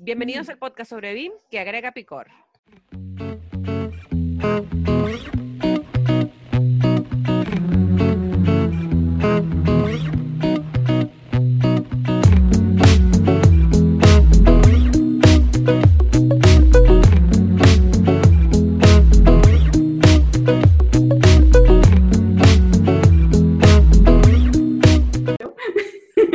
Bienvenidos 0.00 0.48
al 0.48 0.58
podcast 0.58 0.90
sobre 0.90 1.12
BIM 1.12 1.32
que 1.50 1.58
agrega 1.58 1.90
picor. 1.90 2.28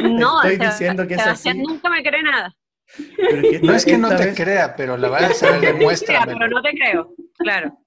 No, 0.03 0.43
Estoy 0.43 0.65
diciendo 0.65 1.07
que 1.07 1.15
es 1.15 1.25
así. 1.25 1.53
nunca 1.53 1.89
me 1.89 2.03
cree 2.03 2.23
nada. 2.23 2.53
Pero 3.17 3.41
No 3.63 3.73
es 3.73 3.85
que 3.85 3.97
no 3.97 4.09
te 4.09 4.25
vez- 4.25 4.35
crea, 4.35 4.75
pero 4.75 4.97
la 4.97 5.09
verdad 5.09 5.31
es 5.31 5.41
que 5.41 5.59
demuéstrame. 5.73 6.33
Pero 6.33 6.47
no 6.49 6.61
te 6.61 6.71
creo, 6.71 7.13
claro. 7.37 7.77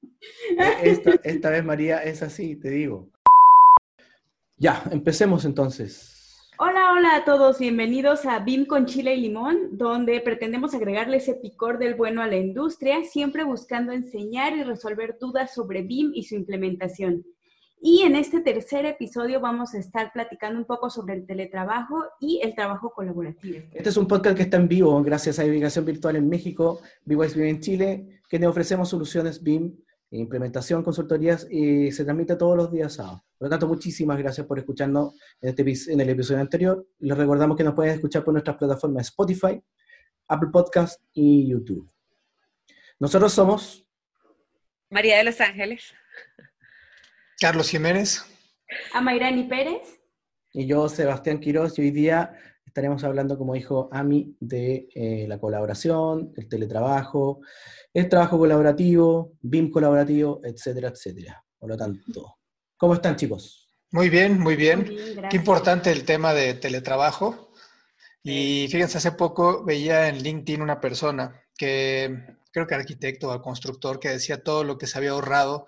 Esta, 0.83 1.13
esta 1.23 1.51
vez, 1.51 1.65
María, 1.65 2.03
es 2.03 2.23
así, 2.23 2.57
te 2.57 2.71
digo. 2.71 3.09
Ya, 4.59 4.83
empecemos 4.91 5.45
entonces. 5.45 6.13
Hola, 6.59 6.93
hola 6.93 7.17
a 7.17 7.25
todos, 7.25 7.59
bienvenidos 7.59 8.25
a 8.25 8.39
BIM 8.39 8.65
con 8.65 8.87
chile 8.87 9.15
y 9.15 9.21
limón, 9.21 9.77
donde 9.77 10.19
pretendemos 10.23 10.75
agregarle 10.75 11.19
ese 11.19 11.35
picor 11.35 11.77
del 11.79 11.95
bueno 11.95 12.23
a 12.23 12.27
la 12.27 12.37
industria, 12.37 13.05
siempre 13.05 13.45
buscando 13.45 13.93
enseñar 13.93 14.57
y 14.57 14.63
resolver 14.63 15.19
dudas 15.21 15.53
sobre 15.55 15.83
BIM 15.83 16.13
y 16.15 16.23
su 16.23 16.35
implementación. 16.35 17.27
Y 17.89 18.03
en 18.03 18.17
este 18.17 18.41
tercer 18.41 18.85
episodio 18.85 19.41
vamos 19.41 19.73
a 19.73 19.79
estar 19.79 20.13
platicando 20.13 20.59
un 20.59 20.65
poco 20.65 20.91
sobre 20.91 21.15
el 21.15 21.25
teletrabajo 21.25 22.05
y 22.19 22.41
el 22.43 22.53
trabajo 22.53 22.91
colaborativo. 22.91 23.61
Este 23.73 23.91
es 23.91 23.97
un 23.97 24.09
podcast 24.09 24.37
que 24.37 24.43
está 24.43 24.57
en 24.57 24.67
vivo 24.67 25.01
gracias 25.05 25.39
a 25.39 25.45
Navigación 25.45 25.85
Virtual 25.85 26.17
en 26.17 26.29
México, 26.29 26.81
BYS 27.05 27.37
BIM 27.37 27.47
en 27.47 27.61
Chile, 27.61 28.21
que 28.29 28.41
nos 28.41 28.51
ofrecemos 28.51 28.89
soluciones 28.89 29.41
BIM, 29.41 29.73
implementación, 30.11 30.83
consultorías 30.83 31.47
y 31.49 31.93
se 31.93 32.03
transmite 32.03 32.35
todos 32.35 32.57
los 32.57 32.73
días 32.73 32.95
sábados. 32.95 33.21
Por 33.39 33.47
lo 33.47 33.51
tanto, 33.51 33.69
muchísimas 33.69 34.19
gracias 34.19 34.49
por 34.49 34.59
escucharnos 34.59 35.15
en, 35.41 35.51
este, 35.51 35.93
en 35.93 36.01
el 36.01 36.11
episodio 36.11 36.41
anterior. 36.41 36.85
Les 36.99 37.17
recordamos 37.17 37.57
que 37.57 37.63
nos 37.63 37.75
pueden 37.75 37.95
escuchar 37.95 38.25
por 38.25 38.35
nuestras 38.35 38.57
plataformas 38.57 39.07
Spotify, 39.07 39.63
Apple 40.27 40.49
Podcast 40.53 41.01
y 41.13 41.49
YouTube. 41.49 41.89
Nosotros 42.99 43.33
somos 43.33 43.87
María 44.91 45.19
de 45.19 45.23
Los 45.23 45.41
Ángeles. 45.41 45.95
Carlos 47.39 47.69
Jiménez. 47.69 48.25
A 48.95 49.01
Mayrani 49.01 49.45
Pérez. 49.45 50.01
Y 50.53 50.67
yo, 50.67 50.89
Sebastián 50.89 51.39
Quiroz, 51.39 51.79
y 51.79 51.83
hoy 51.83 51.91
día 51.91 52.33
estaremos 52.65 53.05
hablando, 53.05 53.37
como 53.37 53.53
dijo 53.53 53.91
Ami, 53.93 54.35
de 54.41 54.89
eh, 54.95 55.27
la 55.29 55.39
colaboración, 55.39 56.33
el 56.35 56.49
teletrabajo, 56.49 57.41
el 57.93 58.09
trabajo 58.09 58.39
colaborativo, 58.39 59.35
BIM 59.43 59.71
colaborativo, 59.71 60.41
etcétera, 60.45 60.89
etcétera. 60.89 61.45
Por 61.59 61.69
lo 61.69 61.77
tanto, 61.77 62.39
¿cómo 62.77 62.95
están 62.95 63.17
chicos? 63.17 63.69
Muy 63.91 64.09
bien, 64.09 64.41
muy 64.41 64.57
bien. 64.57 64.85
Muy 64.87 64.97
bien. 64.97 65.29
Qué 65.29 65.37
importante 65.37 65.93
el 65.93 66.05
tema 66.05 66.33
de 66.33 66.55
teletrabajo. 66.55 67.53
Y 68.23 68.67
fíjense, 68.71 68.99
hace 68.99 69.13
poco 69.13 69.63
veía 69.63 70.09
en 70.09 70.23
LinkedIn 70.23 70.63
una 70.63 70.81
persona 70.81 71.39
que 71.57 72.39
creo 72.51 72.67
que 72.67 72.75
arquitecto 72.75 73.31
o 73.31 73.43
constructor 73.43 74.01
que 74.01 74.09
decía 74.09 74.43
todo 74.43 74.65
lo 74.65 74.79
que 74.79 74.87
se 74.87 74.97
había 74.99 75.11
ahorrado 75.11 75.67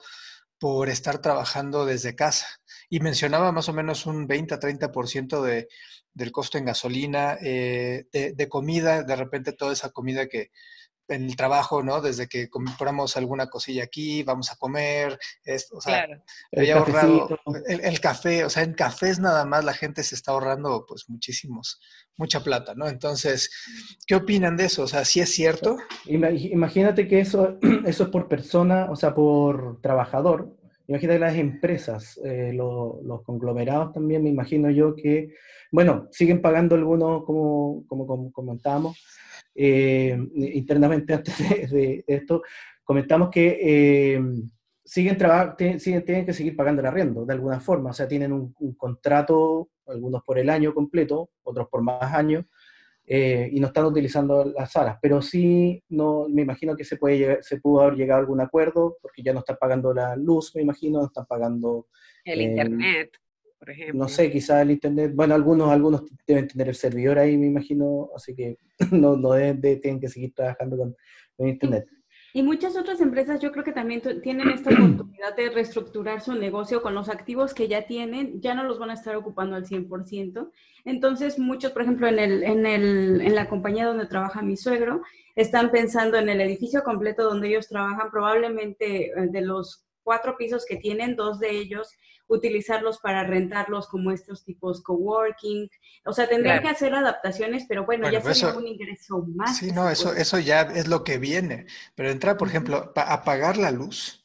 por 0.59 0.89
estar 0.89 1.19
trabajando 1.21 1.87
desde 1.87 2.15
casa. 2.15 2.47
Y 2.91 3.01
mencionaba 3.01 3.53
más 3.53 3.69
o 3.69 3.73
menos 3.73 4.07
un 4.07 4.27
20 4.27 4.55
a 4.55 4.61
30% 4.61 5.43
de, 5.43 5.69
del 6.15 6.33
costo 6.33 6.59
en 6.59 6.65
gasolina, 6.65 7.37
eh, 7.43 8.07
de, 8.13 8.33
de 8.33 8.49
comida, 8.49 9.03
de 9.03 9.17
repente 9.17 9.53
toda 9.53 9.73
esa 9.73 9.91
comida 9.91 10.27
que 10.27 10.51
en 11.11 11.25
el 11.25 11.37
trabajo, 11.37 11.83
¿no? 11.83 12.03
Desde 12.03 12.29
que 12.29 12.51
compramos 12.51 13.17
alguna 13.17 13.47
cosilla 13.47 13.83
aquí, 13.85 14.23
vamos 14.25 14.53
a 14.53 14.57
comer, 14.57 15.19
es, 15.43 15.69
o 15.73 15.81
sea, 15.81 16.05
Claro. 16.05 16.23
El 16.51 16.61
había 16.61 16.77
ahorrado 16.77 17.29
el, 17.67 17.81
el 17.81 18.01
café, 18.01 18.45
o 18.45 18.51
sea, 18.51 18.63
en 18.63 18.75
cafés 18.75 19.19
nada 19.19 19.47
más 19.47 19.65
la 19.65 19.73
gente 19.73 20.03
se 20.05 20.15
está 20.15 20.33
ahorrando 20.33 20.85
pues 20.87 21.09
muchísimos, 21.09 21.81
mucha 22.19 22.41
plata, 22.45 22.75
¿no? 22.75 22.89
Entonces, 22.89 23.51
¿qué 24.07 24.17
opinan 24.17 24.59
de 24.59 24.67
eso? 24.67 24.83
O 24.83 24.87
sea, 24.87 25.07
¿sí 25.07 25.21
es 25.21 25.33
cierto? 25.33 25.79
Ima- 26.05 26.29
Imagínate 26.31 27.09
que 27.09 27.21
eso, 27.21 27.59
eso 27.87 28.05
es 28.05 28.11
por 28.11 28.29
persona, 28.29 28.89
o 28.91 28.97
sea, 28.97 29.15
por 29.15 29.81
trabajador. 29.81 30.58
Imagínate 30.89 31.19
las 31.19 31.37
empresas, 31.37 32.19
eh, 32.25 32.53
lo- 32.55 33.01
los 33.05 33.23
conglomerados 33.23 33.93
también, 33.93 34.23
me 34.23 34.31
imagino 34.31 34.71
yo 34.71 34.95
que, 34.97 35.35
bueno, 35.71 36.09
siguen 36.11 36.41
pagando 36.41 36.75
algunos, 36.75 37.25
como, 37.25 37.85
como, 37.87 38.07
como 38.07 38.33
comentábamos, 38.33 38.97
eh, 39.55 40.19
internamente 40.35 41.13
antes 41.15 41.71
de, 41.71 42.05
esto, 42.07 42.43
comentamos 42.85 43.29
que 43.29 43.59
eh, 43.61 44.21
siguen, 44.83 45.19
siguen, 45.79 46.05
tienen 46.07 46.25
que 46.25 46.33
seguir 46.33 46.57
pagando 46.57 46.81
el 46.81 46.87
arriendo 46.87 47.27
de 47.27 47.35
alguna 47.35 47.61
forma, 47.61 47.91
o 47.91 47.93
sea, 47.93 48.09
tienen 48.09 48.33
un 48.33 48.75
contrato, 48.77 49.69
algunos 49.87 50.23
por 50.25 50.39
el 50.39 50.49
año 50.49 50.73
completo, 50.73 51.31
otros 51.43 51.69
por 51.69 51.83
más 51.83 52.15
años, 52.15 52.47
eh, 53.11 53.49
y 53.51 53.59
no 53.59 53.69
están 53.69 53.87
utilizando 53.87 54.45
las 54.45 54.71
salas, 54.73 54.99
pero 55.01 55.23
sí, 55.23 55.83
no, 55.89 56.29
me 56.29 56.43
imagino 56.43 56.77
que 56.77 56.85
se, 56.85 56.97
puede 56.99 57.17
llegar- 57.19 57.43
se 57.43 57.59
pudo 57.59 57.81
haber 57.81 57.95
llegado 57.97 58.19
a 58.19 58.21
algún 58.21 58.41
acuerdo, 58.43 58.99
porque 59.01 59.23
ya 59.23 59.33
no 59.33 59.39
están 59.41 59.57
pagando 59.59 59.95
la 59.95 60.15
luz, 60.15 60.55
me 60.55 60.63
imagino, 60.63 60.99
no 61.01 61.07
están 61.07 61.25
pagando, 61.27 61.87
El 62.25 62.41
Eh, 62.41 62.45
internet, 62.45 63.11
por 63.59 63.71
ejemplo. 63.71 63.99
no 63.99 64.09
sé, 64.09 64.31
quizás 64.31 64.61
el 64.63 64.73
internet, 64.73 65.13
bueno, 65.15 65.35
algunos, 65.35 65.71
algunos 65.71 66.03
deben 66.27 66.47
tener 66.49 66.69
el 66.69 66.75
servidor 66.75 67.19
ahí, 67.19 67.39
me 67.39 67.47
imagino, 67.47 68.11
así 68.15 68.35
que 68.35 68.59
no, 69.03 69.17
no 69.17 69.33
deben 69.33 69.61
de- 69.61 69.77
tienen 69.79 70.01
que 70.01 70.09
seguir 70.09 70.35
trabajando 70.35 70.77
con, 70.77 70.95
con 71.37 71.49
internet. 71.49 71.87
Y 72.35 72.43
muchas 72.43 72.77
otras 72.77 73.01
empresas 73.01 73.41
yo 73.41 73.53
creo 73.53 73.65
que 73.65 73.73
también 73.73 74.03
tienen 74.23 74.51
esta 74.51 74.71
oportunidad 74.71 75.35
de 75.37 75.51
reestructurar 75.51 76.21
su 76.21 76.35
negocio 76.35 76.83
con 76.83 76.95
los 76.95 77.09
activos 77.09 77.55
que 77.55 77.69
ya 77.69 77.87
tienen, 77.87 78.41
ya 78.41 78.55
no 78.55 78.65
los 78.65 78.79
van 78.79 78.91
a 78.91 78.95
estar 78.95 79.17
ocupando 79.17 79.57
al 79.57 79.65
100%. 79.65 80.51
Entonces 80.85 81.39
muchos, 81.39 81.73
por 81.73 81.83
ejemplo, 81.83 82.07
en, 82.07 82.19
el, 82.19 82.43
en, 82.43 82.67
el, 82.67 83.21
en 83.23 83.35
la 83.35 83.49
compañía 83.49 83.87
donde 83.87 84.07
trabaja 84.07 84.43
mi 84.43 84.57
suegro, 84.57 85.03
están 85.37 85.71
pensando 85.71 86.19
en 86.19 86.29
el 86.29 86.41
edificio 86.41 86.83
completo 86.83 87.25
donde 87.25 87.49
ellos 87.49 87.69
trabajan, 87.69 88.11
probablemente 88.11 89.07
eh, 89.07 89.29
de 89.31 89.41
los 89.41 89.87
cuatro 90.03 90.37
pisos 90.37 90.65
que 90.67 90.77
tienen, 90.77 91.17
dos 91.17 91.39
de 91.39 91.51
ellos 91.51 91.91
utilizarlos 92.29 92.99
para 92.99 93.25
rentarlos 93.25 93.89
como 93.89 94.11
estos 94.13 94.45
tipos 94.45 94.83
coworking. 94.83 95.69
O 96.05 96.13
sea, 96.13 96.29
tendrían 96.29 96.61
Claro. 96.61 96.69
que 96.69 96.75
hacer 96.77 96.95
adaptaciones, 96.95 97.65
pero 97.69 97.85
bueno, 97.85 98.03
Bueno, 98.03 98.19
ya 98.19 98.23
pues 98.23 98.39
sería 98.39 98.51
eso- 98.51 98.59
un 98.61 98.67
ingreso 98.69 99.25
más. 99.35 99.57
Sí, 99.59 99.73
no, 99.73 99.89
eso, 99.91 100.11
puede- 100.11 100.23
eso 100.23 100.39
ya 100.39 100.61
es 100.63 100.87
lo 100.89 101.05
que 101.05 101.19
viene. 101.19 101.67
Pero 101.95 102.11
entrar, 102.11 102.37
por 102.37 102.49
ejemplo, 102.49 102.93
pa- 102.95 103.13
apagar 103.13 103.57
la 103.57 103.71
luz, 103.71 104.23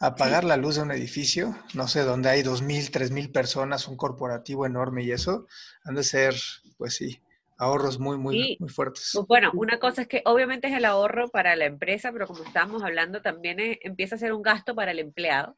apagar 0.00 0.44
la 0.44 0.56
luz 0.56 0.76
de 0.76 0.82
un 0.82 0.90
edificio, 0.90 1.56
no 1.74 1.86
sé, 1.88 2.00
donde 2.00 2.28
hay 2.28 2.42
dos 2.42 2.62
mil, 2.62 2.90
tres 2.90 3.10
mil 3.10 3.30
personas, 3.30 3.88
un 3.88 3.96
corporativo 3.96 4.66
enorme 4.66 5.02
y 5.04 5.12
eso, 5.12 5.46
han 5.84 5.94
de 5.94 6.02
ser, 6.02 6.34
pues 6.76 6.96
sí, 6.96 7.20
ahorros 7.56 7.98
muy, 8.00 8.18
muy, 8.18 8.34
Sí. 8.42 8.56
muy 8.58 8.68
fuertes. 8.68 9.10
Pues 9.14 9.26
bueno, 9.28 9.50
una 9.54 9.78
cosa 9.78 10.02
es 10.02 10.08
que 10.08 10.22
obviamente 10.26 10.66
es 10.66 10.74
el 10.74 10.84
ahorro 10.84 11.28
para 11.28 11.54
la 11.56 11.66
empresa, 11.66 12.10
pero 12.12 12.26
como 12.26 12.42
estábamos 12.42 12.82
hablando, 12.82 13.22
también 13.22 13.58
empieza 13.82 14.16
a 14.16 14.18
ser 14.18 14.32
un 14.32 14.42
gasto 14.42 14.74
para 14.74 14.90
el 14.90 14.98
empleado, 14.98 15.56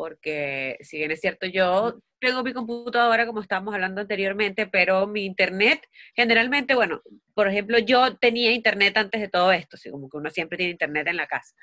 porque 0.00 0.78
si 0.80 0.96
bien 0.98 1.10
es 1.10 1.20
cierto, 1.20 1.46
yo 1.46 2.00
tengo 2.20 2.42
mi 2.42 2.54
computadora, 2.54 3.26
como 3.26 3.42
estábamos 3.42 3.74
hablando 3.74 4.00
anteriormente, 4.00 4.66
pero 4.66 5.06
mi 5.06 5.26
internet, 5.26 5.82
generalmente, 6.16 6.74
bueno, 6.74 7.02
por 7.34 7.48
ejemplo, 7.48 7.78
yo 7.78 8.16
tenía 8.16 8.50
internet 8.52 8.96
antes 8.96 9.20
de 9.20 9.28
todo 9.28 9.52
esto, 9.52 9.76
así 9.76 9.90
como 9.90 10.08
que 10.08 10.16
uno 10.16 10.30
siempre 10.30 10.56
tiene 10.56 10.72
internet 10.72 11.06
en 11.08 11.16
la 11.16 11.26
casa, 11.26 11.54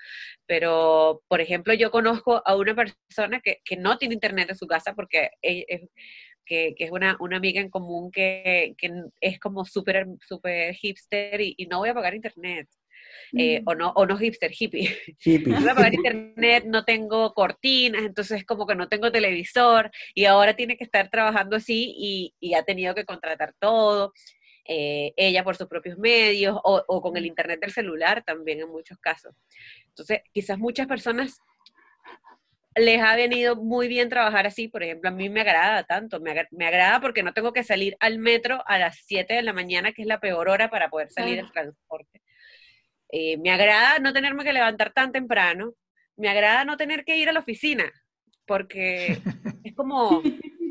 pero, 0.45 1.23
por 1.27 1.41
ejemplo, 1.41 1.73
yo 1.73 1.91
conozco 1.91 2.41
a 2.45 2.55
una 2.55 2.75
persona 2.75 3.41
que, 3.41 3.59
que 3.65 3.77
no 3.77 3.97
tiene 3.97 4.13
internet 4.15 4.49
en 4.51 4.57
su 4.57 4.67
casa 4.67 4.93
porque 4.93 5.31
ella 5.41 5.63
es- 5.67 5.89
que, 6.45 6.75
que 6.77 6.85
es 6.85 6.91
una, 6.91 7.17
una 7.19 7.37
amiga 7.37 7.61
en 7.61 7.69
común 7.69 8.11
que, 8.11 8.73
que 8.77 8.91
es 9.21 9.39
como 9.39 9.65
súper 9.65 10.07
súper 10.27 10.73
hipster 10.75 11.41
y 11.41 11.67
no 11.69 11.79
voy 11.79 11.89
a 11.89 11.93
pagar 11.93 12.15
internet. 12.15 12.69
Eh, 13.37 13.61
Mm. 13.61 13.63
o, 13.69 13.75
no, 13.75 13.89
o 13.95 14.05
no 14.05 14.17
hipster, 14.17 14.51
hippie. 14.57 14.95
Hippie. 15.23 15.53
No 15.53 15.59
voy 15.61 15.69
a 15.69 15.75
pagar 15.75 15.93
internet, 15.93 16.63
no 16.65 16.83
tengo 16.85 17.33
cortinas, 17.33 18.03
entonces 18.03 18.45
como 18.45 18.65
que 18.65 18.75
no 18.75 18.87
tengo 18.87 19.11
televisor 19.11 19.91
y 20.15 20.25
ahora 20.25 20.55
tiene 20.55 20.77
que 20.77 20.83
estar 20.83 21.09
trabajando 21.09 21.55
así 21.57 21.93
y, 21.97 22.33
y 22.39 22.53
ha 22.53 22.63
tenido 22.63 22.93
que 22.95 23.05
contratar 23.05 23.53
todo. 23.59 24.13
eh, 24.69 25.13
ella 25.15 25.43
por 25.45 25.55
sus 25.55 25.67
propios 25.67 25.97
medios 25.97 26.57
o, 26.63 26.83
o 26.87 27.01
con 27.01 27.15
el 27.15 27.25
internet 27.25 27.61
del 27.61 27.71
celular 27.71 28.23
también 28.25 28.59
en 28.59 28.69
muchos 28.69 28.97
casos. 28.99 29.33
Entonces, 29.87 30.19
quizás 30.33 30.57
muchas 30.59 30.87
personas 30.87 31.39
les 32.75 33.01
ha 33.01 33.15
venido 33.15 33.55
muy 33.55 33.87
bien 33.87 34.07
trabajar 34.07 34.45
así, 34.45 34.67
por 34.67 34.83
ejemplo, 34.83 35.09
a 35.09 35.13
mí 35.13 35.29
me 35.29 35.41
agrada 35.41 35.83
tanto, 35.83 36.19
me, 36.19 36.31
agra- 36.31 36.47
me 36.51 36.67
agrada 36.67 36.99
porque 37.01 37.23
no 37.23 37.33
tengo 37.33 37.51
que 37.51 37.63
salir 37.63 37.97
al 37.99 38.19
metro 38.19 38.61
a 38.67 38.77
las 38.77 38.99
7 39.05 39.33
de 39.33 39.41
la 39.41 39.51
mañana, 39.53 39.93
que 39.93 40.03
es 40.03 40.07
la 40.07 40.19
peor 40.19 40.47
hora 40.47 40.69
para 40.69 40.89
poder 40.89 41.09
salir 41.09 41.39
al 41.39 41.51
transporte. 41.51 42.21
Eh, 43.09 43.37
me 43.37 43.51
agrada 43.51 43.99
no 43.99 44.13
tenerme 44.13 44.43
que 44.43 44.53
levantar 44.53 44.91
tan 44.91 45.11
temprano, 45.11 45.73
me 46.15 46.29
agrada 46.29 46.65
no 46.65 46.77
tener 46.77 47.05
que 47.05 47.17
ir 47.17 47.29
a 47.29 47.33
la 47.33 47.39
oficina, 47.39 47.91
porque 48.45 49.19
es 49.63 49.75
como, 49.75 50.21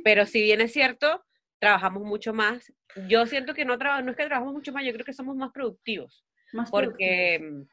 pero 0.05 0.27
si 0.27 0.43
bien 0.43 0.61
es 0.61 0.73
cierto, 0.73 1.25
trabajamos 1.59 2.03
mucho 2.03 2.35
más. 2.35 2.73
Yo 3.09 3.27
siento 3.27 3.55
que 3.55 3.65
no, 3.65 3.77
no 3.77 4.11
es 4.11 4.17
que 4.17 4.25
trabajamos 4.25 4.55
mucho 4.55 4.73
más, 4.73 4.85
yo 4.85 4.93
creo 4.93 5.05
que 5.05 5.13
somos 5.13 5.37
más 5.37 5.53
productivos. 5.53 6.25
Más 6.53 6.71
porque, 6.71 7.39
productivos. 7.41 7.69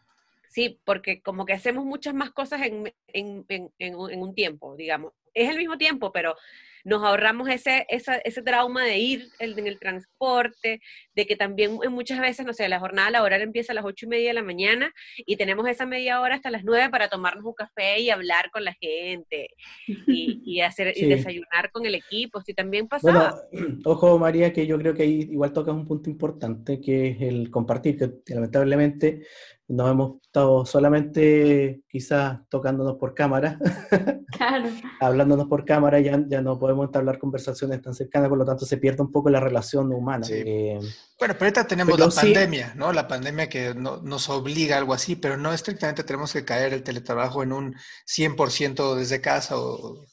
sí, 0.50 0.80
porque 0.86 1.22
como 1.22 1.46
que 1.46 1.54
hacemos 1.54 1.86
muchas 1.86 2.14
más 2.14 2.32
cosas 2.32 2.62
en, 2.62 2.94
en, 3.08 3.46
en, 3.48 3.72
en 3.80 3.96
un 3.96 4.36
tiempo, 4.36 4.76
digamos. 4.76 5.14
Es 5.34 5.50
el 5.50 5.58
mismo 5.58 5.78
tiempo, 5.78 6.12
pero 6.12 6.36
nos 6.84 7.04
ahorramos 7.04 7.50
ese, 7.50 7.86
ese 7.90 8.42
trauma 8.42 8.84
de 8.84 8.98
ir 8.98 9.30
en 9.40 9.68
el 9.68 9.80
transporte, 9.80 10.82
de 11.16 11.26
que 11.26 11.36
también 11.36 11.78
muchas 11.90 12.20
veces, 12.20 12.46
no 12.46 12.54
sé, 12.54 12.68
la 12.68 12.80
jornada 12.80 13.10
laboral 13.10 13.42
empieza 13.42 13.72
a 13.72 13.76
las 13.76 13.86
ocho 13.86 14.06
y 14.06 14.10
media 14.10 14.30
de 14.30 14.34
la 14.34 14.44
mañana 14.44 14.92
y 15.18 15.38
tenemos 15.38 15.68
esa 15.68 15.86
media 15.86 16.22
hora 16.22 16.36
hasta 16.36 16.52
las 16.52 16.64
nueve 16.64 16.90
para 16.90 17.10
tomarnos 17.10 17.46
un 17.46 17.54
café 17.54 18.00
y 18.00 18.10
hablar 18.10 18.52
con 18.52 18.64
la 18.64 18.74
gente 18.74 19.50
y, 19.88 20.62
hacer 20.62 20.94
y 20.96 21.06
desayunar 21.06 21.72
con 21.72 21.86
el 21.86 21.96
equipo, 21.96 22.42
si 22.42 22.54
también 22.54 22.88
pasaba. 22.88 23.36
Bueno, 23.52 23.80
ojo 23.86 24.20
María, 24.20 24.52
que 24.52 24.68
yo 24.68 24.78
creo 24.78 24.94
que 24.94 25.04
ahí 25.04 25.28
igual 25.32 25.54
tocas 25.54 25.74
un 25.74 25.86
punto 25.86 26.10
importante, 26.10 26.82
que 26.82 27.10
es 27.10 27.22
el 27.22 27.50
compartir, 27.50 27.98
que 27.98 28.34
lamentablemente 28.34 29.24
nos 29.68 29.90
hemos 29.90 30.22
estado 30.22 30.66
solamente 30.66 31.82
quizás 31.88 32.40
tocándonos 32.50 32.98
por 32.98 33.14
cámara, 33.14 33.58
claro. 34.38 34.70
hablándonos 35.00 35.48
por 35.48 35.64
cámara, 35.66 36.00
ya, 36.00 36.24
ya 36.28 36.42
no 36.42 36.60
podemos 36.60 36.73
entablar 36.82 37.20
conversaciones 37.20 37.82
tan 37.82 37.94
cercanas, 37.94 38.30
por 38.30 38.38
lo 38.38 38.46
tanto 38.46 38.66
se 38.66 38.78
pierde 38.78 39.04
un 39.04 39.12
poco 39.12 39.30
la 39.30 39.40
relación 39.40 39.92
humana. 39.92 40.26
Eh, 40.30 40.80
bueno, 41.20 41.36
pero 41.36 41.46
ahorita 41.46 41.68
tenemos 41.68 42.00
la 42.00 42.10
pandemia, 42.10 42.74
¿no? 42.76 42.94
La 42.94 43.08
pandemia 43.08 43.50
que 43.50 43.76
no, 43.76 44.02
nos 44.02 44.30
obliga 44.30 44.76
a 44.76 44.80
algo 44.80 44.94
así, 44.94 45.16
pero 45.16 45.38
no 45.38 45.54
estrictamente 45.54 46.04
tenemos 46.04 46.34
que 46.34 46.46
caer 46.46 46.74
el 46.74 46.84
teletrabajo 46.84 47.44
en 47.44 47.52
un 47.52 47.76
100% 48.08 48.96
desde 48.96 49.22
casa 49.22 49.58
o, 49.58 50.06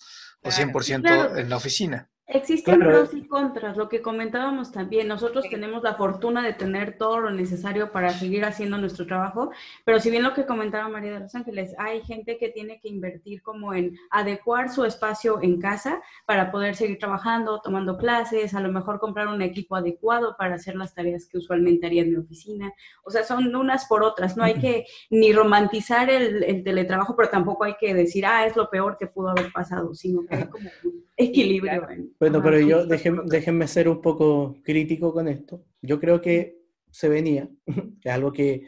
o 0.42 0.48
100% 0.50 1.38
en 1.38 1.48
la 1.48 1.56
oficina. 1.56 2.10
Existen 2.32 2.78
pros 2.78 3.12
y 3.12 3.26
contras, 3.26 3.76
lo 3.76 3.88
que 3.88 4.02
comentábamos 4.02 4.70
también. 4.70 5.08
Nosotros 5.08 5.44
tenemos 5.50 5.82
la 5.82 5.94
fortuna 5.94 6.44
de 6.44 6.52
tener 6.52 6.96
todo 6.96 7.18
lo 7.18 7.30
necesario 7.32 7.90
para 7.90 8.10
seguir 8.10 8.44
haciendo 8.44 8.78
nuestro 8.78 9.04
trabajo, 9.04 9.50
pero 9.84 9.98
si 9.98 10.10
bien 10.10 10.22
lo 10.22 10.32
que 10.32 10.46
comentaba 10.46 10.88
María 10.88 11.14
de 11.14 11.20
los 11.20 11.34
Ángeles, 11.34 11.74
hay 11.76 12.02
gente 12.02 12.38
que 12.38 12.48
tiene 12.48 12.78
que 12.80 12.88
invertir 12.88 13.42
como 13.42 13.74
en 13.74 13.98
adecuar 14.10 14.70
su 14.70 14.84
espacio 14.84 15.42
en 15.42 15.60
casa 15.60 16.00
para 16.24 16.52
poder 16.52 16.76
seguir 16.76 16.98
trabajando, 16.98 17.60
tomando 17.62 17.98
clases, 17.98 18.54
a 18.54 18.60
lo 18.60 18.70
mejor 18.70 19.00
comprar 19.00 19.26
un 19.26 19.42
equipo 19.42 19.74
adecuado 19.74 20.36
para 20.38 20.54
hacer 20.54 20.76
las 20.76 20.94
tareas 20.94 21.26
que 21.26 21.38
usualmente 21.38 21.86
haría 21.86 22.02
en 22.02 22.10
mi 22.10 22.16
oficina. 22.16 22.72
O 23.02 23.10
sea, 23.10 23.24
son 23.24 23.54
unas 23.56 23.86
por 23.86 24.04
otras. 24.04 24.36
No 24.36 24.44
hay 24.44 24.54
que 24.54 24.86
ni 25.10 25.32
romantizar 25.32 26.08
el, 26.08 26.62
teletrabajo, 26.62 27.16
pero 27.16 27.28
tampoco 27.28 27.64
hay 27.64 27.74
que 27.80 27.92
decir, 27.92 28.24
ah, 28.24 28.46
es 28.46 28.54
lo 28.54 28.70
peor 28.70 28.96
que 28.98 29.08
pudo 29.08 29.30
haber 29.30 29.50
pasado, 29.52 29.94
sino 29.94 30.24
que 30.26 30.36
hay 30.36 30.44
como 30.44 30.70
equilibrio. 31.20 31.86
Bueno, 32.18 32.42
pero 32.42 32.58
yo 32.60 32.86
déjenme, 32.86 33.66
ser 33.66 33.88
un 33.88 34.00
poco 34.00 34.56
crítico 34.62 35.12
con 35.12 35.28
esto. 35.28 35.64
Yo 35.82 35.98
creo 36.00 36.20
que 36.20 36.58
se 36.90 37.08
venía, 37.08 37.48
es 38.04 38.12
algo 38.12 38.32
que 38.32 38.64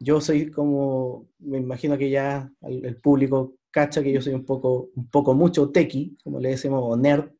yo 0.00 0.20
soy 0.20 0.50
como, 0.50 1.28
me 1.40 1.58
imagino 1.58 1.98
que 1.98 2.08
ya 2.10 2.50
el, 2.62 2.96
público 2.96 3.56
cacha 3.70 4.02
que 4.02 4.12
yo 4.12 4.20
soy 4.20 4.34
un 4.34 4.44
poco, 4.44 4.90
un 4.94 5.10
poco 5.10 5.34
mucho 5.34 5.70
tequi, 5.70 6.16
como 6.22 6.40
le 6.40 6.50
decimos, 6.50 6.80
o 6.82 6.96
nerd. 6.96 7.30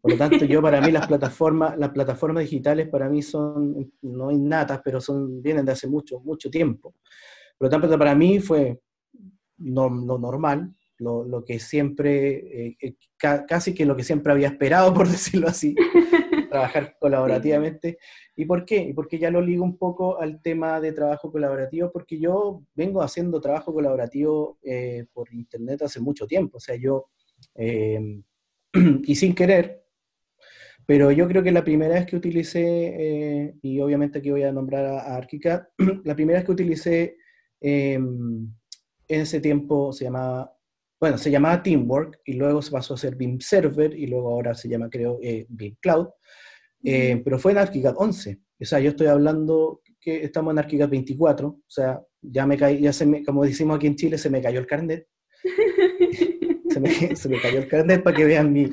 Por 0.00 0.12
lo 0.12 0.18
tanto, 0.18 0.44
yo 0.44 0.60
para 0.60 0.80
mí 0.80 0.90
las 0.90 1.06
plataformas, 1.06 1.78
las 1.78 1.90
plataformas 1.90 2.42
digitales 2.42 2.88
para 2.88 3.08
mí 3.08 3.22
son, 3.22 3.92
no 4.02 4.30
innatas, 4.30 4.80
pero 4.84 5.00
son, 5.00 5.40
vienen 5.40 5.64
de 5.64 5.72
hace 5.72 5.86
mucho, 5.86 6.20
mucho 6.20 6.50
tiempo. 6.50 6.94
Por 7.56 7.66
lo 7.66 7.70
tanto, 7.70 7.98
para 7.98 8.14
mí 8.14 8.40
fue 8.40 8.80
lo 9.58 9.88
normal, 9.90 10.74
lo, 11.02 11.44
que 11.44 11.58
siempre, 11.58 12.66
eh, 12.66 12.76
eh, 12.80 12.94
casi 13.18 13.74
que 13.74 13.84
lo 13.84 13.96
que 13.96 14.04
siempre 14.04 14.32
había 14.32 14.48
esperado, 14.48 14.92
por 14.94 15.08
decirlo 15.08 15.48
así, 15.48 15.74
trabajar 16.50 16.96
colaborativamente. 17.00 17.98
¿Y 18.36 18.44
por 18.44 18.64
qué? 18.64 18.78
Y 18.78 18.92
porque 18.92 19.18
ya 19.18 19.30
lo 19.30 19.40
ligo 19.40 19.64
un 19.64 19.76
poco 19.76 20.20
al 20.20 20.40
tema 20.40 20.80
de 20.80 20.92
trabajo 20.92 21.30
colaborativo, 21.30 21.90
porque 21.92 22.18
yo 22.18 22.62
vengo 22.74 23.02
haciendo 23.02 23.40
trabajo 23.40 23.72
colaborativo 23.72 24.58
eh, 24.62 25.06
por 25.12 25.32
internet 25.32 25.82
hace 25.82 26.00
mucho 26.00 26.26
tiempo, 26.26 26.58
o 26.58 26.60
sea, 26.60 26.76
yo, 26.76 27.08
y 27.54 29.14
sin 29.14 29.34
querer, 29.34 29.84
pero 30.86 31.10
yo 31.12 31.28
creo 31.28 31.42
que 31.42 31.52
la 31.52 31.64
primera 31.64 31.94
vez 31.94 32.06
que 32.06 32.16
utilicé, 32.16 33.54
y 33.62 33.80
obviamente 33.80 34.18
aquí 34.18 34.30
voy 34.30 34.42
a 34.42 34.52
nombrar 34.52 34.84
a, 34.84 35.00
a 35.00 35.16
ArchiCAD, 35.16 35.62
la 36.04 36.14
primera 36.14 36.38
vez 36.38 36.46
que 36.46 36.52
utilicé 36.52 37.16
en 39.12 39.20
ese 39.20 39.40
tiempo 39.40 39.92
se 39.92 40.04
llamaba 40.04 40.56
bueno, 41.02 41.18
se 41.18 41.32
llamaba 41.32 41.60
Teamwork 41.60 42.20
y 42.24 42.34
luego 42.34 42.62
se 42.62 42.70
pasó 42.70 42.94
a 42.94 42.96
ser 42.96 43.16
BIM 43.16 43.40
Server 43.40 43.92
y 43.92 44.06
luego 44.06 44.30
ahora 44.30 44.54
se 44.54 44.68
llama, 44.68 44.88
creo, 44.88 45.18
eh, 45.20 45.46
BIM 45.48 45.74
Cloud. 45.80 46.06
Eh, 46.84 47.20
pero 47.24 47.40
fue 47.40 47.50
en 47.50 47.58
ArchiCAD 47.58 47.94
11. 47.96 48.38
O 48.60 48.64
sea, 48.64 48.78
yo 48.78 48.90
estoy 48.90 49.08
hablando 49.08 49.82
que 50.00 50.22
estamos 50.22 50.52
en 50.52 50.60
ArchiCAD 50.60 50.88
24. 50.88 51.48
O 51.48 51.60
sea, 51.66 52.00
ya 52.20 52.46
me 52.46 52.56
caí, 52.56 52.80
ya 52.80 52.92
se 52.92 53.04
me, 53.04 53.24
como 53.24 53.42
decimos 53.44 53.78
aquí 53.78 53.88
en 53.88 53.96
Chile, 53.96 54.16
se 54.16 54.30
me 54.30 54.40
cayó 54.40 54.60
el 54.60 54.66
carnet. 54.68 55.08
se, 56.70 56.78
me, 56.78 57.40
cayó 57.40 57.58
el 57.58 57.66
carnet 57.66 58.04
para 58.04 58.16
que 58.16 58.24
vean 58.24 58.52
mi, 58.52 58.70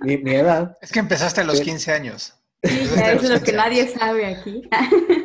mi, 0.00 0.34
edad. 0.34 0.76
Es 0.82 0.90
que 0.90 0.98
empezaste 0.98 1.42
a 1.42 1.44
los 1.44 1.60
15 1.60 1.92
años. 1.92 2.34
Sí, 2.64 2.76
eso 2.76 3.22
es 3.22 3.30
lo 3.30 3.40
que 3.40 3.52
nadie 3.52 3.86
sabe 3.86 4.26
aquí. 4.26 4.68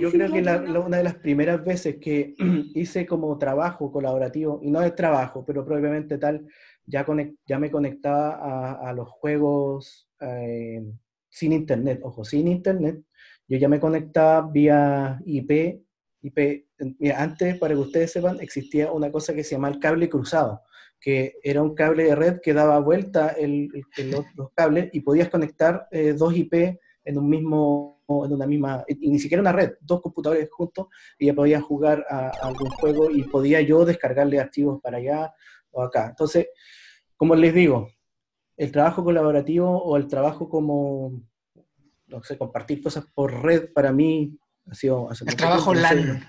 Yo 0.00 0.10
creo 0.10 0.32
que 0.32 0.40
una 0.40 0.96
de 0.96 1.04
las 1.04 1.14
primeras 1.16 1.64
veces 1.64 1.96
que 2.00 2.34
hice 2.74 3.06
como 3.06 3.36
trabajo 3.38 3.92
colaborativo, 3.92 4.60
y 4.62 4.70
no 4.70 4.82
es 4.82 4.94
trabajo, 4.94 5.44
pero 5.44 5.64
probablemente 5.64 6.18
tal, 6.18 6.46
ya, 6.86 7.06
ya 7.46 7.58
me 7.58 7.70
conectaba 7.70 8.72
a, 8.88 8.92
los 8.92 9.08
juegos 9.08 10.08
eh, 10.20 10.82
sin 11.28 11.52
internet, 11.52 12.00
ojo, 12.02 12.24
sin 12.24 12.48
internet. 12.48 13.02
Yo 13.46 13.58
ya 13.58 13.68
me 13.68 13.80
conectaba 13.80 14.48
vía 14.50 15.20
IP. 15.24 15.82
IP 16.22 16.66
mira, 16.98 17.22
antes, 17.22 17.58
para 17.58 17.74
que 17.74 17.80
ustedes 17.80 18.12
sepan, 18.12 18.40
existía 18.40 18.92
una 18.92 19.10
cosa 19.10 19.34
que 19.34 19.44
se 19.44 19.54
llama 19.54 19.68
el 19.68 19.78
cable 19.78 20.08
cruzado, 20.08 20.62
que 21.00 21.34
era 21.42 21.62
un 21.62 21.74
cable 21.74 22.04
de 22.04 22.14
red 22.14 22.40
que 22.40 22.54
daba 22.54 22.78
vuelta 22.80 23.28
el, 23.30 23.68
los, 24.36 24.52
cables 24.54 24.90
y 24.92 25.00
podías 25.00 25.28
conectar 25.28 25.86
eh, 25.90 26.14
dos 26.16 26.36
IP 26.36 26.78
en 27.04 27.18
un 27.18 27.28
mismo 27.28 27.99
en 28.24 28.32
una 28.32 28.46
misma, 28.46 28.84
y 28.88 29.08
ni 29.08 29.18
siquiera 29.18 29.40
una 29.40 29.52
red, 29.52 29.74
dos 29.80 30.00
computadores 30.00 30.50
juntos, 30.50 30.88
ya 31.18 31.34
podía 31.34 31.60
jugar 31.60 32.04
a, 32.08 32.30
algún 32.42 32.70
juego 32.70 33.10
y 33.10 33.22
podía 33.24 33.60
yo 33.60 33.84
descargarle 33.84 34.40
archivos 34.40 34.80
para 34.80 34.98
allá 34.98 35.32
o 35.70 35.82
acá. 35.82 36.06
Entonces, 36.08 36.48
como 37.16 37.34
les 37.34 37.54
digo, 37.54 37.88
el 38.56 38.72
trabajo 38.72 39.04
colaborativo 39.04 39.82
o 39.82 39.96
el 39.96 40.06
trabajo 40.06 40.48
como, 40.48 41.22
no 42.06 42.22
sé, 42.22 42.36
compartir 42.36 42.82
cosas 42.82 43.06
por 43.14 43.42
red 43.42 43.72
para 43.72 43.92
mí 43.92 44.38
el 44.70 45.36
trabajo 45.36 45.74
LAN. 45.74 46.26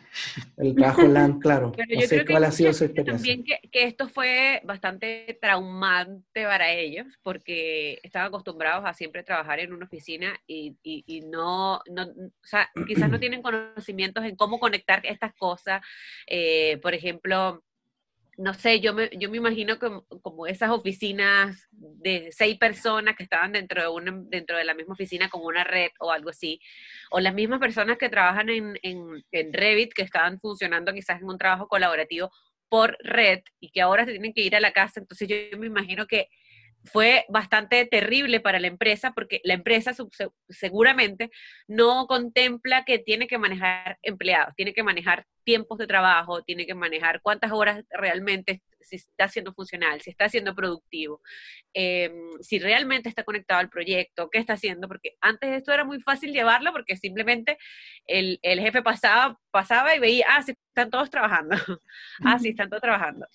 El 0.57 0.75
trabajo 0.75 1.03
LAN, 1.03 1.39
claro. 1.39 1.71
Pero 1.75 2.01
yo 2.01 2.07
creo 2.07 2.25
cuál 2.25 2.41
que, 2.41 2.47
ha 2.47 2.51
sido 2.51 2.73
su 2.73 2.85
experiencia. 2.85 3.35
También 3.35 3.43
que, 3.43 3.83
esto 3.83 4.09
fue 4.09 4.61
bastante 4.63 5.37
traumante 5.41 6.43
para 6.43 6.71
ellos, 6.71 7.05
porque 7.23 7.99
estaban 8.03 8.29
acostumbrados 8.29 8.83
a 8.85 8.93
siempre 8.93 9.23
trabajar 9.23 9.59
en 9.59 9.73
una 9.73 9.85
oficina 9.85 10.39
y, 10.47 10.75
y, 10.83 11.21
no, 11.21 11.81
no, 11.89 12.03
o 12.03 12.31
sea, 12.43 12.69
quizás 12.87 13.09
no 13.09 13.19
tienen 13.19 13.41
conocimientos 13.41 14.25
en 14.25 14.35
cómo 14.35 14.59
conectar 14.59 15.05
estas 15.05 15.33
cosas. 15.35 15.81
Eh, 16.27 16.79
por 16.81 16.93
ejemplo, 16.93 17.63
no 18.41 18.53
sé, 18.55 18.79
yo 18.79 18.93
me, 18.93 19.09
yo 19.17 19.29
me 19.29 19.37
imagino 19.37 19.77
como, 19.77 20.03
como, 20.21 20.47
esas 20.47 20.71
oficinas 20.71 21.67
de 21.71 22.29
seis 22.31 22.57
personas 22.57 23.15
que 23.15 23.23
estaban 23.23 23.51
dentro 23.51 23.81
de, 23.81 23.87
una, 23.87 24.13
dentro 24.29 24.57
de 24.57 24.63
la 24.63 24.73
misma 24.73 24.93
oficina 24.93 25.29
con 25.29 25.43
una 25.43 25.63
red 25.63 25.91
o 25.99 26.11
algo 26.11 26.31
así, 26.31 26.59
o 27.11 27.19
las 27.19 27.35
mismas 27.35 27.59
personas 27.59 27.97
que 27.97 28.09
trabajan 28.09 28.49
en, 28.49 28.79
en, 28.81 29.23
en 29.31 29.53
Revit, 29.53 29.93
que 29.93 30.01
estaban 30.01 30.39
funcionando 30.39 30.91
quizás 30.91 31.21
en 31.21 31.29
un 31.29 31.37
trabajo 31.37 31.67
colaborativo 31.67 32.31
por 32.67 32.97
red 33.01 33.41
y 33.59 33.69
que 33.69 33.81
ahora 33.81 34.05
se 34.05 34.11
tienen 34.11 34.33
que 34.33 34.41
ir 34.41 34.55
a 34.55 34.59
la 34.59 34.71
casa, 34.71 34.99
entonces 34.99 35.27
yo 35.27 35.57
me 35.59 35.67
imagino 35.67 36.07
que 36.07 36.27
fue 36.83 37.25
bastante 37.29 37.85
terrible 37.85 38.39
para 38.39 38.59
la 38.59 38.67
empresa 38.67 39.11
porque 39.11 39.39
la 39.43 39.53
empresa 39.53 39.93
seguramente 40.49 41.29
no 41.67 42.07
contempla 42.07 42.83
que 42.85 42.99
tiene 42.99 43.27
que 43.27 43.37
manejar 43.37 43.97
empleados, 44.01 44.55
tiene 44.55 44.73
que 44.73 44.83
manejar 44.83 45.25
tiempos 45.43 45.77
de 45.77 45.87
trabajo, 45.87 46.43
tiene 46.43 46.65
que 46.65 46.75
manejar 46.75 47.21
cuántas 47.21 47.51
horas 47.51 47.83
realmente, 47.89 48.61
si 48.79 48.95
está 48.97 49.27
siendo 49.27 49.53
funcional, 49.53 50.01
si 50.01 50.09
está 50.09 50.29
siendo 50.29 50.55
productivo, 50.55 51.21
em, 51.73 52.31
si 52.41 52.59
realmente 52.59 53.09
está 53.09 53.23
conectado 53.23 53.59
al 53.59 53.69
proyecto, 53.69 54.29
qué 54.29 54.39
está 54.39 54.53
haciendo, 54.53 54.87
porque 54.87 55.15
antes 55.21 55.51
esto 55.51 55.71
era 55.73 55.83
muy 55.83 56.01
fácil 56.01 56.33
llevarlo 56.33 56.71
porque 56.71 56.95
simplemente 56.95 57.57
el, 58.05 58.39
jefe 58.43 58.81
pasaba, 58.81 59.39
pasaba 59.51 59.95
y 59.95 59.99
veía, 59.99 60.25
ah, 60.29 60.41
sí, 60.43 60.53
están 60.67 60.89
todos 60.89 61.09
trabajando, 61.09 61.55
ah, 62.25 62.39
sí, 62.39 62.49
están 62.49 62.69
todos 62.69 62.81
trabajando. 62.81 63.27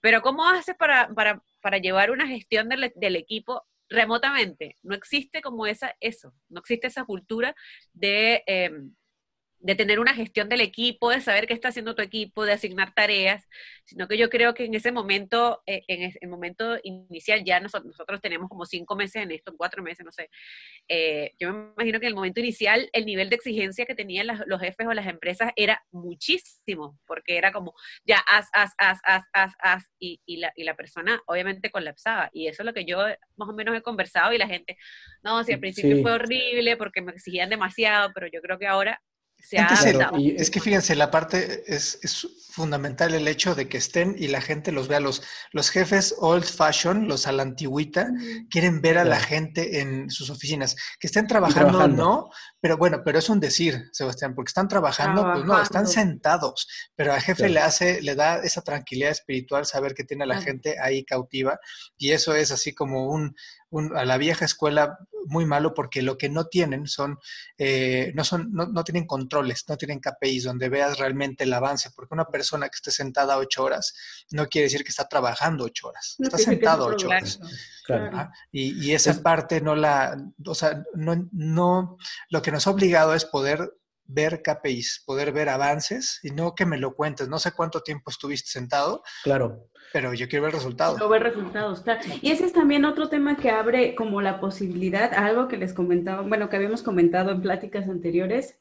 Pero 0.00 0.22
¿cómo 0.22 0.46
haces 0.46 0.76
para, 0.76 1.08
para, 1.14 1.42
para 1.60 1.78
llevar 1.78 2.10
una 2.10 2.26
gestión 2.26 2.68
del, 2.68 2.92
del, 2.94 3.16
equipo 3.16 3.64
remotamente? 3.88 4.76
No 4.82 4.94
existe 4.94 5.42
como 5.42 5.66
esa, 5.66 5.94
eso, 6.00 6.34
no 6.48 6.60
existe 6.60 6.86
esa 6.86 7.04
cultura 7.04 7.54
de, 7.92 8.42
em, 8.46 8.94
de 9.60 9.74
tener 9.74 9.98
una 9.98 10.14
gestión 10.14 10.48
del 10.48 10.60
equipo, 10.60 11.10
de 11.10 11.20
saber 11.20 11.46
qué 11.46 11.54
está 11.54 11.68
haciendo 11.68 11.94
tu 11.94 12.02
equipo, 12.02 12.44
de 12.44 12.52
asignar 12.52 12.94
tareas, 12.94 13.48
sino 13.84 14.06
que 14.06 14.16
yo 14.16 14.30
creo 14.30 14.54
que 14.54 14.64
en 14.64 14.74
ese 14.74 14.92
momento, 14.92 15.62
eh, 15.66 15.82
en 15.88 16.12
el 16.20 16.28
momento 16.28 16.78
inicial, 16.82 17.42
ya 17.44 17.58
nosotros, 17.58 17.86
nosotros, 17.86 18.20
tenemos 18.20 18.48
como 18.48 18.66
cinco 18.66 18.94
meses 18.94 19.22
en 19.22 19.32
esto, 19.32 19.54
cuatro 19.56 19.82
meses, 19.82 20.04
no 20.04 20.12
sé. 20.12 20.30
Eh, 20.88 21.32
yo 21.38 21.52
me 21.52 21.72
imagino 21.76 21.98
que 21.98 22.06
en 22.06 22.10
el 22.10 22.14
momento 22.14 22.40
inicial 22.40 22.88
el 22.92 23.06
nivel 23.06 23.30
de 23.30 23.36
exigencia 23.36 23.86
que 23.86 23.94
tenían 23.94 24.26
los 24.46 24.60
jefes 24.60 24.86
o 24.86 24.92
las 24.92 25.06
empresas 25.06 25.50
era 25.56 25.82
muchísimo, 25.90 26.98
porque 27.06 27.36
era 27.36 27.52
como, 27.52 27.74
ya, 28.04 28.18
haz, 28.28 28.48
haz, 28.52 28.72
haz, 28.78 28.98
haz, 29.04 29.24
haz, 29.32 29.52
haz, 29.60 29.84
y, 29.98 30.20
y, 30.26 30.36
la, 30.36 30.52
y 30.54 30.64
la 30.64 30.76
persona 30.76 31.20
obviamente 31.26 31.70
colapsaba. 31.70 32.30
Y 32.32 32.46
eso 32.46 32.62
es 32.62 32.66
lo 32.66 32.74
que 32.74 32.84
yo 32.84 32.98
más 33.36 33.48
o 33.48 33.52
menos 33.52 33.76
he 33.76 33.82
conversado 33.82 34.32
y 34.32 34.38
la 34.38 34.46
gente, 34.46 34.76
no, 35.22 35.42
si 35.42 35.52
al 35.52 35.60
principio 35.60 36.00
fue 36.02 36.12
horrible 36.12 36.76
porque 36.76 37.02
me 37.02 37.12
exigían 37.12 37.50
demasiado, 37.50 38.10
pero 38.14 38.28
yo 38.28 38.40
creo 38.40 38.58
que 38.58 38.66
ahora 38.66 39.00
es 39.50 40.50
que 40.50 40.60
fíjense, 40.60 40.94
la 40.94 41.10
parte 41.10 41.64
es, 41.66 41.98
fundamental 42.50 43.14
el 43.14 43.28
hecho 43.28 43.54
de 43.54 43.68
que 43.68 43.78
estén 43.78 44.16
y 44.18 44.26
la 44.26 44.40
gente 44.40 44.72
los 44.72 44.88
vea. 44.88 44.98
Los, 44.98 45.22
los 45.52 45.70
jefes 45.70 46.12
old 46.18 46.44
fashion, 46.44 47.06
los 47.06 47.28
a 47.28 47.32
la 47.32 47.44
antigüita, 47.44 48.08
quieren 48.50 48.80
ver 48.80 48.98
a 48.98 49.04
la 49.04 49.20
gente 49.20 49.80
en 49.80 50.10
sus 50.10 50.28
oficinas. 50.28 50.74
Que 50.98 51.06
estén 51.06 51.28
trabajando, 51.28 51.78
o 51.78 51.86
no, 51.86 52.30
pero 52.60 52.76
bueno, 52.76 53.02
pero 53.04 53.20
es 53.20 53.28
un 53.28 53.38
decir, 53.38 53.88
Sebastián, 53.92 54.34
porque 54.34 54.50
están 54.50 54.66
trabajando, 54.66 55.22
pues 55.32 55.44
no, 55.44 55.62
están 55.62 55.86
sentados. 55.86 56.66
Pero 56.96 57.12
al 57.12 57.20
jefe 57.20 57.48
le 57.48 57.60
hace, 57.60 58.02
le 58.02 58.16
da 58.16 58.42
esa 58.42 58.62
tranquilidad 58.62 59.12
espiritual 59.12 59.64
saber 59.64 59.94
que 59.94 60.02
tiene 60.02 60.24
a 60.24 60.26
la 60.26 60.40
gente 60.40 60.76
ahí 60.82 61.04
cautiva. 61.04 61.60
Y 61.96 62.10
eso 62.10 62.34
es 62.34 62.50
así 62.50 62.74
como 62.74 63.08
un, 63.08 63.36
a 63.94 64.04
la 64.04 64.18
vieja 64.18 64.44
escuela 64.44 64.98
muy 65.26 65.44
malo 65.44 65.74
porque 65.74 66.02
lo 66.02 66.16
que 66.16 66.28
no 66.28 66.46
tienen 66.46 66.86
son, 66.86 67.18
eh, 67.58 68.12
no, 68.14 68.24
son 68.24 68.52
no, 68.52 68.66
no, 68.66 68.84
tienen 68.84 69.06
controles, 69.06 69.64
no 69.68 69.76
tienen 69.76 70.00
KPIs 70.00 70.44
donde 70.44 70.68
veas 70.68 70.98
realmente 70.98 71.44
el 71.44 71.52
avance, 71.52 71.90
porque 71.94 72.14
una 72.14 72.26
persona 72.26 72.68
que 72.68 72.76
esté 72.76 72.90
sentada 72.90 73.38
ocho 73.38 73.64
horas 73.64 73.94
no 74.30 74.46
quiere 74.46 74.66
decir 74.66 74.82
que 74.82 74.90
está 74.90 75.06
trabajando 75.06 75.64
ocho 75.64 75.88
horas, 75.88 76.16
está 76.18 76.38
sentado 76.38 76.86
ocho 76.86 77.08
horas. 77.08 77.38
Y, 78.52 78.86
y, 78.86 78.92
esa 78.92 79.22
parte 79.22 79.60
no 79.62 79.74
la, 79.74 80.16
o 80.44 80.54
sea, 80.54 80.82
no, 80.94 81.26
no, 81.32 81.96
lo 82.28 82.42
que 82.42 82.52
nos 82.52 82.66
ha 82.66 82.70
obligado 82.70 83.14
es 83.14 83.24
poder 83.24 83.72
ver 84.08 84.42
KPIs, 84.42 85.04
poder 85.06 85.32
ver 85.32 85.48
avances 85.50 86.18
y 86.22 86.30
no 86.30 86.54
que 86.54 86.66
me 86.66 86.78
lo 86.78 86.94
cuentes. 86.94 87.28
No 87.28 87.38
sé 87.38 87.52
cuánto 87.52 87.82
tiempo 87.82 88.10
estuviste 88.10 88.50
sentado. 88.50 89.02
Claro. 89.22 89.68
Pero 89.92 90.14
yo 90.14 90.28
quiero 90.28 90.46
ver 90.46 90.54
resultados. 90.54 90.94
Quiero 90.96 91.10
ver 91.10 91.22
resultados, 91.22 91.82
claro. 91.82 92.00
Y 92.20 92.30
ese 92.30 92.46
es 92.46 92.52
también 92.52 92.84
otro 92.84 93.08
tema 93.08 93.36
que 93.36 93.50
abre 93.50 93.94
como 93.94 94.20
la 94.20 94.40
posibilidad, 94.40 95.14
algo 95.14 95.46
que 95.46 95.58
les 95.58 95.72
comentaba, 95.72 96.22
bueno, 96.22 96.48
que 96.48 96.56
habíamos 96.56 96.82
comentado 96.82 97.30
en 97.30 97.42
pláticas 97.42 97.88
anteriores, 97.88 98.58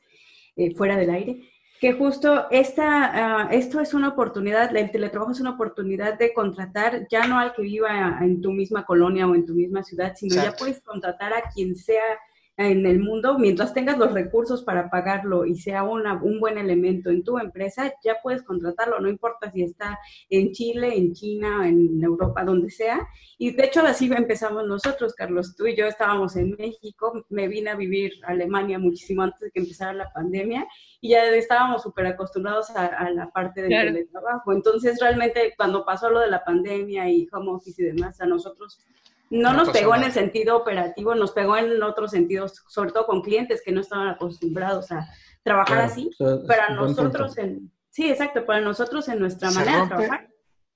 eh, 0.55 0.75
fuera 0.75 0.97
del 0.97 1.09
aire, 1.09 1.49
que 1.79 1.93
justo 1.93 2.47
esta, 2.49 3.43
ah, 3.43 3.49
esto 3.51 3.79
es 3.79 3.93
una 3.93 4.09
oportunidad, 4.09 4.75
el 4.75 4.91
teletrabajo 4.91 5.31
es 5.31 5.39
una 5.39 5.51
oportunidad 5.51 6.17
de 6.17 6.33
contratar 6.33 7.07
ya 7.09 7.27
no 7.27 7.39
al 7.39 7.53
que 7.53 7.61
viva 7.61 8.19
en 8.21 8.41
tu 8.41 8.51
misma 8.51 8.85
colonia 8.85 9.27
o 9.27 9.35
en 9.35 9.45
tu 9.45 9.53
misma 9.53 9.83
ciudad, 9.83 10.13
sino 10.15 10.35
ya 10.35 10.53
puedes 10.53 10.81
contratar 10.81 11.33
a 11.33 11.43
quien 11.53 11.75
sea 11.75 12.19
en 12.57 12.87
el 12.87 12.99
mundo, 12.99 13.37
mientras 13.37 13.71
tengas 13.71 13.99
los 13.99 14.11
recursos 14.13 14.63
para 14.63 14.89
pagarlo 14.89 15.45
y 15.45 15.55
sea 15.55 15.83
una, 15.83 16.15
un 16.21 16.39
buen 16.39 16.57
elemento 16.57 17.11
en 17.11 17.23
tu 17.23 17.37
empresa, 17.37 17.93
ya 18.03 18.17
puedes 18.23 18.41
contratarlo, 18.41 18.99
no 18.99 19.09
importa 19.09 19.51
si 19.51 19.61
está 19.61 19.99
en 20.29 20.51
Chile, 20.53 20.97
en 20.97 21.13
China, 21.13 21.67
en 21.67 22.03
Europa, 22.03 22.43
donde 22.43 22.71
sea. 22.71 23.07
Y 23.37 23.51
de 23.51 23.65
hecho 23.65 23.81
así 23.81 24.11
empezamos 24.11 24.65
nosotros, 24.65 25.13
Carlos, 25.13 25.55
tú 25.55 25.67
y 25.67 25.75
yo 25.75 25.85
estábamos 25.85 26.35
en 26.35 26.55
México, 26.57 27.25
me 27.29 27.47
vine 27.47 27.69
a 27.69 27.75
vivir 27.75 28.13
a 28.23 28.31
Alemania 28.31 28.79
muchísimo 28.79 29.21
antes 29.21 29.39
de 29.39 29.51
que 29.51 29.59
empezara 29.59 29.93
la 29.93 30.11
pandemia 30.11 30.67
y 30.99 31.09
ya 31.09 31.25
estábamos 31.29 31.83
súper 31.83 32.07
acostumbrados 32.07 32.71
a, 32.71 33.11
la 33.11 33.29
parte 33.29 33.61
del 33.61 33.69
teletrabajo. 33.69 34.51
Entonces 34.51 34.99
realmente 34.99 35.53
cuando 35.55 35.85
pasó 35.85 36.09
lo 36.09 36.21
de 36.21 36.31
la 36.31 36.43
pandemia 36.43 37.07
y 37.07 37.27
home 37.31 37.51
office 37.51 37.81
y 37.83 37.85
demás, 37.85 38.19
a 38.19 38.25
nosotros 38.25 38.79
no, 39.29 39.53
nos 39.53 39.69
pegó 39.69 39.95
en 39.95 40.03
el 40.03 40.11
sentido 40.11 40.57
operativo, 40.57 41.15
nos 41.15 41.31
pegó 41.31 41.57
en 41.57 41.81
otros 41.83 42.11
sentidos, 42.11 42.63
sobre 42.67 42.91
todo 42.91 43.05
con 43.05 43.21
clientes 43.21 43.61
que 43.63 43.71
no 43.71 43.81
estaban 43.81 44.07
acostumbrados 44.09 44.91
a 44.91 45.07
trabajar 45.43 45.79
así. 45.79 46.09
para 46.47 46.69
nosotros, 46.69 47.37
en, 47.37 47.71
sí, 47.89 48.09
exacto, 48.09 48.45
para 48.45 48.61
nosotros 48.61 49.07
en 49.07 49.19
nuestra 49.19 49.51
manera 49.51 49.81
de 49.81 49.87
trabajar. 49.87 50.29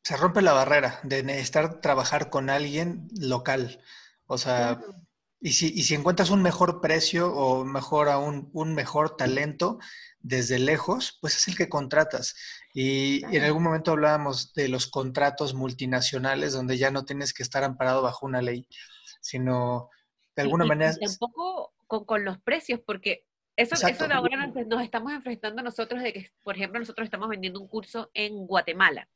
Se 0.04 0.18
rompe 0.18 0.42
la 0.42 0.54
barrera 0.54 1.00
de 1.04 1.24
necesitar 1.24 1.80
trabajar 1.80 2.30
con 2.30 2.50
alguien 2.50 3.08
local. 3.20 3.80
O 4.26 4.38
sea, 4.38 4.82
y, 5.40 5.54
si, 5.54 5.68
y 5.68 5.84
si 5.84 5.96
encuentras 5.96 6.30
un 6.30 6.42
mejor 6.42 6.82
precio 6.82 7.34
o 7.34 7.64
mejor 7.64 8.10
aún 8.10 8.50
un 8.54 8.74
mejor 8.74 9.16
talento 9.16 9.80
desde 10.24 10.60
lejos, 10.60 11.18
pues 11.22 11.38
es 11.38 11.48
el 11.48 11.58
que 11.58 11.70
contratas. 11.70 12.36
Y, 12.74 13.24
en 13.36 13.44
algún 13.44 13.64
momento 13.64 13.92
hablábamos 13.92 14.54
de 14.54 14.70
los 14.70 14.88
contratos 14.88 15.54
multinacionales 15.54 16.54
donde 16.54 16.78
ya 16.78 16.92
no 16.92 17.06
tienes 17.06 17.34
que 17.34 17.44
estar 17.44 17.64
amparado 17.64 18.02
bajo 18.02 18.26
una 18.26 18.42
ley, 18.42 18.68
sino 19.20 19.90
de 20.36 20.44
alguna 20.44 20.66
manera... 20.66 20.94
Y 21.00 21.06
tampoco 21.06 21.74
con, 21.88 22.06
con, 22.06 22.24
los 22.24 22.40
precios, 22.40 22.80
porque 22.86 23.26
eso, 23.56 23.76
eso 23.76 24.08
de 24.08 24.14
ahora 24.14 24.48
nos, 24.48 24.84
estamos 24.84 25.12
enfrentando 25.12 25.62
nosotros 25.62 26.02
de 26.02 26.14
que, 26.14 26.32
por 26.44 26.56
ejemplo, 26.56 26.80
nosotros 26.80 27.06
estamos 27.06 27.30
vendiendo 27.30 27.60
un 27.60 27.68
curso 27.68 28.10
en 28.14 28.48
Guatemala. 28.48 29.08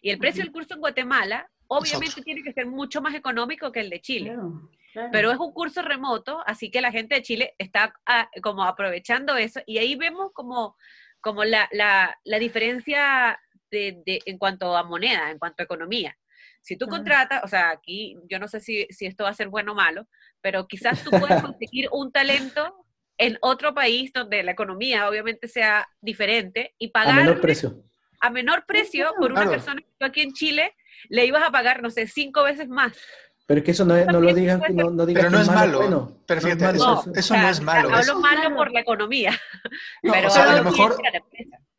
Y 0.00 0.10
el 0.10 0.18
precio 0.18 0.42
del 0.42 0.52
curso 0.52 0.74
en 0.74 0.80
Guatemala, 0.80 1.48
obviamente, 1.66 2.22
tiene 2.22 2.42
que 2.42 2.52
ser 2.52 2.66
mucho 2.66 3.00
más 3.00 3.14
económico 3.14 3.70
que 3.72 3.80
el 3.80 3.90
de 3.90 4.00
Chile. 4.00 4.36
Pero 5.12 5.30
es 5.30 5.38
un 5.38 5.52
curso 5.52 5.82
remoto, 5.82 6.42
así 6.46 6.70
que 6.70 6.80
la 6.80 6.92
gente 6.92 7.16
de 7.16 7.22
Chile 7.22 7.54
está 7.58 7.92
ah, 8.06 8.30
como 8.42 8.64
aprovechando 8.64 9.36
eso. 9.36 9.60
Y 9.66 9.78
ahí 9.78 9.96
vemos 9.96 10.32
como 10.32 10.76
como 11.26 11.44
la, 11.44 11.68
la, 11.72 12.16
la 12.22 12.38
diferencia 12.38 13.36
de, 13.68 14.00
de, 14.06 14.20
en 14.26 14.38
cuanto 14.38 14.76
a 14.76 14.84
moneda, 14.84 15.32
en 15.32 15.40
cuanto 15.40 15.60
a 15.60 15.64
economía. 15.64 16.16
Si 16.60 16.76
tú 16.76 16.86
contratas, 16.86 17.42
o 17.42 17.48
sea, 17.48 17.70
aquí 17.70 18.16
yo 18.30 18.38
no 18.38 18.46
sé 18.46 18.60
si, 18.60 18.86
si 18.90 19.06
esto 19.06 19.24
va 19.24 19.30
a 19.30 19.34
ser 19.34 19.48
bueno 19.48 19.72
o 19.72 19.74
malo, 19.74 20.06
pero 20.40 20.68
quizás 20.68 21.02
tú 21.02 21.10
puedes 21.10 21.42
conseguir 21.42 21.88
un 21.90 22.12
talento 22.12 22.86
en 23.18 23.38
otro 23.40 23.74
país 23.74 24.12
donde 24.12 24.44
la 24.44 24.52
economía 24.52 25.08
obviamente 25.08 25.48
sea 25.48 25.88
diferente 26.00 26.76
y 26.78 26.88
pagar... 26.88 27.18
A 27.18 27.22
menor 27.22 27.40
precio. 27.40 27.82
A 28.20 28.30
menor 28.30 28.64
precio 28.64 29.12
por 29.18 29.32
una 29.32 29.48
persona 29.48 29.80
que 29.80 29.88
tú 29.98 30.06
aquí 30.06 30.20
en 30.20 30.32
Chile 30.32 30.76
le 31.08 31.26
ibas 31.26 31.42
a 31.42 31.50
pagar, 31.50 31.82
no 31.82 31.90
sé, 31.90 32.06
cinco 32.06 32.44
veces 32.44 32.68
más. 32.68 32.96
Pero 33.46 33.60
es 33.60 33.64
que 33.64 33.70
eso 33.70 33.84
no, 33.84 34.04
no 34.04 34.20
lo 34.20 34.34
digan, 34.34 34.60
no, 34.70 34.90
no 34.90 35.06
Pero 35.06 35.30
no 35.30 35.40
es 35.40 35.46
malo. 35.46 35.78
Bueno, 35.78 36.12
pero 36.26 36.40
fíjate, 36.40 36.66
eso, 37.14 37.36
no 37.36 37.48
es 37.48 37.60
malo. 37.60 37.94
Hablo 37.94 38.20
malo 38.20 38.56
por 38.56 38.72
la 38.72 38.80
economía. 38.80 39.40
pero 40.02 40.26
o 40.26 40.30
sea, 40.30 40.52
a 40.52 40.56
lo 40.56 40.64
mejor, 40.64 40.96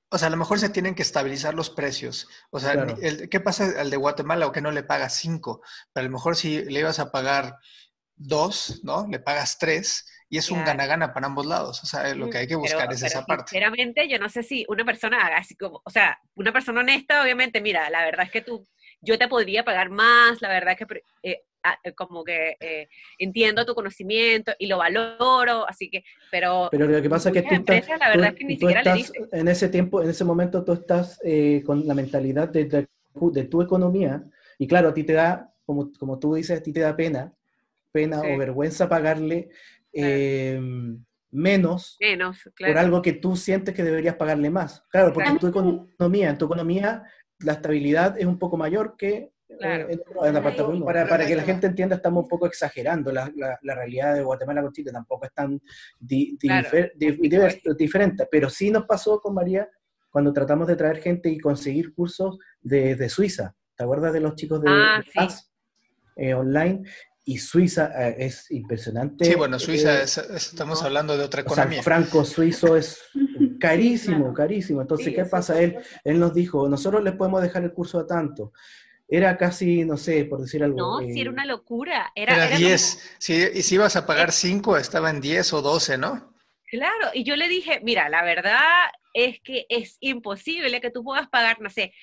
o 0.10 0.18
sea, 0.18 0.30
a 0.30 0.32
lo 0.32 0.38
mejor 0.38 0.60
se 0.60 0.70
tienen 0.70 0.96
que 0.96 1.02
estabilizar 1.02 1.54
los 1.54 1.70
precios. 1.70 2.30
O 2.52 2.60
sea, 2.60 2.86
¿qué 3.30 3.40
pasa 3.42 3.74
al 3.80 3.90
de 3.90 3.98
Guatemala 3.98 4.48
o 4.48 4.54
que 4.54 4.62
no 4.62 4.72
le 4.72 4.84
pagas 4.84 5.18
cinco? 5.18 5.62
Pero 5.92 6.06
a 6.06 6.10
lo 6.10 6.14
mejor 6.14 6.38
si 6.38 6.64
le 6.64 6.80
ibas 6.80 7.00
a 7.00 7.12
pagar 7.12 7.58
dos, 8.16 8.80
¿no? 8.84 9.06
Le 9.10 9.20
pagas 9.20 9.58
tres 9.58 10.08
y 10.30 10.38
es 10.38 10.50
un 10.52 10.64
gana-gana 10.64 11.14
para 11.14 11.28
ambos 11.28 11.46
lados. 11.46 11.84
O 11.84 11.86
sea, 11.86 12.14
lo 12.16 12.30
que 12.30 12.40
hay 12.40 12.48
que 12.48 12.56
buscar 12.56 12.92
es 12.92 13.04
esa 13.04 13.26
parte. 13.26 13.52
Sinceramente, 13.52 14.08
yo 14.08 14.20
no 14.20 14.30
sé 14.30 14.44
si 14.44 14.66
una 14.68 14.84
persona 14.84 15.26
haga 15.26 15.38
así 15.38 15.56
como, 15.56 15.82
o 15.84 15.90
sea, 15.90 16.20
una 16.36 16.52
persona 16.52 16.82
honesta, 16.82 17.22
obviamente, 17.22 17.62
mira, 17.62 17.90
la 17.90 18.04
verdad 18.04 18.26
es 18.26 18.32
que 18.32 18.42
tú, 18.42 18.68
yo 19.02 19.18
te 19.18 19.28
podría 19.28 19.64
pagar 19.64 19.90
más, 19.90 20.42
la 20.42 20.50
verdad 20.50 20.76
es 20.78 20.86
que 20.86 21.04
eh, 21.24 21.44
como 21.96 22.24
que 22.24 22.58
eh, 22.60 22.88
entiendo 23.18 23.66
tu 23.66 23.76
conocimiento 23.76 24.54
y 24.60 24.68
lo 24.68 24.78
valoro, 24.78 25.68
así 25.68 25.90
que, 25.90 26.04
pero... 26.32 26.70
Pero 26.72 26.88
lo 26.88 27.02
que 27.02 27.10
pasa 27.10 27.30
es 27.30 27.34
que 27.34 27.42
tú 27.44 27.56
estás, 27.56 27.88
la 28.00 28.10
verdad 28.10 28.34
que 28.34 28.46
ni 28.46 28.58
siquiera 28.58 28.96
en 29.32 29.48
ese 29.48 29.70
tiempo, 29.70 30.02
en 30.02 30.10
ese 30.10 30.24
momento 30.24 30.64
tú 30.64 30.74
estás 30.74 31.20
eh, 31.24 31.64
con 31.66 31.88
la 31.88 31.94
mentalidad 31.94 32.50
de, 32.50 32.66
de, 32.66 33.44
tu 33.46 33.62
economía 33.62 34.24
y 34.58 34.68
claro, 34.68 34.90
a 34.90 34.94
ti 34.94 35.04
te 35.04 35.14
da, 35.14 35.54
como, 35.66 35.92
como 36.00 36.20
tú 36.20 36.36
dices, 36.36 36.60
a 36.60 36.64
ti 36.64 36.72
te 36.72 36.82
da 36.82 36.96
pena, 36.96 37.34
pena 37.92 38.22
o 38.22 38.38
vergüenza 38.38 38.90
pagarle 38.90 39.50
menos, 41.32 41.98
menos 42.00 42.50
por 42.58 42.78
algo 42.78 43.02
que 43.02 43.14
tú 43.14 43.36
sientes 43.36 43.74
que 43.74 43.84
deberías 43.84 44.16
pagarle 44.16 44.50
más. 44.50 44.84
Claro, 44.90 45.14
porque 45.14 45.30
en 45.30 45.40
tu 45.40 45.48
economía, 45.48 46.30
en 46.30 46.38
tu 46.38 46.46
economía 46.46 47.04
la 47.40 47.54
estabilidad 47.54 48.18
es 48.18 48.26
un 48.26 48.40
poco 48.40 48.58
mayor 48.58 48.96
que 48.98 49.32
Claro. 49.48 49.88
para, 50.86 51.08
para, 51.08 51.26
que 51.26 51.36
la 51.36 51.44
gente 51.44 51.68
entienda, 51.68 51.96
estamos 51.96 52.24
un 52.24 52.30
poco 52.30 52.48
exagerando 52.48 53.14
la, 53.14 53.32
la, 53.62 53.76
realidad 53.76 54.14
de 54.14 54.22
Guatemala 54.22 54.62
con 54.62 54.74
Chile, 54.74 54.92
tampoco 54.92 55.26
es 55.26 55.34
tan 55.34 55.62
diferente, 57.78 58.28
pero 58.30 58.50
sí 58.50 58.70
nos 58.70 58.86
pasó 58.86 59.22
con 59.22 59.34
María 59.34 59.70
cuando 60.10 60.34
tratamos 60.34 60.68
de 60.68 60.76
traer 60.76 60.98
gente 60.98 61.30
y 61.30 61.40
conseguir 61.40 61.94
cursos 61.94 62.38
de, 62.62 62.96
de 62.96 63.08
Suiza. 63.08 63.56
¿Te 63.76 63.84
acuerdas 63.84 64.12
de 64.12 64.20
los 64.20 64.36
chicos 64.36 64.62
de 64.62 64.70
ah, 64.70 65.02
eh, 66.18 66.34
online? 66.34 66.84
Y 67.24 67.38
Suiza 67.38 67.92
eh, 67.96 68.16
es 68.20 68.52
impresionante. 68.52 69.26
Sí, 69.26 69.36
bueno, 69.36 69.60
Suiza, 69.60 70.02
eh, 70.02 70.06
estamos 70.36 70.84
hablando 70.84 71.18
de 71.18 71.24
otra 71.24 71.42
economía. 71.42 71.78
el 71.78 71.84
franco 71.84 72.26
suizo 72.26 72.76
es 72.76 73.00
carísimo, 73.60 74.34
carísimo. 74.34 74.82
Entonces, 74.82 75.14
¿qué 75.14 75.26
pasa? 75.26 75.62
Él, 75.62 75.78
él 76.04 76.20
nos 76.20 76.34
dijo, 76.34 76.68
nosotros 76.68 77.04
les 77.04 77.16
podemos 77.16 77.42
dejar 77.42 77.64
el 77.64 77.74
curso 77.74 78.00
a 78.00 78.08
tanto 78.08 78.52
era 79.08 79.38
casi, 79.38 79.86
no 79.86 79.98
sé, 79.98 80.26
por 80.26 80.42
decir 80.42 80.64
algo. 80.64 80.78
No, 80.78 81.00
sí, 81.00 81.22
era 81.22 81.30
eh, 81.30 81.34
una 81.34 81.46
locura. 81.46 82.12
Era, 82.16 82.48
era 82.48 82.58
10. 82.58 83.20
y 83.56 83.62
si 83.62 83.76
ibas 83.76 83.96
a 83.96 84.06
pagar 84.06 84.32
5, 84.32 84.78
estaba 84.78 85.10
en 85.10 85.22
10 85.22 85.54
o 85.54 85.62
12, 85.62 85.98
¿no? 85.98 86.34
Claro, 86.66 87.12
y 87.14 87.24
yo 87.24 87.38
le 87.38 87.48
dije, 87.48 87.80
mira, 87.84 88.10
la 88.10 88.24
verdad 88.24 88.60
es 89.14 89.40
que 89.40 89.66
es 89.70 89.98
imposible 90.02 90.82
que 90.82 90.92
tú 90.92 91.04
puedas 91.04 91.30
pagar, 91.30 91.62
no 91.62 91.70
sé, 91.70 91.94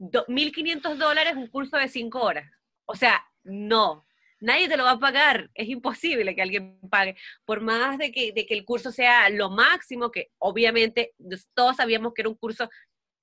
1.500 0.00 0.96
dólares 0.96 1.36
un 1.36 1.46
curso 1.46 1.76
de 1.76 1.88
5 1.88 2.20
horas. 2.20 2.50
O 2.84 2.96
sea, 2.96 3.24
no, 3.44 4.04
nadie 4.40 4.68
te 4.68 4.76
lo 4.76 4.84
va 4.84 4.92
a 4.92 4.98
pagar, 4.98 5.50
es 5.54 5.68
imposible 5.68 6.34
que 6.34 6.42
alguien 6.42 6.80
pague, 6.90 7.16
por 7.44 7.60
más 7.60 7.96
de 7.96 8.10
que, 8.10 8.32
de 8.32 8.44
que 8.44 8.54
el 8.54 8.64
curso 8.64 8.90
sea 8.90 9.30
lo 9.30 9.50
máximo, 9.50 10.10
que 10.10 10.32
obviamente 10.38 11.14
todos 11.54 11.76
sabíamos 11.76 12.12
que 12.12 12.22
era 12.22 12.28
un 12.28 12.34
curso 12.34 12.68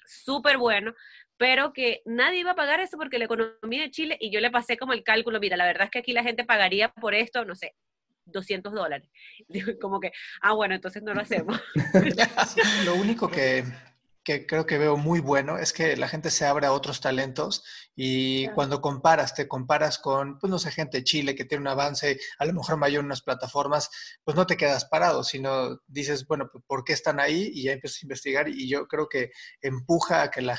súper 0.06 0.58
bueno, 0.58 0.96
pero 1.40 1.72
que 1.72 2.02
nadie 2.04 2.42
iba 2.42 2.52
a 2.52 2.56
pagar 2.56 2.82
eso 2.82 2.98
porque 2.98 3.18
la 3.18 3.24
economía 3.24 3.84
de 3.84 3.92
Chile, 3.92 4.18
y 4.20 4.30
yo 4.30 4.42
le 4.42 4.52
pasé 4.52 4.78
como 4.78 4.92
el 4.92 5.04
cálculo, 5.04 5.40
mira, 5.40 5.56
la 5.56 5.66
verdad 5.66 5.86
es 5.86 5.90
que 5.90 6.00
aquí 6.00 6.12
la 6.12 6.22
gente 6.22 6.44
pagaría 6.44 6.90
por 6.92 7.16
esto, 7.16 7.46
no 7.46 7.56
sé, 7.56 7.76
200 8.26 8.74
dólares. 8.74 9.10
Como 9.82 10.02
que, 10.02 10.12
ah, 10.42 10.52
bueno, 10.52 10.76
entonces 10.76 11.02
no 11.02 11.14
lo 11.14 11.22
hacemos. 11.22 11.58
lo 12.86 12.96
único 12.96 13.30
que, 13.30 13.64
que 14.30 14.46
creo 14.46 14.68
que 14.68 14.78
veo 14.78 14.96
muy 14.96 15.22
bueno 15.22 15.58
es 15.58 15.74
que 15.74 15.98
la 15.98 16.08
gente 16.08 16.30
se 16.30 16.46
abre 16.46 16.68
a 16.68 16.72
otros 16.72 17.02
talentos 17.02 17.64
y 17.96 18.48
cuando 18.50 18.80
comparas, 18.80 19.34
te 19.34 19.48
comparas 19.48 19.98
con, 19.98 20.38
pues 20.38 20.52
no 20.52 20.60
sé, 20.60 20.70
gente 20.70 21.00
de 21.00 21.04
Chile 21.04 21.34
que 21.34 21.46
tiene 21.46 21.64
un 21.64 21.68
avance 21.68 22.20
a 22.38 22.46
lo 22.46 22.54
mejor 22.54 22.78
mayor 22.78 23.00
en 23.00 23.08
unas 23.08 23.24
plataformas, 23.24 23.90
pues 24.24 24.38
no 24.38 24.46
te 24.46 24.56
quedas 24.56 24.86
parado, 24.86 25.24
sino 25.24 25.80
dices, 25.88 26.28
bueno, 26.28 26.48
pues, 26.52 26.64
¿por 26.68 26.84
qué 26.84 26.94
están 26.94 27.20
ahí? 27.20 27.50
Y 27.56 27.64
ya 27.64 27.72
empiezas 27.72 28.04
a 28.04 28.06
investigar 28.06 28.50
y 28.50 28.70
yo 28.70 28.88
creo 28.88 29.10
que 29.10 29.32
empuja 29.62 30.22
a 30.22 30.30
que 30.30 30.42
el, 30.42 30.52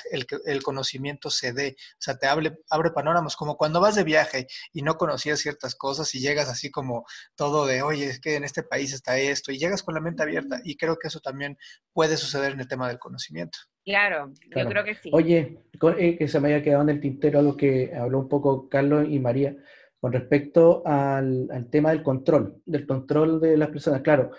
el, 0.46 0.62
conocimiento 0.64 1.30
se 1.30 1.52
dé, 1.52 1.76
o 1.78 2.00
sea, 2.00 2.18
te 2.18 2.26
abre, 2.26 2.58
abre 2.70 2.90
panoramas, 2.90 3.36
como 3.36 3.56
cuando 3.56 3.80
vas 3.80 3.94
de 3.94 4.02
viaje 4.02 4.48
y 4.72 4.82
no 4.82 4.96
conocías 4.96 5.38
ciertas 5.38 5.76
cosas 5.76 6.12
y 6.16 6.18
llegas 6.18 6.48
así 6.48 6.72
como 6.72 7.06
todo 7.36 7.66
de, 7.66 7.82
oye, 7.82 8.06
es 8.06 8.20
que 8.20 8.34
en 8.34 8.42
este 8.42 8.64
país 8.64 8.92
está 8.92 9.16
esto, 9.16 9.52
y 9.52 9.58
llegas 9.58 9.84
con 9.84 9.94
la 9.94 10.00
mente 10.00 10.24
abierta 10.24 10.60
y 10.64 10.76
creo 10.76 10.98
que 10.98 11.06
eso 11.06 11.20
también 11.20 11.56
puede 11.92 12.16
suceder 12.16 12.52
en 12.52 12.60
el 12.60 12.66
tema 12.66 12.88
del 12.88 12.98
conocimiento. 12.98 13.59
Claro, 13.84 14.32
yo 14.54 14.68
creo 14.68 14.84
que 14.84 14.94
sí. 14.94 15.10
Oye, 15.12 15.58
eh, 15.98 16.16
que 16.16 16.28
se 16.28 16.40
me 16.40 16.48
haya 16.48 16.62
quedado 16.62 16.82
en 16.82 16.90
el 16.90 17.00
tintero 17.00 17.38
algo 17.38 17.56
que 17.56 17.92
habló 17.94 18.20
un 18.20 18.28
poco 18.28 18.68
Carlos 18.68 19.06
y 19.08 19.18
María 19.18 19.56
con 19.98 20.12
respecto 20.12 20.82
al, 20.86 21.48
tema 21.70 21.90
del 21.90 22.02
control, 22.02 22.62
del 22.64 22.86
control 22.86 23.40
de 23.40 23.56
las 23.56 23.68
personas. 23.68 24.00
Claro, 24.02 24.30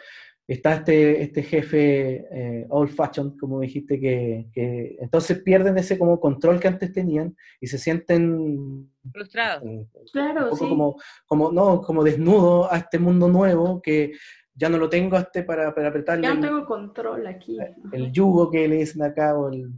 está 0.47 0.75
este, 0.75 1.21
este 1.21 1.43
jefe 1.43 2.25
eh, 2.31 2.65
old 2.69 2.89
fashion, 2.89 3.37
como 3.37 3.59
dijiste, 3.59 3.99
que, 3.99 4.97
entonces 4.99 5.39
pierden 5.41 5.77
ese 5.77 5.99
como 5.99 6.19
control 6.19 6.59
que 6.59 6.67
antes 6.67 6.91
tenían 6.91 7.35
y 7.59 7.67
se 7.67 7.77
sienten 7.77 8.89
frustrados. 9.11 9.63
claro, 10.11 10.45
un 10.45 10.49
poco 10.51 10.69
como, 10.69 10.95
como, 11.25 11.51
no, 11.51 11.81
como 11.81 12.03
desnudo 12.03 12.71
a 12.71 12.77
este 12.77 12.97
mundo 12.97 13.27
nuevo 13.27 13.81
que 13.81 14.13
ya 14.61 14.69
no 14.69 14.77
lo 14.77 14.87
tengo 14.87 15.17
este 15.17 15.41
para, 15.41 15.73
para 15.73 15.87
apretarle. 15.87 16.21
Ya 16.21 16.35
no 16.35 16.41
tengo 16.41 16.65
control 16.67 17.25
aquí. 17.25 17.57
El, 17.91 18.11
yugo 18.11 18.51
que 18.51 18.67
le 18.67 18.75
dicen 18.75 19.01
acá 19.01 19.35
o 19.35 19.49
el... 19.49 19.71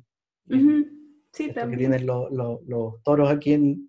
Sí, 1.32 1.54
también. 1.54 1.72
Que 1.72 1.78
tienen 1.78 2.06
los, 2.06 3.02
toros 3.02 3.30
aquí 3.30 3.54
en... 3.54 3.88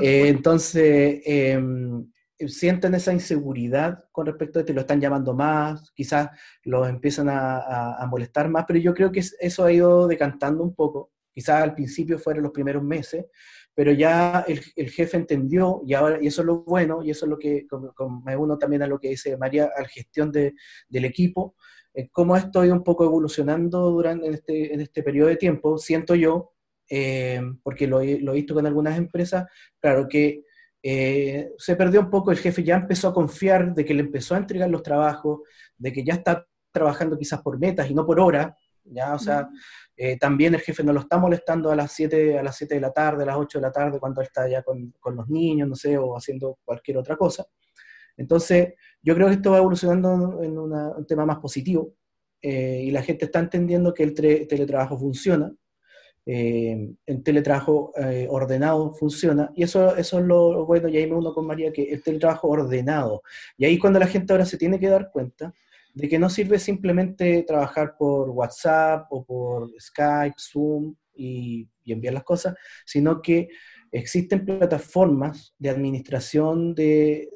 Eh, 0.00 0.28
entonces, 0.28 1.20
em, 1.26 2.10
sienten 2.38 2.94
esa 2.94 3.12
inseguridad 3.12 4.02
con 4.10 4.24
respecto 4.24 4.58
a 4.58 4.62
esto, 4.62 4.72
lo 4.72 4.80
están 4.80 4.98
llamando 4.98 5.34
más, 5.34 5.92
quizás 5.92 6.30
los 6.62 6.88
empiezan 6.88 7.28
a, 7.28 7.96
a, 8.02 8.06
molestar 8.06 8.48
más, 8.48 8.64
pero 8.66 8.78
yo 8.78 8.94
creo 8.94 9.12
que 9.12 9.20
eso 9.20 9.64
ha 9.64 9.70
ido 9.70 10.08
decantando 10.08 10.64
un 10.64 10.74
poco. 10.74 11.12
Quizás 11.34 11.62
al 11.62 11.74
principio 11.74 12.18
fueron 12.18 12.44
los 12.44 12.52
primeros 12.52 12.82
meses, 12.82 13.26
pero 13.74 13.92
ya 13.92 14.44
el, 14.46 14.60
jefe 14.90 15.16
entendió, 15.16 15.82
y 15.84 15.94
ahora 15.94 16.18
eso 16.22 16.42
es 16.42 16.46
lo 16.46 16.62
bueno, 16.62 17.02
y 17.02 17.10
eso 17.10 17.26
es 17.26 17.30
lo 17.30 17.38
que 17.38 17.66
me 18.24 18.36
uno 18.36 18.56
también 18.56 18.82
a 18.82 18.86
lo 18.86 18.98
que 18.98 19.08
dice 19.08 19.36
María, 19.36 19.68
a 19.76 19.82
la 19.82 19.88
gestión 19.88 20.30
de, 20.30 20.54
del 20.88 21.04
equipo, 21.04 21.56
eh, 21.92 22.08
cómo 22.10 22.36
esto 22.36 22.60
ha 22.60 22.66
ido 22.66 22.74
un 22.74 22.84
poco 22.84 23.04
evolucionando 23.04 23.90
durante 23.90 24.26
en 24.26 24.34
este, 24.34 24.74
en 24.74 24.80
este 24.80 25.02
periodo 25.02 25.28
de 25.28 25.36
tiempo, 25.36 25.78
siento 25.78 26.14
yo, 26.14 26.52
eh, 26.88 27.40
porque 27.62 27.86
lo, 27.86 27.98
lo, 27.98 28.32
he 28.32 28.36
visto 28.36 28.54
con 28.54 28.66
algunas 28.66 28.96
empresas, 28.96 29.46
claro 29.80 30.06
que 30.08 30.44
eh, 30.82 31.50
se 31.56 31.76
perdió 31.76 32.00
un 32.00 32.10
poco, 32.10 32.30
el 32.30 32.38
jefe 32.38 32.62
ya 32.62 32.76
empezó 32.76 33.08
a 33.08 33.14
confiar 33.14 33.74
de 33.74 33.84
que 33.84 33.94
le 33.94 34.02
empezó 34.02 34.34
a 34.34 34.38
entregar 34.38 34.68
los 34.68 34.82
trabajos, 34.82 35.40
de 35.78 35.92
que 35.92 36.04
ya 36.04 36.14
está 36.14 36.46
trabajando 36.70 37.16
quizás 37.16 37.40
por 37.40 37.58
metas 37.58 37.88
y 37.90 37.94
no 37.94 38.04
por 38.04 38.20
hora, 38.20 38.54
ya, 38.84 39.14
o 39.14 39.18
sea, 39.18 39.48
eh, 39.96 40.18
también 40.18 40.54
el 40.54 40.60
jefe 40.60 40.84
no 40.84 40.92
lo 40.92 41.00
está 41.00 41.18
molestando 41.18 41.70
a 41.70 41.76
las 41.76 41.92
7 41.92 42.38
a 42.38 42.42
las 42.42 42.56
7 42.56 42.74
de 42.74 42.80
la 42.80 42.92
tarde, 42.92 43.22
a 43.22 43.26
las 43.26 43.36
8 43.36 43.58
de 43.58 43.62
la 43.62 43.72
tarde, 43.72 43.98
cuando 43.98 44.20
está 44.20 44.48
ya 44.48 44.62
con, 44.62 44.92
con, 45.00 45.16
los 45.16 45.28
niños, 45.28 45.68
no 45.68 45.74
sé, 45.74 45.96
o 45.96 46.16
haciendo 46.16 46.58
cualquier 46.64 46.98
otra 46.98 47.16
cosa. 47.16 47.46
Entonces, 48.16 48.74
yo 49.02 49.14
creo 49.14 49.28
que 49.28 49.34
esto 49.34 49.52
va 49.52 49.58
evolucionando 49.58 50.42
en 50.42 50.58
un 50.58 51.06
tema 51.06 51.26
más 51.26 51.38
positivo 51.38 51.94
eh, 52.42 52.82
y 52.84 52.90
la 52.90 53.02
gente 53.02 53.24
está 53.24 53.40
entendiendo 53.40 53.92
que 53.94 54.04
el 54.04 54.14
teletrabajo 54.14 54.98
funciona, 54.98 55.52
eh, 56.26 56.94
el 57.06 57.22
teletrabajo 57.22 57.92
ordenado 58.28 58.92
funciona, 58.94 59.50
y 59.54 59.64
eso, 59.64 59.96
eso 59.96 60.18
es 60.18 60.24
lo 60.24 60.64
bueno, 60.64 60.88
y 60.88 60.96
ahí 60.96 61.06
me 61.06 61.16
uno 61.16 61.34
con 61.34 61.46
María, 61.46 61.72
que 61.72 61.82
el 61.84 62.02
teletrabajo 62.02 62.48
ordenado. 62.48 63.22
Y 63.56 63.64
ahí 63.64 63.78
cuando 63.78 63.98
la 63.98 64.06
gente 64.06 64.32
ahora 64.32 64.46
se 64.46 64.58
tiene 64.58 64.78
que 64.78 64.88
dar 64.88 65.10
cuenta 65.10 65.52
de 65.94 66.08
que 66.08 66.18
no 66.18 66.28
sirve 66.28 66.58
simplemente 66.58 67.44
trabajar 67.46 67.94
por 67.96 68.28
WhatsApp 68.30 69.06
o 69.10 69.24
por 69.24 69.70
Skype, 69.80 70.34
Zoom 70.38 70.94
y, 71.14 71.68
enviar 71.86 72.14
las 72.14 72.24
cosas, 72.24 72.54
sino 72.84 73.22
que 73.22 73.48
existen 73.92 74.44
plataformas 74.44 75.54
de 75.56 75.70
administración 75.70 76.74
de, 76.74 77.28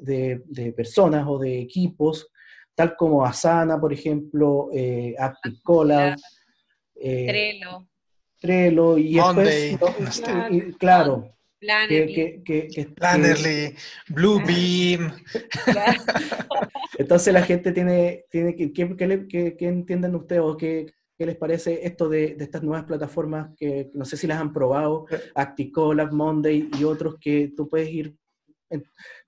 personas 0.75 1.25
o 1.27 1.39
de 1.39 1.59
equipos, 1.59 2.29
tal 2.75 2.97
como 2.97 3.25
Asana, 3.25 3.79
por 3.79 3.93
ejemplo, 3.93 4.69
eh, 4.73 5.15
eh 7.01 7.25
Trello. 7.27 7.87
Trello, 8.41 8.97
y 8.97 9.15
después, 9.15 10.21
claro, 10.79 11.38
Plannerly, 11.59 12.43
que, 12.45 13.75
Bluebeam. 14.07 15.13
Entonces 16.97 17.33
la 17.33 17.43
gente 17.43 17.71
tiene, 17.73 18.25
tiene 18.29 18.55
que, 18.55 18.71
¿qué, 18.71 19.55
entienden 19.67 20.15
ustedes 20.15 20.41
o 20.41 20.55
qué, 20.55 20.93
les 21.17 21.35
parece 21.35 21.85
esto 21.85 22.07
de, 22.07 22.37
estas 22.39 22.63
nuevas 22.63 22.85
plataformas 22.85 23.49
que 23.57 23.91
no 23.93 24.05
sé 24.05 24.15
si 24.15 24.25
las 24.25 24.39
han 24.39 24.53
probado, 24.53 25.05
Acticolab, 25.35 26.13
Monday 26.13 26.69
y 26.79 26.83
otros 26.85 27.15
que 27.19 27.51
tú 27.55 27.67
puedes 27.67 27.89
ir, 27.89 28.15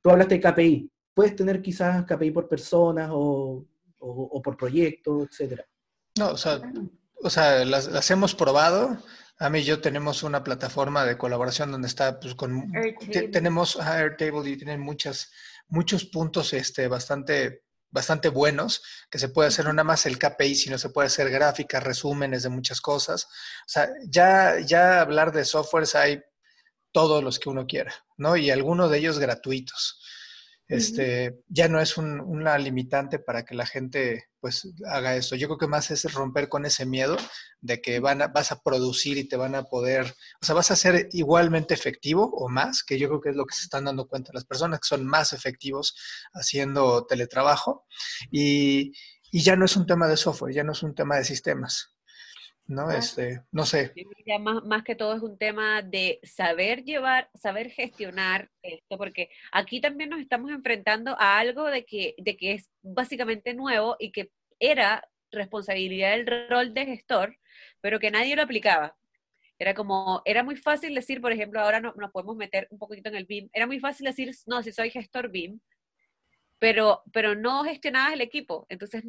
tú 0.02 0.10
hablaste 0.10 0.40
de 0.40 0.42
KPI, 0.42 0.92
puedes 1.14 1.36
tener 1.36 1.62
quizás 1.62 2.06
KPI 2.06 2.32
por 2.32 2.48
personas 2.48 3.10
o, 3.12 3.66
por 4.00 4.56
proyectos, 4.56 5.28
etcétera. 5.30 5.66
No, 6.18 6.32
o 6.32 6.38
sea, 6.38 6.62
o 7.22 7.30
sea 7.30 7.66
las, 7.66 7.88
las 7.88 8.10
hemos 8.10 8.34
probado, 8.34 8.98
a 9.42 9.50
mí 9.50 9.64
yo 9.64 9.82
tenemos 9.82 10.22
una 10.22 10.44
plataforma 10.44 11.04
de 11.04 11.18
colaboración 11.18 11.72
donde 11.72 11.88
está, 11.88 12.20
pues, 12.20 12.36
con, 12.36 12.72
tenemos 13.32 13.76
Airtable 13.76 14.48
y 14.48 14.56
tienen 14.56 14.80
muchas, 14.80 15.32
muchos 15.68 16.06
puntos 16.06 16.54
este, 16.54 16.88
bastante, 16.88 17.64
bastante 17.90 18.30
buenos 18.30 18.84
que 19.10 19.18
se 19.18 19.30
puede 19.30 19.48
hacer 19.48 19.66
no 19.66 19.74
nada 19.74 19.84
más 19.84 20.06
el 20.06 20.20
KPI, 20.20 20.54
sino 20.54 20.78
se 20.78 20.92
puede 20.92 21.08
hacer 21.08 21.32
gráficas, 21.32 21.82
resúmenes 21.82 22.44
de 22.44 22.50
muchas 22.50 22.82
cosas. 22.82 23.26
O 23.26 23.70
sea, 23.70 23.90
ya, 24.08 24.60
ya 24.60 25.02
hablar 25.02 25.32
de 25.32 25.44
softwares 25.44 25.96
hay 25.96 26.22
todos 26.92 27.24
los 27.24 27.40
que 27.40 27.50
uno 27.50 27.66
quiera, 27.66 27.96
¿no? 28.18 28.38
Y 28.38 28.52
algunos 28.52 28.92
de 28.92 29.00
ellos 29.00 29.18
gratuitos 29.18 30.01
este, 30.72 31.44
ya 31.50 31.68
no 31.68 31.82
es 31.82 31.98
un, 31.98 32.22
una 32.22 32.58
limitante 32.58 33.20
para 33.20 33.44
que 33.44 33.56
la 33.56 33.66
gente 33.66 34.30
pues 34.40 34.70
haga 34.90 35.18
esto. 35.18 35.36
Yo 35.36 35.48
creo 35.50 35.58
que 35.58 35.68
más 35.68 35.92
es 35.92 36.12
romper 36.14 36.48
con 36.48 36.66
ese 36.66 36.86
miedo 36.86 37.18
de 37.60 37.82
que 37.82 38.00
van 38.00 38.22
a, 38.22 38.30
vas 38.30 38.54
a 38.54 38.62
producir 38.62 39.18
y 39.18 39.28
te 39.28 39.36
van 39.36 39.54
a 39.54 39.64
poder, 39.66 40.16
o 40.42 40.46
sea, 40.46 40.56
vas 40.56 40.72
a 40.72 40.78
ser 40.78 41.10
igualmente 41.12 41.74
efectivo 41.74 42.32
o 42.34 42.48
más, 42.48 42.84
que 42.84 42.98
yo 42.98 43.10
creo 43.10 43.20
que 43.20 43.30
es 43.32 43.36
lo 43.36 43.46
que 43.46 43.54
se 43.54 43.64
están 43.64 43.84
dando 43.84 44.08
cuenta 44.08 44.32
las 44.34 44.46
personas, 44.46 44.80
que 44.80 44.88
son 44.88 45.06
más 45.06 45.34
efectivos 45.34 45.94
haciendo 46.34 47.06
teletrabajo. 47.06 47.86
Y, 48.32 48.94
y 49.30 49.42
ya 49.44 49.58
no 49.58 49.66
es 49.66 49.76
un 49.76 49.86
tema 49.86 50.08
de 50.08 50.16
software, 50.16 50.56
ya 50.56 50.64
no 50.64 50.72
es 50.72 50.84
un 50.84 50.96
tema 50.96 51.18
de 51.18 51.26
sistemas. 51.26 51.94
¿No? 52.68 52.90
Este, 52.92 53.42
no 53.52 53.66
sé. 53.66 53.94
más, 54.40 54.64
más, 54.64 54.84
que 54.84 54.96
todo 54.96 55.16
es 55.16 55.22
un 55.22 55.38
tema 55.38 55.82
de 55.82 56.20
saber 56.24 56.84
llevar, 56.84 57.30
saber 57.34 57.70
gestionar 57.70 58.50
esto, 58.62 58.98
porque 58.98 59.30
aquí 59.52 59.82
también 59.82 60.10
nos 60.10 60.22
estamos 60.22 60.52
enfrentando 60.52 61.16
a 61.20 61.40
algo 61.40 61.66
de 61.66 61.86
que, 61.86 62.16
de 62.18 62.38
que 62.38 62.54
es 62.54 62.70
básicamente 62.82 63.54
nuevo 63.54 63.96
y 64.00 64.12
que 64.12 64.32
era 64.60 65.08
responsabilidad 65.32 66.12
del 66.12 66.50
rol 66.50 66.74
de 66.74 66.86
gestor, 66.86 67.38
pero 67.82 68.00
que 68.00 68.12
nadie 68.12 68.36
lo 68.36 68.44
aplicaba. 68.44 68.96
Era 69.60 69.74
como, 69.74 70.22
era 70.26 70.44
muy 70.44 70.56
fácil 70.56 70.96
decir, 70.96 71.22
por 71.22 71.32
ejemplo, 71.32 71.60
ahora 71.62 71.80
no, 71.80 71.94
nos 71.96 72.12
podemos 72.12 72.36
meter 72.36 72.68
un 72.72 72.80
poquito 72.80 73.10
en 73.10 73.16
el 73.16 73.26
BIM, 73.26 73.50
era 73.54 73.68
muy 73.68 73.80
fácil 73.80 74.06
decir, 74.06 74.32
no, 74.48 74.64
si 74.64 74.72
soy 74.72 74.90
gestor 74.90 75.30
BIM, 75.30 75.60
pero, 76.58 77.04
pero 77.12 77.36
no 77.36 77.64
gestionabas 77.64 78.14
el 78.14 78.22
equipo. 78.22 78.66
Entonces 78.70 79.04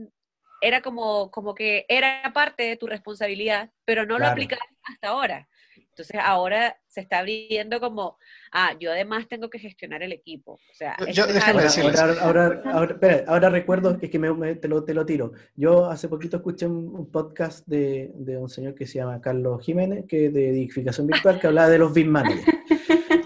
era 0.62 0.81
como, 0.81 1.31
como 1.31 1.55
que 1.55 1.85
era 1.88 2.31
parte 2.33 2.62
de 2.62 2.77
tu 2.77 2.87
responsabilidad, 2.87 3.70
pero 3.85 4.07
no 4.07 4.18
lo 4.18 4.27
aplicabas 4.27 4.64
hasta 4.85 5.09
ahora. 5.09 5.48
Entonces 5.77 6.18
ahora 6.25 6.79
se 6.87 7.03
está 7.03 7.18
abriendo 7.18 7.79
como, 7.79 8.16
ah, 8.51 8.75
yo 8.81 8.90
además 8.90 9.29
tengo 9.29 9.51
que 9.51 9.59
gestionar 9.59 10.03
el 10.03 10.12
equipo. 10.12 10.53
O 10.53 10.75
sea, 10.75 10.96
yo, 11.12 11.27
déjame 11.27 11.64
decirles. 11.64 12.01
Ahora, 12.01 12.62
ahora, 12.64 12.94
espera, 12.94 13.25
ahora, 13.27 13.51
recuerdo, 13.51 13.98
es 14.01 14.11
que 14.11 14.18
me, 14.18 14.55
te, 14.55 14.68
lo, 14.68 14.85
te, 14.85 14.94
lo, 14.94 15.05
tiro. 15.05 15.33
Yo 15.55 15.90
hace 15.90 16.09
poquito 16.09 16.38
escuché 16.38 16.66
un, 16.66 17.11
podcast 17.11 17.66
de, 17.66 18.11
de, 18.14 18.38
un 18.38 18.48
señor 18.48 18.75
que 18.75 18.87
se 18.87 19.01
llama 19.01 19.20
Carlos 19.20 19.62
Jiménez, 19.62 20.07
que 20.09 20.31
de 20.31 20.48
edificación 20.48 21.07
virtual, 21.07 21.38
que 21.38 21.48
hablaba 21.48 21.68
de 21.68 21.79
los 21.79 21.92
BIM 21.92 22.09
managers. 22.09 22.46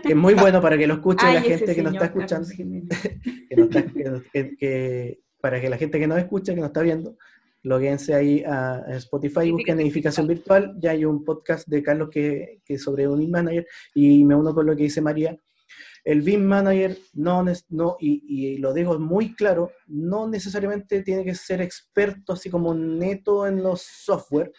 que 0.02 0.08
es 0.08 0.16
muy 0.16 0.34
bueno 0.34 0.60
para 0.60 0.76
que 0.76 0.88
lo 0.88 0.94
escuche 0.94 1.32
la 1.32 1.42
gente 1.42 1.72
que 1.72 1.82
nos 1.82 1.92
está 1.92 2.06
escuchando. 2.06 2.48
que, 4.58 5.20
para 5.40 5.60
que 5.60 5.68
la 5.68 5.78
gente 5.78 5.98
que 5.98 6.06
nos 6.06 6.18
escucha, 6.18 6.54
que 6.54 6.60
nos 6.60 6.68
está 6.68 6.82
viendo, 6.82 7.16
loguense 7.62 8.14
ahí 8.14 8.44
a 8.44 8.84
Spotify, 8.90 9.50
busquen 9.50 9.80
edificación 9.80 10.26
virtual, 10.28 10.76
ya 10.78 10.92
hay 10.92 11.04
un 11.04 11.24
podcast 11.24 11.66
de 11.66 11.82
Carlos 11.82 12.10
que, 12.10 12.60
que 12.64 12.78
sobre 12.78 13.08
un 13.08 13.18
BIM 13.18 13.30
Manager, 13.30 13.66
y 13.94 14.24
me 14.24 14.36
uno 14.36 14.54
con 14.54 14.66
lo 14.66 14.76
que 14.76 14.84
dice 14.84 15.00
María. 15.00 15.36
El 16.04 16.22
BIM 16.22 16.44
Manager 16.44 16.96
no, 17.14 17.44
no 17.70 17.96
y, 17.98 18.22
y, 18.28 18.58
lo 18.58 18.72
digo 18.72 18.96
muy 19.00 19.34
claro, 19.34 19.72
no 19.88 20.28
necesariamente 20.28 21.02
tiene 21.02 21.24
que 21.24 21.34
ser 21.34 21.60
experto 21.60 22.34
así 22.34 22.48
como 22.48 22.72
neto 22.72 23.48
en 23.48 23.60
los 23.60 23.82
software, 23.82 24.52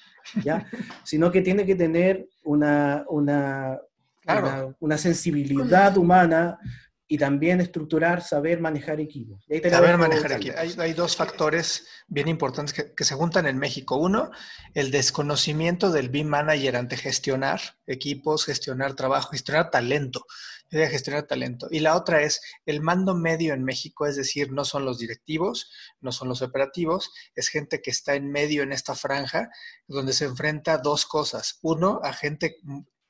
¿ya? 0.44 0.66
sino 1.06 1.32
que 1.32 1.42
tiene 1.42 1.66
que 1.66 1.76
tener 1.76 2.28
una, 2.44 3.06
una, 3.08 3.80
una, 4.28 4.76
una 4.82 4.98
sensibilidad 4.98 5.96
humana 5.98 6.60
y 7.08 7.18
también 7.18 7.62
estructurar, 7.62 8.22
saber 8.22 8.60
manejar 8.60 9.00
equipos. 9.00 9.46
saber 9.70 9.98
manejar 9.98 10.34
equipos. 10.34 10.78
Hay, 10.78 10.94
dos 10.94 11.16
factores 11.16 11.88
bien 12.08 12.28
importantes 12.28 12.74
que, 12.74 13.04
se 13.04 13.16
juntan 13.16 13.48
en 13.48 13.58
México. 13.58 13.96
Uno, 13.96 14.32
el 14.74 14.92
desconocimiento 14.92 15.92
del 15.92 16.10
BIM 16.10 16.28
manager 16.28 16.76
ante 16.76 16.98
gestionar 16.98 17.62
equipos, 17.86 18.46
gestionar 18.46 18.94
trabajo, 18.96 19.30
gestionar 19.32 19.70
talento. 19.72 20.26
gestionar 20.70 21.24
talento. 21.24 21.68
Y 21.72 21.80
la 21.80 21.96
otra 21.96 22.24
es 22.24 22.42
el 22.66 22.82
mando 22.82 23.16
medio 23.16 23.54
en 23.54 23.64
México, 23.64 24.06
es 24.06 24.18
decir, 24.18 24.52
no 24.52 24.66
son 24.66 24.84
los 24.84 25.00
directivos, 25.00 25.72
no 26.02 26.12
son 26.12 26.28
los 26.28 26.42
operativos, 26.42 27.14
es 27.36 27.48
gente 27.48 27.82
que 27.82 27.92
está 27.92 28.16
en 28.16 28.30
medio 28.30 28.64
en 28.64 28.74
esta 28.74 28.96
franja, 28.96 29.50
donde 29.88 30.12
se 30.12 30.26
enfrenta 30.26 30.74
a 30.74 30.78
dos 30.80 31.06
cosas. 31.06 31.60
Uno, 31.62 32.02
a 32.04 32.12
gente 32.12 32.58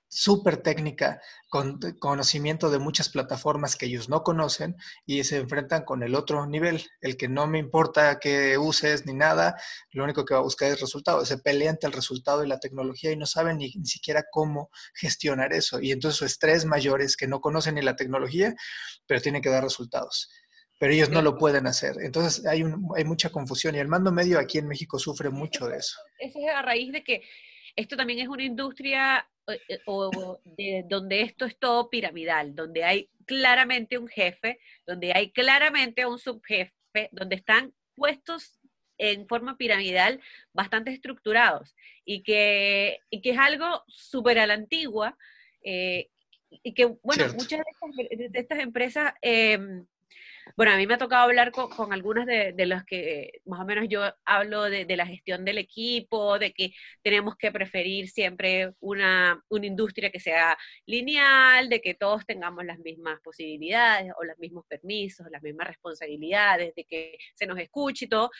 súper 0.09 0.57
técnica, 0.57 1.21
con 1.49 1.79
conocimiento 1.99 2.69
de 2.69 2.79
muchas 2.79 3.09
plataformas 3.09 3.75
que 3.75 3.87
ellos 3.87 4.09
no 4.09 4.23
conocen 4.23 4.75
y 5.05 5.23
se 5.23 5.37
enfrentan 5.37 5.83
con 5.83 6.03
el 6.03 6.15
otro 6.15 6.45
nivel, 6.45 6.85
el 7.01 7.17
que 7.17 7.27
no 7.27 7.47
me 7.47 7.59
importa 7.59 8.19
que 8.19 8.57
uses 8.57 9.05
ni 9.05 9.13
nada, 9.13 9.55
lo 9.91 10.03
único 10.03 10.25
que 10.25 10.33
va 10.33 10.39
a 10.39 10.43
buscar 10.43 10.71
es 10.71 10.81
resultado. 10.81 11.25
Se 11.25 11.37
pelea 11.37 11.71
ante 11.71 11.87
el 11.87 11.93
resultado 11.93 12.43
y 12.43 12.47
la 12.47 12.59
tecnología 12.59 13.11
y 13.11 13.17
no 13.17 13.25
saben 13.25 13.57
ni, 13.57 13.71
siquiera 13.83 14.25
cómo 14.31 14.69
gestionar 14.95 15.53
eso. 15.53 15.79
Y 15.81 15.91
entonces 15.91 16.17
su 16.17 16.25
estrés 16.25 16.65
mayor 16.65 17.01
es 17.01 17.17
que 17.17 17.27
no 17.27 17.41
conocen 17.41 17.75
ni 17.75 17.81
la 17.81 17.95
tecnología, 17.95 18.53
pero 19.05 19.21
tienen 19.21 19.41
que 19.41 19.49
dar 19.49 19.63
resultados 19.63 20.29
pero 20.79 20.93
ellos 20.93 21.09
no 21.09 21.23
lo 21.23 21.39
pueden 21.39 21.65
hacer. 21.65 21.95
Entonces 22.01 22.45
hay, 22.45 22.61
un, 22.61 22.87
hay 22.95 23.03
mucha 23.03 23.31
confusión 23.31 23.73
y 23.73 23.79
el 23.79 23.87
mando 23.87 24.11
medio 24.11 24.37
aquí 24.39 24.59
en 24.59 24.67
México 24.67 24.99
sufre 24.99 25.31
mucho 25.31 25.67
de 25.67 25.77
eso. 25.77 25.97
Eso 26.19 26.37
es 26.37 26.53
a 26.53 26.61
raíz 26.61 26.91
de 26.91 27.03
que 27.03 27.23
esto 27.77 27.95
también 27.95 28.19
es 28.19 28.27
una 28.27 28.43
industria 28.43 29.29
eh, 29.47 29.79
o 29.85 30.39
de, 30.43 30.83
donde 30.89 31.21
esto 31.21 31.45
es 31.45 31.57
todo 31.57 31.89
piramidal, 31.89 32.53
donde 32.53 32.83
hay 32.83 33.09
claramente 33.25 33.97
un 33.97 34.07
jefe, 34.07 34.59
donde 34.85 35.13
hay 35.13 35.31
claramente 35.31 36.05
un 36.05 36.19
subjefe, 36.19 36.73
donde 37.11 37.35
están 37.35 37.73
puestos 37.95 38.59
en 38.97 39.27
forma 39.27 39.57
piramidal 39.57 40.19
bastante 40.53 40.91
estructurados 40.91 41.75
y 42.03 42.23
que, 42.23 42.99
y 43.11 43.21
que 43.21 43.31
es 43.31 43.37
algo 43.37 43.83
súper 43.87 44.39
a 44.39 44.47
la 44.47 44.55
antigua 44.55 45.15
eh, 45.63 46.09
y 46.49 46.73
que, 46.73 46.85
bueno, 47.03 47.25
muchas 47.33 47.59
de 47.59 48.29
estas, 48.33 48.59
empresas 48.59 49.13
em, 49.21 49.85
bueno, 50.55 50.71
a 50.71 50.77
mí 50.77 50.87
me 50.87 50.93
ha 50.93 50.97
tocado 50.97 51.23
hablar 51.23 51.51
con, 51.51 51.69
con 51.69 51.93
algunas 51.93 52.25
de, 52.25 52.53
de 52.53 52.65
los 52.65 52.83
que 52.85 53.41
más 53.45 53.59
o 53.59 53.65
menos 53.65 53.85
yo 53.89 54.01
hablo 54.25 54.63
de, 54.63 54.85
de, 54.85 54.97
la 54.97 55.05
gestión 55.05 55.45
del 55.45 55.57
equipo, 55.57 56.39
de 56.39 56.53
que 56.53 56.71
tenemos 57.01 57.35
que 57.35 57.51
preferir 57.51 58.09
siempre 58.09 58.73
una, 58.79 59.43
una 59.49 59.65
industria 59.65 60.11
que 60.11 60.19
sea 60.19 60.57
lineal, 60.85 61.69
de 61.69 61.81
que 61.81 61.93
todos 61.93 62.25
tengamos 62.25 62.65
las 62.65 62.79
mismas 62.79 63.19
posibilidades 63.21 64.11
o 64.19 64.23
los 64.23 64.37
mismos 64.39 64.65
permisos, 64.67 65.27
las 65.31 65.43
mismas 65.43 65.67
responsabilidades, 65.67 66.73
de 66.75 66.85
que 66.85 67.17
se 67.35 67.45
nos 67.45 67.59
escuche 67.59 68.05
y 68.05 68.09
todo. 68.09 68.31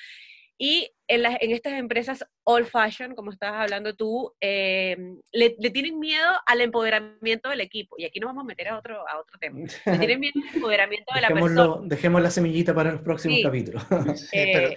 Y 0.57 0.91
en, 1.07 1.23
en 1.25 1.51
estas 1.51 1.73
empresas 1.73 2.25
old 2.43 2.67
fashion, 2.67 3.13
como 3.13 3.31
estabas 3.31 3.61
hablando 3.61 3.95
tú, 3.95 4.33
eh, 4.41 4.97
le, 5.31 5.49
tienen 5.71 5.99
miedo 5.99 6.27
al 6.45 6.61
empoderamiento 6.61 7.49
del 7.49 7.61
equipo. 7.61 7.95
Y 7.99 8.05
aquí 8.05 8.19
nos 8.19 8.29
vamos 8.29 8.43
a 8.43 8.47
meter 8.47 8.69
a 8.69 8.77
otro, 8.77 9.07
a 9.07 9.19
otro 9.19 9.37
tema. 9.39 9.59
Le 9.85 9.97
tienen 9.99 10.19
miedo 10.19 10.33
al 10.49 10.55
empoderamiento 10.55 11.13
de 11.13 11.21
la 11.21 11.27
persona. 11.29 11.77
Dejemos 11.83 12.21
la 12.21 12.31
semillita 12.31 12.73
para 12.73 12.91
los 12.91 13.01
próximos 13.01 13.39
capítulos. 13.43 13.83
Eh, 14.31 14.73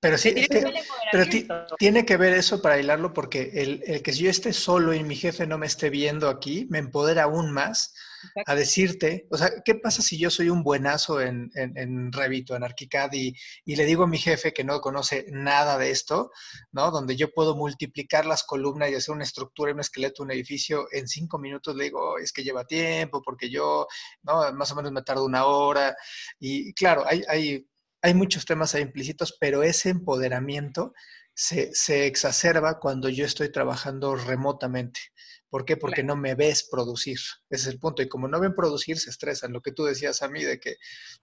pero, 0.00 0.18
sí, 0.18 0.34
pero 1.10 1.24
tiene 1.78 2.04
que 2.04 2.16
ver 2.16 2.34
eso 2.34 2.60
para 2.60 2.78
hilarlo 2.78 3.14
porque 3.14 3.50
el, 3.54 3.82
el 3.86 4.02
que 4.02 4.12
yo 4.12 4.28
esté 4.28 4.52
solo 4.52 4.92
y 4.92 5.02
mi 5.02 5.16
jefe 5.16 5.46
no 5.46 5.56
me 5.56 5.66
esté 5.66 5.88
viendo 5.88 6.28
aquí, 6.28 6.66
me 6.68 6.78
empodera 6.78 7.22
aún 7.22 7.50
más 7.52 7.94
a 8.46 8.54
decirte, 8.54 9.26
o 9.30 9.36
sea, 9.36 9.50
¿qué 9.64 9.74
pasa 9.74 10.02
si 10.02 10.18
yo 10.18 10.30
soy 10.30 10.50
un 10.50 10.62
buenazo 10.62 11.20
en, 11.20 11.50
en, 11.54 11.76
en 11.76 12.12
Revit 12.12 12.50
o 12.50 12.56
en 12.56 12.64
ArchiCAD 12.64 13.12
y, 13.12 13.36
y, 13.64 13.76
le 13.76 13.84
digo 13.84 14.04
a 14.04 14.08
mi 14.08 14.18
jefe 14.18 14.52
que 14.52 14.64
no 14.64 14.80
conoce 14.80 15.26
nada 15.30 15.78
de 15.78 15.90
esto, 15.90 16.30
¿no? 16.72 16.90
Donde 16.90 17.16
yo 17.16 17.32
puedo 17.32 17.54
multiplicar 17.54 18.26
las 18.26 18.44
columnas 18.44 18.90
y 18.90 18.94
hacer 18.94 19.14
una 19.14 19.24
estructura 19.24 19.72
un 19.72 19.80
esqueleto, 19.80 20.22
un 20.22 20.30
edificio 20.30 20.86
en 20.92 21.08
cinco 21.08 21.38
minutos, 21.38 21.74
le 21.76 21.84
digo, 21.84 22.18
es 22.18 22.32
que 22.32 22.42
lleva 22.42 22.64
tiempo, 22.64 23.22
porque 23.22 23.50
yo, 23.50 23.86
¿no? 24.22 24.52
Más 24.52 24.70
o 24.72 24.76
menos 24.76 24.92
me 24.92 25.02
tardo 25.02 25.24
una 25.24 25.44
hora. 25.46 25.96
Y 26.38 26.72
claro, 26.74 27.04
hay, 27.06 27.22
hay, 27.28 27.66
hay 28.02 28.14
muchos 28.14 28.44
temas 28.44 28.74
implícitos, 28.74 29.36
pero 29.38 29.62
ese 29.62 29.90
empoderamiento 29.90 30.92
se, 31.34 31.74
se 31.74 32.06
exacerba 32.06 32.78
cuando 32.78 33.08
yo 33.08 33.24
estoy 33.24 33.50
trabajando 33.50 34.14
remotamente. 34.14 35.00
¿Por 35.54 35.64
qué? 35.64 35.76
Porque 35.76 36.02
no 36.02 36.16
me 36.16 36.34
ves 36.34 36.66
producir. 36.68 37.18
Ese 37.50 37.62
es 37.62 37.66
el 37.66 37.78
punto. 37.78 38.02
Y 38.02 38.08
como 38.08 38.26
no 38.26 38.40
ven 38.40 38.54
producir, 38.54 38.98
se 38.98 39.10
estresan. 39.10 39.52
Lo 39.52 39.60
que 39.60 39.72
tú 39.72 39.84
decías 39.84 40.22
a 40.22 40.28
mí 40.28 40.42
de 40.42 40.58
que 40.58 40.76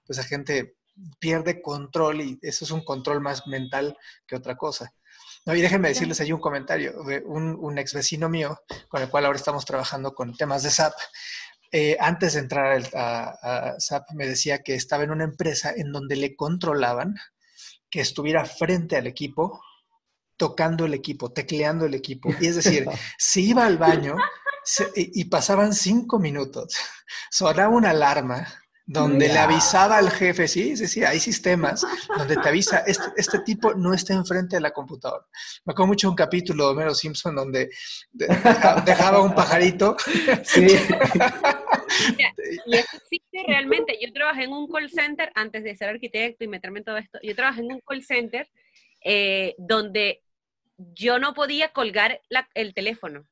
pues, 0.05 0.17
la 0.17 0.23
gente 0.23 0.77
pierde 1.19 1.61
control 1.61 2.21
y 2.21 2.39
eso 2.41 2.65
es 2.65 2.71
un 2.71 2.83
control 2.83 3.21
más 3.21 3.47
mental 3.47 3.97
que 4.27 4.35
otra 4.35 4.55
cosa. 4.55 4.93
No, 5.45 5.55
y 5.55 5.61
déjenme 5.61 5.89
decirles 5.89 6.21
ahí 6.21 6.31
un 6.31 6.39
comentario 6.39 7.03
de 7.03 7.23
un, 7.25 7.77
ex 7.77 7.93
vecino 7.93 8.29
mío 8.29 8.59
con 8.89 9.01
el 9.01 9.09
cual 9.09 9.25
ahora 9.25 9.37
estamos 9.37 9.65
trabajando 9.65 10.13
con 10.13 10.35
temas 10.35 10.63
de 10.63 10.69
SAP. 10.69 10.93
Eh, 11.71 11.97
antes 11.99 12.33
de 12.33 12.39
entrar 12.39 12.81
a, 12.93 13.73
a, 13.73 13.79
SAP 13.79 14.11
me 14.13 14.27
decía 14.27 14.59
que 14.59 14.75
estaba 14.75 15.03
en 15.03 15.11
una 15.11 15.23
empresa 15.23 15.73
en 15.75 15.91
donde 15.91 16.15
le 16.15 16.35
controlaban 16.35 17.15
que 17.89 18.01
estuviera 18.01 18.45
frente 18.45 18.97
al 18.97 19.07
equipo 19.07 19.61
tocando 20.41 20.85
el 20.85 20.95
equipo, 20.95 21.31
tecleando 21.31 21.85
el 21.85 21.93
equipo. 21.93 22.33
Y 22.39 22.47
es 22.47 22.55
decir, 22.55 22.87
se 23.19 23.41
iba 23.41 23.63
al 23.63 23.77
baño 23.77 24.15
y, 24.95 25.25
pasaban 25.25 25.71
cinco 25.71 26.17
minutos, 26.17 26.75
sonaba 27.29 27.69
una 27.69 27.91
alarma 27.91 28.47
donde 28.87 29.27
le 29.27 29.37
avisaba 29.37 29.99
al 29.99 30.09
jefe, 30.09 30.47
sí, 30.47 30.75
sí, 30.75 30.87
sí, 30.87 31.03
hay 31.03 31.19
sistemas 31.19 31.85
donde 32.17 32.35
te 32.35 32.49
avisa, 32.49 32.79
este, 32.79 33.05
este 33.15 33.39
tipo 33.39 33.75
no 33.75 33.93
está 33.93 34.15
enfrente 34.15 34.55
de 34.55 34.61
la 34.61 34.71
computadora. 34.71 35.23
Me 35.63 35.73
acuerdo 35.73 35.89
mucho 35.89 36.09
un 36.09 36.15
capítulo 36.15 36.65
de 36.65 36.71
Homero 36.71 36.95
Simpson 36.95 37.35
donde 37.35 37.69
dejaba 38.11 39.21
un 39.21 39.35
pajarito. 39.35 39.95
Sí. 40.43 40.65
y 42.65 42.75
eso 42.75 42.97
existe 42.97 43.43
realmente. 43.47 43.95
Yo 44.01 44.11
trabajé 44.11 44.45
en 44.45 44.53
un 44.53 44.67
call 44.67 44.89
center 44.89 45.31
antes 45.35 45.63
de 45.63 45.75
ser 45.75 45.89
arquitecto 45.89 46.43
y 46.43 46.47
meterme 46.47 46.79
en 46.79 46.85
todo 46.85 46.97
esto. 46.97 47.19
Yo 47.21 47.35
trabajé 47.35 47.61
en 47.61 47.73
un 47.73 47.81
call 47.87 48.03
center 48.03 48.49
eh, 49.03 49.55
donde 49.57 50.21
yo 50.93 51.19
no 51.19 51.33
podía 51.33 51.69
colgar 51.69 52.21
el 52.53 52.73
teléfono. 52.73 53.27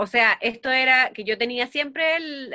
O 0.00 0.06
sea, 0.06 0.38
esto 0.40 0.70
era 0.70 1.10
que 1.12 1.24
yo 1.24 1.36
tenía 1.36 1.66
siempre 1.66 2.16
el, 2.16 2.54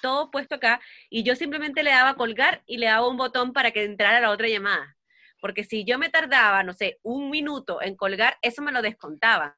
todo 0.00 0.30
puesto 0.30 0.56
acá 0.56 0.78
y 1.08 1.22
yo 1.22 1.34
simplemente 1.34 1.82
le 1.82 1.90
daba 1.90 2.16
colgar 2.16 2.62
y 2.66 2.76
le 2.76 2.86
daba 2.86 3.08
un 3.08 3.16
botón 3.16 3.54
para 3.54 3.70
que 3.70 3.84
entrara 3.84 4.20
la 4.20 4.30
otra 4.30 4.46
llamada. 4.46 4.96
Porque 5.40 5.64
si 5.64 5.84
yo 5.84 5.98
me 5.98 6.10
tardaba, 6.10 6.62
no 6.62 6.74
sé, 6.74 6.98
un 7.02 7.30
minuto 7.30 7.80
en 7.80 7.96
colgar, 7.96 8.36
eso 8.42 8.60
me 8.60 8.72
lo 8.72 8.82
descontaban. 8.82 9.54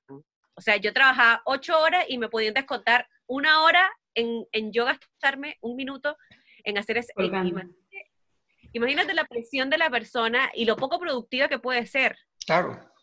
O 0.55 0.61
sea, 0.61 0.77
yo 0.77 0.93
trabajaba 0.93 1.43
ocho 1.45 1.77
horas 1.81 2.05
y 2.09 2.19
me 2.19 2.29
podían 2.29 2.55
descontar 2.55 3.09
una 3.27 3.63
hora 3.63 3.91
en, 4.15 4.47
yo 4.73 4.85
gastarme 4.85 5.59
un 5.61 5.75
minuto 5.75 6.17
en 6.63 6.79
hacer 6.79 6.99
ese... 6.99 7.13
Imagínate, 7.17 7.75
imagínate 8.73 9.13
la 9.13 9.25
presión 9.25 9.71
de 9.71 9.79
la 9.79 9.91
persona 9.91 10.53
y 10.55 10.67
lo 10.67 10.77
poco 10.77 11.01
productiva 11.01 11.49
que 11.49 11.59
puede 11.59 11.85
ser. 11.87 12.17
Claro. 12.47 12.94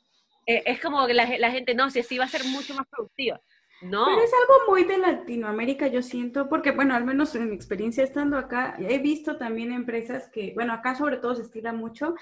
Eh, 0.52 0.64
es 0.66 0.82
como 0.82 1.06
que 1.08 1.14
la, 1.14 1.26
gente, 1.26 1.74
no, 1.74 1.90
si 1.90 2.00
así 2.00 2.18
va 2.18 2.26
a 2.26 2.30
ser 2.30 2.44
mucho 2.46 2.74
más 2.74 2.88
productiva. 2.88 3.40
No. 3.82 4.06
Pero 4.06 4.22
es 4.22 4.32
algo 4.34 4.72
muy 4.72 4.84
de 4.84 4.98
Latinoamérica, 4.98 5.88
yo 5.88 6.02
siento, 6.04 6.50
porque, 6.50 6.72
bueno, 6.72 6.94
al 6.94 7.04
menos 7.04 7.34
en 7.36 7.50
mi 7.50 7.56
experiencia 7.56 8.04
estando 8.04 8.38
acá, 8.38 8.76
he 8.78 9.00
visto 9.00 9.38
también 9.38 9.72
empresas 9.72 10.30
que, 10.32 10.52
bueno, 10.54 10.74
acá 10.74 10.96
sobre 10.96 11.18
todo 11.18 11.36
se 11.36 11.42
estila 11.42 11.74
mucho, 11.74 12.14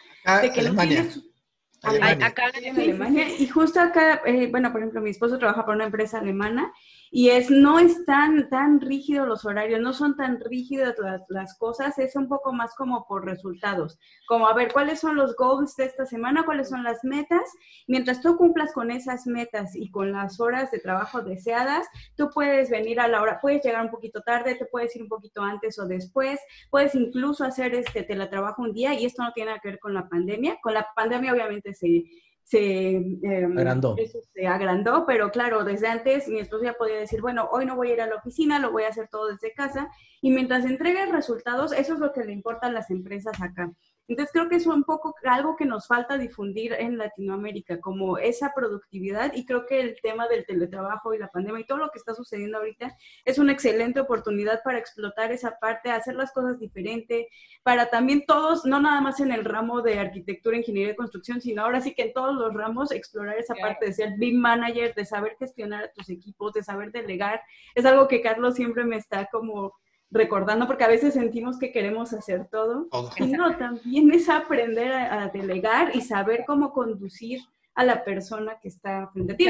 de 0.42 0.52
que 0.52 0.62
Alemania. 0.62 1.04
no 1.04 1.90
Alemania. 1.90 2.28
Acá 2.28 2.52
en 2.62 2.76
Alemania. 2.76 3.28
Y 3.38 3.48
justo 3.48 3.80
acá, 3.80 4.22
eh, 4.26 4.48
bueno, 4.48 4.72
por 4.72 4.82
ejemplo, 4.82 5.02
mi 5.02 5.10
esposo 5.10 5.38
trabaja 5.38 5.66
para 5.66 5.76
una 5.76 5.86
empresa 5.86 6.20
alemana 6.20 6.72
y 7.12 7.30
es, 7.30 7.50
no 7.50 7.80
es 7.80 8.06
tan, 8.06 8.50
tan 8.50 8.82
rígido 8.82 9.26
los 9.26 9.46
horarios, 9.46 9.82
no 9.82 9.94
son 9.94 10.16
tan 10.16 10.40
rígidas 10.40 10.96
las, 11.00 11.22
las, 11.30 11.58
cosas, 11.58 11.98
es 11.98 12.16
un 12.16 12.28
poco 12.28 12.54
más 12.54 12.76
como 12.76 13.06
por 13.08 13.26
resultados, 13.26 14.00
como 14.28 14.48
a 14.48 14.54
ver 14.54 14.72
cuáles 14.72 15.00
son 15.00 15.16
los 15.16 15.36
goals 15.36 15.76
de 15.76 15.86
esta 15.86 16.06
semana, 16.06 16.46
cuáles 16.46 16.70
son 16.70 16.84
las 16.84 17.04
metas, 17.04 17.50
mientras 17.88 18.22
tú 18.22 18.38
cumplas 18.38 18.74
con 18.74 18.92
esas 18.92 19.26
metas 19.26 19.76
y 19.76 19.90
con 19.92 20.12
las 20.12 20.40
horas 20.40 20.72
de 20.72 20.80
trabajo 20.80 21.22
deseadas, 21.22 21.88
tú 22.16 22.30
puedes 22.34 22.70
venir 22.70 23.00
a 23.00 23.08
la 23.08 23.22
hora, 23.22 23.40
puedes 23.42 23.64
llegar 23.64 23.84
un 23.84 23.92
poquito 23.92 24.22
tarde, 24.22 24.56
te 24.56 24.66
puedes 24.66 24.96
ir 24.96 25.04
un 25.04 25.10
poquito 25.10 25.42
antes 25.42 25.80
o 25.80 25.88
después, 25.88 26.40
puedes 26.70 26.96
incluso 26.96 27.44
hacer 27.44 27.74
este 27.74 28.04
teletrabajo 28.04 28.62
un 28.62 28.74
día 28.74 28.94
y 28.94 29.06
esto 29.06 29.24
no 29.24 29.32
tiene 29.34 29.50
nada 29.50 29.60
que 29.62 29.70
ver 29.70 29.80
con 29.80 29.94
la 29.94 30.08
pandemia, 30.08 30.58
con 30.62 30.74
la 30.74 30.88
pandemia 30.96 31.34
obviamente 31.34 31.74
se 31.74 32.04
se, 32.50 32.96
em, 32.96 33.58
agrandó. 33.60 33.96
se 34.34 34.48
agrandó, 34.48 35.06
pero 35.06 35.30
claro, 35.30 35.64
desde 35.64 35.88
antes 35.88 36.28
mi 36.28 36.40
esposo 36.40 36.64
ya 36.64 36.74
podía 36.74 36.96
decir, 36.96 37.22
bueno, 37.22 37.48
hoy 37.52 37.68
no 37.68 37.76
voy 37.76 37.92
a 37.92 37.94
ir 37.94 38.02
a 38.02 38.08
la 38.08 38.16
oficina, 38.16 38.58
lo 38.58 38.72
voy 38.72 38.84
a 38.84 38.88
hacer 38.88 39.08
todo 39.08 39.28
desde 39.28 39.54
casa, 39.54 39.88
y 40.20 40.32
mientras 40.32 40.66
entregue 40.66 41.06
resultados, 41.06 41.72
eso 41.74 41.94
es 41.94 42.00
lo 42.00 42.12
que 42.12 42.24
le 42.24 42.34
importa 42.34 42.66
a 42.66 42.72
las 42.72 42.90
empresas 42.90 43.40
acá. 43.40 43.72
Entonces 44.10 44.34
creo 44.34 44.50
que 44.50 44.56
es 44.56 44.66
un 44.66 44.84
poco 44.84 45.14
algo 45.24 45.56
que 45.56 45.66
nos 45.66 45.86
falta 45.86 46.18
difundir 46.18 46.74
en 46.74 46.98
Latinoamérica, 46.98 47.80
como 47.80 48.18
esa 48.18 48.52
productividad 48.56 49.34
y 49.36 49.46
creo 49.46 49.68
que 49.68 49.80
el 49.80 50.02
tema 50.02 50.28
del 50.28 50.48
teletrabajo 50.48 51.14
y 51.14 51.20
la 51.20 51.28
pandemia 51.28 51.62
y 51.62 51.66
todo 51.66 51.78
lo 51.78 51.92
que 51.92 52.00
está 52.00 52.16
sucediendo 52.16 52.58
ahorita 52.58 52.98
es 53.24 53.38
una 53.38 53.54
excelente 53.54 54.00
oportunidad 54.00 54.64
para 54.64 54.80
explotar 54.80 55.32
esa 55.32 55.60
parte, 55.60 55.92
hacer 55.92 56.16
las 56.16 56.32
cosas 56.32 56.60
diferente, 56.60 57.28
para 57.62 57.92
también 57.92 58.26
todos, 58.26 58.66
no 58.66 58.82
nada 58.82 59.00
más 59.00 59.20
en 59.20 59.32
el 59.32 59.46
ramo 59.46 59.84
de 59.84 60.00
arquitectura, 60.00 60.58
ingeniería 60.58 60.94
y 60.94 60.96
construcción, 60.96 61.40
sino 61.40 61.62
ahora 61.62 61.80
sí 61.80 61.94
que 61.94 62.04
en 62.04 62.14
todos 62.14 62.34
los 62.34 62.52
ramos 62.52 62.92
explorar 62.92 63.38
esa 63.38 63.54
parte 63.54 63.86
de 63.86 63.94
ser 63.94 64.14
BIM 64.18 64.40
manager, 64.40 64.96
de 64.96 65.06
saber 65.06 65.36
gestionar 65.38 65.84
a 65.84 65.92
tus 65.92 66.10
equipos, 66.10 66.54
de 66.54 66.64
saber 66.64 66.92
delegar. 66.92 67.42
Es 67.76 67.86
algo 67.86 68.08
que 68.08 68.22
Carlos 68.22 68.56
siempre 68.56 68.86
me 68.86 68.96
está 68.96 69.28
como 69.32 69.76
recordando, 70.12 70.68
porque 70.68 70.84
a 70.84 70.88
veces 70.88 71.14
sentimos 71.14 71.60
que 71.60 71.72
queremos 71.72 72.14
hacer 72.14 72.48
todo. 72.50 72.88
Y 73.18 73.28
no, 73.28 73.58
también 73.58 74.12
es 74.12 74.30
aprender 74.30 74.92
a, 74.92 75.30
delegar 75.30 75.96
y 75.96 76.02
saber 76.02 76.44
cómo 76.48 76.74
conducir 76.74 77.42
a 77.76 77.84
la 77.84 78.04
persona 78.04 78.60
que 78.62 78.70
está 78.70 79.10
frente 79.14 79.34
a 79.34 79.38
ti. 79.38 79.46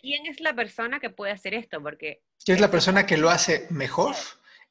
¿Quién 0.00 0.26
es 0.26 0.40
la 0.40 0.54
persona 0.54 0.98
que 0.98 1.10
puede 1.10 1.32
hacer 1.32 1.54
esto? 1.54 1.82
Porque 1.82 2.22
¿Quién 2.44 2.56
es 2.56 2.60
la 2.60 2.70
persona 2.70 3.06
que 3.06 3.16
lo 3.16 3.30
hace 3.30 3.66
mejor? 3.70 4.14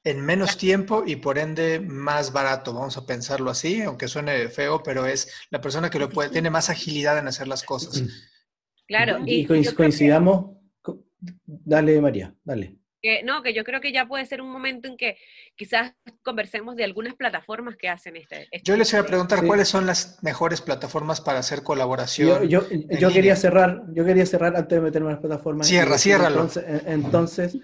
en 0.03 0.19
menos 0.19 0.57
tiempo 0.57 1.03
y 1.05 1.17
por 1.17 1.37
ende 1.37 1.79
más 1.79 2.33
barato, 2.33 2.73
vamos 2.73 2.97
a 2.97 3.05
pensarlo 3.05 3.51
así, 3.51 3.83
aunque 3.83 4.07
suene 4.07 4.49
feo, 4.49 4.81
pero 4.81 5.05
es 5.05 5.31
la 5.51 5.61
persona 5.61 5.91
que 5.91 5.99
lo 5.99 6.09
puede, 6.09 6.31
tiene 6.31 6.49
más 6.49 6.71
agilidad 6.71 7.19
en 7.19 7.27
hacer 7.27 7.47
las 7.47 7.61
cosas. 7.61 8.03
Claro. 8.87 9.19
Y, 9.27 9.45
coincidamos, 9.45 10.57
dale 11.45 12.01
María, 12.01 12.33
dale 12.43 12.80
no, 13.23 13.41
que 13.41 13.53
yo 13.53 13.63
creo 13.63 13.81
que 13.81 13.91
ya 13.91 14.07
puede 14.07 14.25
ser 14.25 14.41
un 14.41 14.51
momento 14.51 14.87
en 14.87 14.97
que 14.97 15.17
quizás 15.55 15.93
conversemos 16.21 16.75
de 16.75 16.83
algunas 16.83 17.15
plataformas 17.15 17.75
que 17.75 17.89
hacen 17.89 18.15
este. 18.15 18.47
este 18.51 18.61
yo 18.63 18.77
les 18.77 18.91
voy 18.91 19.01
a 19.01 19.05
preguntar 19.05 19.45
cuáles 19.45 19.67
son 19.67 19.85
las 19.85 20.21
mejores 20.21 20.61
plataformas 20.61 21.21
para 21.21 21.39
hacer 21.39 21.63
colaboración. 21.63 22.47
Yo, 22.47 22.67
quería 23.11 23.35
cerrar, 23.35 23.83
yo 23.93 24.05
quería 24.05 24.25
cerrar 24.25 24.55
antes 24.55 24.77
de 24.77 24.81
meterme 24.81 25.07
en 25.07 25.13
las 25.13 25.21
plataformas. 25.21 25.67
Cierra, 25.67 25.97
ciérralo. 25.97 26.41
Entonces, 26.41 26.83
entonces, 26.85 27.57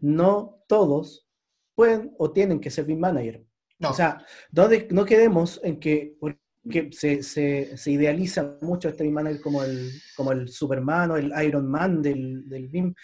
no 0.00 0.64
todos 0.66 1.28
pueden 1.74 2.14
o 2.18 2.32
tienen 2.32 2.60
que 2.60 2.70
ser 2.70 2.84
BIM 2.84 3.00
manager. 3.00 3.44
O 3.80 3.92
sea, 3.92 4.24
no, 4.50 4.68
no 4.90 5.04
quedemos 5.04 5.60
en 5.62 5.78
que 5.78 6.16
porque 6.18 6.90
se, 6.90 7.22
se, 7.22 7.76
se, 7.76 7.90
idealiza 7.90 8.56
mucho 8.60 8.88
este 8.88 9.04
BIM 9.04 9.14
manager 9.14 9.40
como 9.40 9.62
el, 9.62 9.90
como 10.16 10.32
el 10.32 10.48
Superman 10.48 11.12
o 11.12 11.16
el 11.16 11.32
Iron 11.44 11.70
Man 11.70 12.02
del, 12.02 12.48
del 12.48 12.68
BIM, 12.68 12.94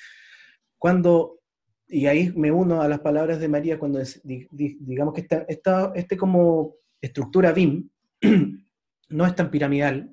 cuando 0.77 1.41
y 1.95 2.09
ahí 2.09 2.33
me 2.35 2.51
uno 2.51 2.83
a 2.83 2.89
las 2.89 2.99
palabras 2.99 3.39
de 3.39 3.49
María 3.49 3.79
cuando 3.79 4.01
digamos 4.25 5.15
que 5.15 5.21
esta, 5.21 5.45
esta, 5.49 5.93
este 5.95 6.17
como 6.17 6.75
estructura 7.01 7.53
BIM 7.53 7.89
no 9.11 9.27
es 9.27 9.35
tan 9.37 9.49
piramidal, 9.49 10.13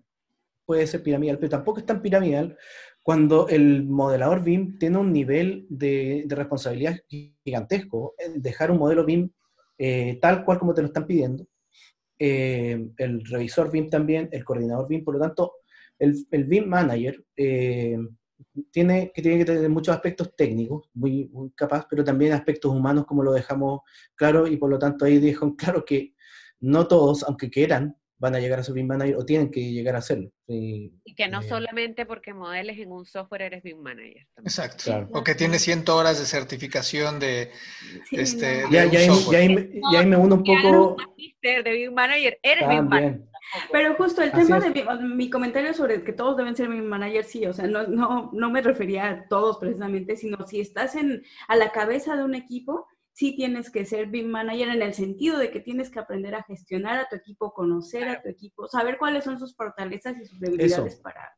puede 0.64 0.86
ser 0.86 1.02
piramidal, 1.02 1.40
pero 1.40 1.50
tampoco 1.50 1.80
es 1.80 1.86
tan 1.88 2.04
piramidal 2.04 2.56
cuando 3.02 3.48
el 3.48 3.84
modelador 3.84 4.44
BIM 4.44 4.78
tiene 4.78 5.00
un 5.00 5.12
nivel 5.12 5.66
de, 5.70 6.24
responsabilidad 6.30 7.00
gigantesco, 7.44 8.14
dejar 8.36 8.70
un 8.70 8.78
modelo 8.78 9.04
BIM 9.04 9.32
eh, 9.80 10.20
tal 10.22 10.46
cual 10.46 10.60
como 10.60 10.76
te 10.76 10.82
lo 10.82 10.88
están 10.88 11.08
pidiendo, 11.08 11.48
eh, 12.20 12.90
el 12.98 13.26
revisor 13.26 13.72
BIM 13.72 13.90
también, 13.90 14.30
el 14.32 14.46
coordinador 14.46 14.88
BIM, 14.88 15.04
por 15.04 15.16
lo 15.16 15.20
tanto, 15.20 15.54
el, 15.98 16.28
el 16.30 16.44
BIM 16.44 16.68
manager 16.68 17.24
eh, 17.36 17.98
tiene 18.72 19.12
que, 19.14 19.22
tiene 19.22 19.40
que 19.40 19.46
tener 19.46 19.70
muchos 19.70 19.94
aspectos 19.96 20.36
técnicos, 20.36 20.90
muy, 20.94 21.30
muy 21.30 21.52
capaz, 21.52 21.88
pero 21.90 22.04
también 22.04 22.34
aspectos 22.34 22.72
humanos, 22.72 23.06
como 23.06 23.24
lo 23.24 23.32
dejamos 23.32 23.82
claro, 24.16 24.48
y 24.48 24.58
por 24.58 24.70
lo 24.70 24.80
tanto 24.80 25.06
ahí 25.06 25.20
dejan 25.20 25.52
claro 25.56 25.86
que 25.86 26.14
no 26.60 26.88
todos, 26.88 27.24
aunque 27.24 27.50
quieran, 27.50 27.98
van 28.22 28.36
a 28.36 28.40
llegar 28.40 28.60
a 28.60 28.64
ser 28.64 28.76
BIM 28.76 28.86
Manager 28.86 29.16
o 29.16 29.26
tienen 29.26 29.50
que 29.50 29.72
llegar 29.72 29.96
a 29.96 30.02
serlo. 30.02 30.30
Y, 30.48 30.94
que 31.16 31.28
no 31.28 31.42
eh, 31.42 31.50
solamente 31.50 32.06
porque 32.06 32.36
modeles 32.36 32.78
en 32.78 32.92
un 32.92 33.04
software 33.04 33.42
eres 33.42 33.64
BIM 33.64 33.80
Manager. 33.80 34.28
Exacto. 34.38 35.10
O 35.12 35.24
que 35.24 35.34
tienes 35.34 35.64
100 35.64 35.90
horas 35.90 36.20
de 36.20 36.26
certificación 36.26 37.20
de, 37.20 37.50
este, 38.12 38.64
ya, 38.70 38.86
ya, 38.86 39.00
ahí, 39.00 40.06
me 40.06 40.18
uno 40.18 40.36
un 40.36 40.44
poco... 40.44 40.98
De 41.42 41.64
BIM 41.64 41.94
Manager, 41.94 42.38
eres 42.44 42.70
BIM 42.70 42.88
Manager. 42.88 43.22
Pero 43.72 43.96
justo 43.96 44.22
el 44.22 44.32
tema 44.32 44.60
de 44.60 44.86
mi, 45.02 45.30
comentario 45.32 45.74
sobre 45.74 46.04
que 46.04 46.14
todos 46.14 46.38
deben 46.38 46.56
ser 46.56 46.70
mi 46.70 46.80
manager, 46.80 47.24
sí, 47.24 47.46
o 47.48 47.54
sea, 47.54 47.66
no, 47.66 47.88
no, 47.88 48.30
no 48.32 48.50
me 48.52 48.62
refería 48.62 49.10
a 49.10 49.28
todos 49.28 49.58
precisamente, 49.58 50.16
sino 50.16 50.46
si 50.48 50.62
estás 50.62 50.96
en, 50.96 51.24
a 51.48 51.56
la 51.56 51.72
cabeza 51.72 52.16
de 52.16 52.24
un 52.24 52.36
equipo, 52.36 52.88
sí 53.14 53.36
tienes 53.36 53.70
que 53.70 53.86
ser 53.86 54.08
BIM 54.08 54.30
manager 54.30 54.70
en 54.70 54.82
el 54.82 54.94
sentido 54.94 55.38
de 55.38 55.52
que 55.52 55.60
tienes 55.60 55.90
que 55.90 56.00
aprender 56.00 56.36
a 56.36 56.44
gestionar 56.44 57.00
a 57.00 57.10
tu 57.10 57.16
equipo, 57.16 57.54
conocer 57.54 58.08
a 58.08 58.22
tu 58.22 58.30
equipo, 58.30 58.68
saber 58.68 58.98
cuáles 58.98 59.24
son 59.24 59.40
sus 59.40 59.56
fortalezas 59.56 60.16
y 60.20 60.26
sus 60.26 60.40
debilidades 60.40 60.96
para... 60.98 61.32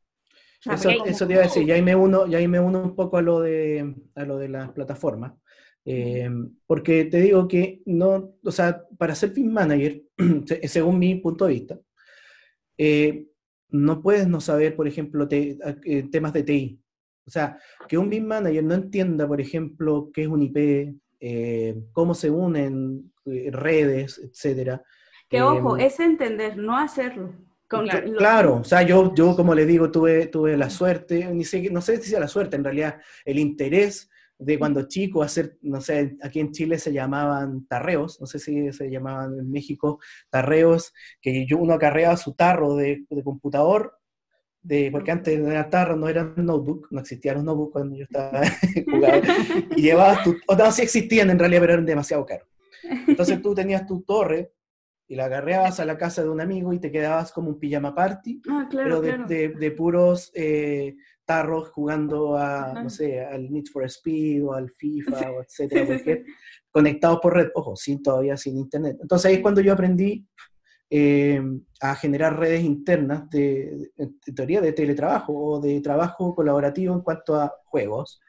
Eso, 0.64 0.88
eso, 1.04 1.26
te 1.26 1.34
iba 1.34 1.42
a 1.42 1.44
decir, 1.44 1.66
ya 1.66 1.74
ahí 1.74 1.82
me 1.82 1.94
uno, 1.94 2.26
ya 2.26 2.38
ahí 2.38 2.48
me 2.48 2.58
uno 2.58 2.82
un 2.82 2.96
poco 2.96 3.18
a 3.18 3.22
lo 3.22 3.40
de, 3.40 3.94
a 4.14 4.24
lo 4.24 4.38
de 4.38 4.48
las 4.48 4.70
plataformas. 4.70 5.34
Eh, 5.84 6.30
porque 6.66 7.04
te 7.04 7.20
digo 7.20 7.46
que 7.46 7.82
no, 7.84 8.34
o 8.42 8.50
sea, 8.50 8.82
para 8.96 9.14
ser 9.14 9.30
BIM 9.30 9.52
manager, 9.52 10.02
según 10.62 10.98
mi 10.98 11.16
punto 11.16 11.44
de 11.44 11.52
vista, 11.52 11.78
eh, 12.78 13.26
no 13.68 14.00
puedes 14.00 14.26
no 14.26 14.40
saber, 14.40 14.74
por 14.76 14.88
ejemplo, 14.88 15.28
te, 15.28 15.58
eh, 15.84 16.08
temas 16.10 16.32
de 16.32 16.42
TI. 16.42 16.80
O 17.26 17.30
sea, 17.30 17.58
que 17.88 17.98
un 17.98 18.08
BIM 18.08 18.24
manager 18.24 18.64
no 18.64 18.74
entienda, 18.74 19.26
por 19.26 19.40
ejemplo, 19.40 20.10
qué 20.12 20.22
es 20.22 20.28
un 20.28 20.42
IP, 20.42 20.96
eh, 21.26 21.74
cómo 21.92 22.14
se 22.14 22.28
unen 22.28 23.10
redes, 23.24 24.20
etcétera. 24.22 24.82
Que 25.26 25.40
ojo, 25.40 25.78
es 25.78 25.98
entender, 25.98 26.58
no 26.58 26.76
hacerlo. 26.76 27.32
claro, 27.66 28.56
o 28.56 28.64
sea, 28.64 28.82
yo, 28.82 29.14
yo 29.14 29.34
como 29.34 29.54
le 29.54 29.64
digo, 29.64 29.90
tuve, 29.90 30.26
tuve 30.26 30.54
la 30.58 30.68
suerte, 30.68 31.26
ni 31.32 31.44
sé, 31.44 31.70
no 31.70 31.80
sé 31.80 31.96
si 32.02 32.10
sea 32.10 32.20
la 32.20 32.28
suerte, 32.28 32.56
en 32.56 32.64
realidad, 32.64 33.00
el 33.24 33.38
interés 33.38 34.10
de 34.38 34.58
cuando 34.58 34.86
chico 34.86 35.22
hacer, 35.22 35.56
no 35.62 35.80
sé, 35.80 36.18
aquí 36.22 36.40
en 36.40 36.52
Chile 36.52 36.78
se 36.78 36.92
llamaban 36.92 37.66
tarreos, 37.66 38.20
no 38.20 38.26
sé 38.26 38.38
si 38.38 38.70
se 38.70 38.90
llamaban 38.90 39.38
en 39.38 39.50
México 39.50 40.00
tarreos, 40.28 40.92
que 41.22 41.46
yo 41.46 41.56
uno 41.56 41.72
acarreaba 41.72 42.18
su 42.18 42.34
tarro 42.34 42.76
de, 42.76 43.06
computador, 43.24 43.96
de, 44.64 44.88
porque 44.90 45.10
antes 45.10 45.38
no 45.38 45.50
era 45.50 45.68
tarro, 45.68 45.94
no 45.94 46.08
era 46.08 46.24
notebook, 46.36 46.88
no 46.90 47.00
existían 47.00 47.36
los 47.36 47.44
notebooks 47.44 47.72
cuando 47.72 47.96
yo 47.96 48.04
estaba 48.04 48.40
jugando, 48.90 49.32
y 49.76 49.82
llevabas 49.82 50.24
tu, 50.24 50.36
o 50.48 50.56
no, 50.56 50.72
sí 50.72 50.82
existían 50.82 51.30
en 51.30 51.38
realidad, 51.38 51.60
pero 51.60 51.72
eran 51.74 51.86
demasiado 51.86 52.24
caros. 52.24 52.48
Entonces 53.06 53.40
tú 53.42 53.54
tenías 53.54 53.86
tu 53.86 54.02
torre 54.02 54.52
y 55.06 55.16
la 55.16 55.26
agarreabas 55.26 55.80
a 55.80 55.84
la 55.84 55.98
casa 55.98 56.22
de 56.22 56.30
un 56.30 56.40
amigo 56.40 56.72
y 56.72 56.80
te 56.80 56.90
quedabas 56.90 57.30
como 57.30 57.50
un 57.50 57.58
pijama 57.58 57.94
party, 57.94 58.40
ah, 58.48 58.66
pero 58.70 59.02
de, 59.02 59.50
de, 59.50 59.70
puros 59.70 60.32
eh, 60.34 60.96
tarros 61.26 61.68
jugando 61.68 62.36
a, 62.38 62.72
no 62.72 62.88
sé, 62.88 63.20
al 63.20 63.50
Need 63.50 63.66
for 63.70 63.84
Speed 63.84 64.46
o 64.46 64.54
al 64.54 64.70
FIFA 64.70 65.30
o 65.30 65.42
etcétera, 65.42 66.24
conectados 66.70 67.20
por 67.20 67.34
red, 67.34 67.48
ojo, 67.54 67.76
sin 67.76 68.02
todavía 68.02 68.38
sin 68.38 68.56
internet. 68.56 68.96
Entonces 69.00 69.26
ahí 69.26 69.34
es 69.34 69.40
cuando 69.42 69.60
yo 69.60 69.74
aprendí 69.74 70.26
eh, 70.96 71.42
a 71.80 71.96
generar 71.96 72.38
redes 72.38 72.62
internas 72.62 73.28
de, 73.28 73.90
de, 73.96 74.32
teoría 74.32 74.60
de 74.60 74.72
teletrabajo 74.72 75.34
o 75.34 75.60
de 75.60 75.80
trabajo 75.80 76.36
colaborativo 76.36 76.94
en 76.94 77.00
cuanto 77.00 77.34
a 77.34 77.52
juegos, 77.64 78.20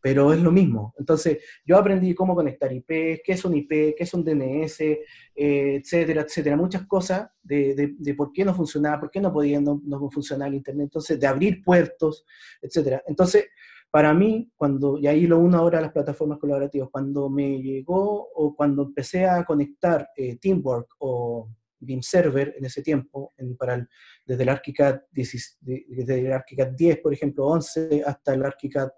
pero 0.00 0.32
es 0.32 0.40
lo 0.40 0.52
mismo. 0.52 0.94
Entonces, 1.00 1.38
yo 1.66 1.76
aprendí 1.76 2.14
cómo 2.14 2.36
conectar 2.36 2.72
IP, 2.72 3.22
qué 3.24 3.32
es 3.32 3.44
un 3.44 3.56
IP, 3.56 3.96
qué 3.96 4.04
es 4.04 4.14
un 4.14 4.24
DNS, 4.24 4.80
eh, 4.82 5.00
etcétera, 5.34 6.22
etcétera, 6.22 6.56
muchas 6.56 6.86
cosas 6.86 7.28
de, 7.42 7.92
por 8.16 8.30
qué 8.32 8.44
no 8.44 8.54
funcionaba, 8.54 9.00
por 9.00 9.10
qué 9.10 9.20
no 9.20 9.32
podía 9.32 9.60
no, 9.60 9.80
funcionar 10.08 10.46
el 10.46 10.54
Internet, 10.54 10.84
entonces, 10.84 11.18
de 11.18 11.26
abrir 11.26 11.60
puertos, 11.60 12.24
etcétera. 12.60 13.02
Entonces, 13.08 13.46
para 13.90 14.14
mí, 14.14 14.48
cuando, 14.54 14.96
y 14.96 15.08
ahí 15.08 15.26
lo 15.26 15.40
uno 15.40 15.58
ahora 15.58 15.80
a 15.80 15.82
las 15.82 15.92
plataformas 15.92 16.38
colaborativas, 16.38 16.88
cuando 16.88 17.28
me 17.28 17.60
llegó 17.60 18.28
o 18.32 18.54
cuando 18.54 18.84
empecé 18.84 19.26
a 19.26 19.44
conectar 19.44 20.08
eh, 20.16 20.36
Teamwork 20.36 20.86
o 21.00 21.48
BIM 21.84 22.02
Server 22.02 22.54
en 22.56 22.64
ese 22.64 22.82
tiempo, 22.82 23.34
para 23.58 23.86
desde 24.24 24.42
el 24.42 24.48
ArchiCAD, 24.48 25.00
desde 25.10 26.18
el 26.18 26.32
ArchiCAD 26.32 26.68
10, 26.72 26.98
por 27.00 27.12
ejemplo, 27.12 27.46
11, 27.46 28.02
hasta 28.06 28.34
el 28.34 28.44
ArchiCAD 28.44 28.88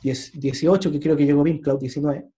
18, 0.00 0.92
que 0.92 1.00
creo 1.00 1.16
que 1.16 1.24
llegó 1.24 1.42
BIM 1.42 1.60
Cloud 1.60 1.80
19, 1.80 2.28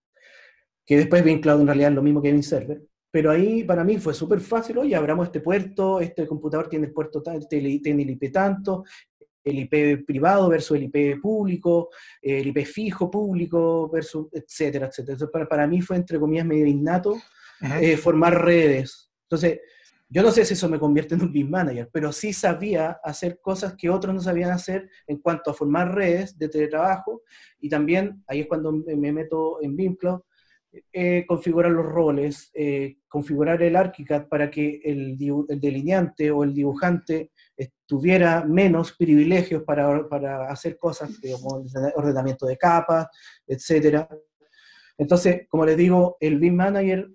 que 0.85 0.97
después 0.97 1.25
BIM 1.25 1.41
Cloud 1.41 1.61
en 1.61 1.67
realidad 1.67 1.91
es 1.91 1.97
lo 1.97 2.03
mismo 2.03 2.23
que 2.23 2.33
BIM 2.33 2.43
Server. 2.43 2.83
Pero 3.13 3.33
ahí 3.33 3.65
para 3.65 3.83
mí 3.83 3.99
fue 3.99 4.15
súper 4.15 4.41
fácil, 4.41 4.79
oye, 4.79 4.95
abramos 4.95 5.27
este 5.27 5.41
puerto, 5.41 6.01
este 6.01 6.27
computador 6.29 6.69
tiene 6.69 6.87
el 6.87 6.93
puerto 6.93 7.21
tiene 7.49 8.03
el 8.03 8.11
IP 8.11 8.33
tanto, 8.33 8.85
el 9.43 9.59
IP 9.59 10.05
privado 10.07 10.49
versus 10.49 10.77
el 10.77 10.85
IP 10.85 11.21
público, 11.21 11.89
el 12.23 12.47
IP 12.47 12.65
fijo 12.65 13.11
público 13.11 13.91
versus, 13.91 14.29
etcétera, 14.31 14.87
etcétera. 14.87 15.15
Entonces, 15.15 15.33
para, 15.33 15.49
para 15.49 15.67
mí 15.67 15.81
fue, 15.81 15.97
entre 15.97 16.21
comillas, 16.21 16.47
medio 16.47 16.67
innato 16.67 17.17
eh, 17.63 17.97
formar 17.97 18.45
redes. 18.45 19.11
Entonces, 19.25 19.61
yo 20.09 20.23
no 20.23 20.33
sé 20.33 20.45
si 20.45 20.55
eso 20.55 20.69
me 20.69 20.79
convierte 20.79 21.15
en 21.15 21.23
un 21.23 21.33
BIM 21.33 21.51
manager, 21.51 21.89
pero 21.93 22.11
sí 22.11 22.33
sabía 22.33 22.99
hacer 23.05 23.39
cosas 23.41 23.75
que 23.77 23.91
otros 23.91 24.13
no 24.15 24.21
sabían 24.21 24.51
hacer 24.51 24.89
en 25.07 25.19
cuanto 25.19 25.51
a 25.51 25.55
formar 25.55 25.95
redes 25.95 26.37
de 26.37 26.49
teletrabajo 26.49 27.23
y 27.61 27.69
también, 27.69 28.25
ahí 28.27 28.41
es 28.41 28.47
cuando 28.49 28.73
me 28.73 29.13
meto 29.13 29.63
en 29.63 29.77
BIM 29.77 29.95
Cloud, 29.95 30.21
eh, 30.93 31.25
configurar 31.27 31.71
los 31.73 31.85
roles, 31.85 32.51
eh, 32.55 32.99
configurar 33.09 33.61
el 33.63 33.77
ArchiCAD 33.77 34.29
para 34.29 34.51
que 34.51 34.81
el, 34.85 35.17
el, 35.49 35.61
delineante 35.61 36.31
o 36.31 36.45
el 36.45 36.55
dibujante 36.55 37.33
tuviera 37.87 38.45
menos 38.45 38.93
privilegios 38.97 39.65
para, 39.65 40.09
para 40.09 40.49
hacer 40.49 40.79
cosas 40.79 41.21
como 41.41 41.65
ordenamiento 41.97 42.47
de 42.47 42.57
capas, 42.57 43.09
etc. 43.47 44.07
Entonces, 44.97 45.47
como 45.49 45.67
les 45.67 45.77
digo, 45.77 46.17
el 46.21 46.39
BIM 46.39 46.55
Manager 46.55 47.11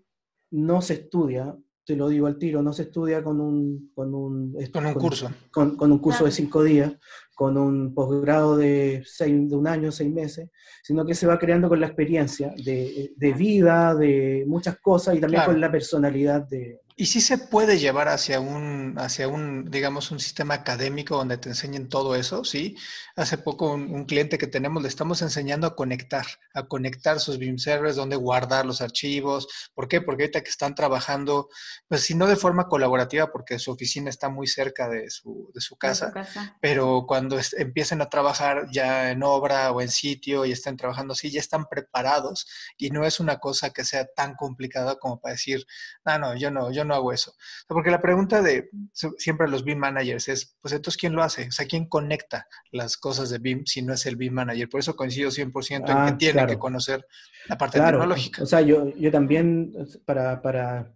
no 0.56 0.82
se 0.82 0.94
estudia, 0.94 1.56
te 1.84 1.96
lo 1.96 2.08
digo 2.08 2.28
al 2.28 2.38
tiro, 2.38 2.62
no 2.64 2.72
se 2.74 2.84
estudia 2.84 3.24
con 3.24 3.40
un, 3.42 3.92
con 3.94 4.16
un, 4.16 4.58
con 4.72 4.86
un 4.86 4.94
curso. 4.94 5.30
Con, 5.52 5.76
con, 5.76 5.92
un 5.92 6.00
curso 6.00 6.26
de 6.26 6.32
cinco 6.32 6.64
días, 6.64 6.94
con 7.36 7.58
un 7.58 7.94
posgrado 7.94 8.56
de, 8.56 9.04
seis, 9.06 9.50
de 9.50 9.56
un 9.56 9.68
año, 9.68 9.92
seis 9.92 10.12
meses, 10.12 10.50
sino 10.82 11.06
que 11.06 11.14
se 11.14 11.28
va 11.28 11.38
creando 11.38 11.68
con 11.68 11.80
la 11.80 11.88
experiencia 11.88 12.54
de, 12.64 13.14
de 13.16 13.34
vida, 13.34 13.94
de 13.94 14.46
muchas 14.48 14.80
cosas 14.80 15.16
y 15.16 15.20
también 15.20 15.44
con 15.46 15.60
la 15.60 15.72
personalidad 15.72 16.48
de, 16.48 16.80
¿Y 16.98 17.08
si 17.08 17.20
se 17.20 17.38
puede 17.38 17.78
llevar 17.78 18.08
hacia 18.08 18.40
un, 18.40 18.96
hacia 18.98 19.28
un, 19.28 19.70
digamos, 19.70 20.12
un 20.12 20.20
sistema 20.22 20.54
académico 20.54 21.18
donde 21.18 21.38
te 21.38 21.50
enseñen 21.50 21.90
todo 21.90 22.16
eso? 22.16 22.46
Sí. 22.46 22.78
Hace 23.18 23.38
poco 23.38 23.74
un, 23.74 24.06
cliente 24.06 24.38
que 24.38 24.48
tenemos 24.48 24.82
le 24.82 24.88
estamos 24.88 25.22
enseñando 25.22 25.68
a 25.68 25.76
conectar, 25.76 26.26
a 26.54 26.64
conectar 26.64 27.20
sus 27.20 27.38
BIM 27.38 27.58
servers, 27.58 27.98
donde 27.98 28.16
guardar 28.16 28.66
los 28.66 28.80
archivos. 28.80 29.70
¿Por 29.74 29.90
qué? 29.90 30.00
Porque 30.00 30.24
ahorita 30.24 30.42
que 30.42 30.50
están 30.50 30.74
trabajando, 30.74 31.50
pues 31.90 32.04
si 32.04 32.16
no 32.16 32.28
de 32.28 32.38
forma 32.38 32.70
colaborativa, 32.70 33.30
porque 33.30 33.60
su 33.60 33.72
oficina 33.72 34.10
está 34.10 34.30
muy 34.30 34.48
cerca 34.48 34.88
de 34.88 35.10
su, 35.10 35.52
de 35.54 35.60
su 35.60 35.76
casa, 35.76 36.14
pero 36.62 37.04
cuando 37.06 37.38
empiecen 37.58 38.02
a 38.02 38.10
trabajar 38.10 38.68
ya 38.72 39.12
en 39.12 39.22
obra 39.22 39.70
o 39.74 39.82
en 39.82 39.90
sitio 39.90 40.46
y 40.46 40.54
estén 40.54 40.78
trabajando 40.78 41.12
así, 41.12 41.30
ya 41.30 41.42
están 41.42 41.66
preparados 41.66 42.48
y 42.78 42.90
no 42.92 43.06
es 43.06 43.20
una 43.20 43.40
cosa 43.40 43.72
que 43.72 43.84
sea 43.84 44.06
tan 44.16 44.36
complicada 44.36 44.96
como 44.96 45.20
para 45.20 45.34
decir, 45.34 45.66
no, 46.06 46.18
no, 46.20 46.38
yo 46.38 46.52
no, 46.52 46.72
yo 46.72 46.85
no 46.86 46.96
hago 46.96 47.12
eso. 47.12 47.34
Porque 47.68 47.92
la 47.92 48.02
pregunta 48.02 48.42
de 48.42 48.70
siempre 49.18 49.48
los 49.48 49.64
BIM 49.64 49.80
managers 49.80 50.28
es, 50.28 50.56
pues 50.62 50.74
entonces, 50.74 51.00
¿quién 51.00 51.14
lo 51.14 51.24
hace? 51.24 51.48
O 51.48 51.52
sea, 51.52 51.66
¿quién 51.66 51.88
conecta 51.88 52.48
las 52.72 52.98
cosas 52.98 53.30
de 53.30 53.40
BIM 53.40 53.66
si 53.66 53.82
no 53.82 53.94
es 53.94 54.06
el 54.06 54.16
BIM 54.16 54.34
manager? 54.34 54.70
Por 54.70 54.80
eso 54.80 54.96
coincido 54.96 55.30
100% 55.30 55.76
en 55.76 55.84
que 55.86 55.92
ah, 55.92 56.16
tiene 56.18 56.46
que 56.48 56.58
conocer 56.58 57.06
la 57.48 57.58
parte 57.58 57.80
tecnológica. 57.80 58.44
O 58.44 58.46
sea, 58.46 58.62
yo, 58.62 58.90
yo 58.96 59.12
también, 59.12 59.74
para, 60.06 60.42
para 60.42 60.96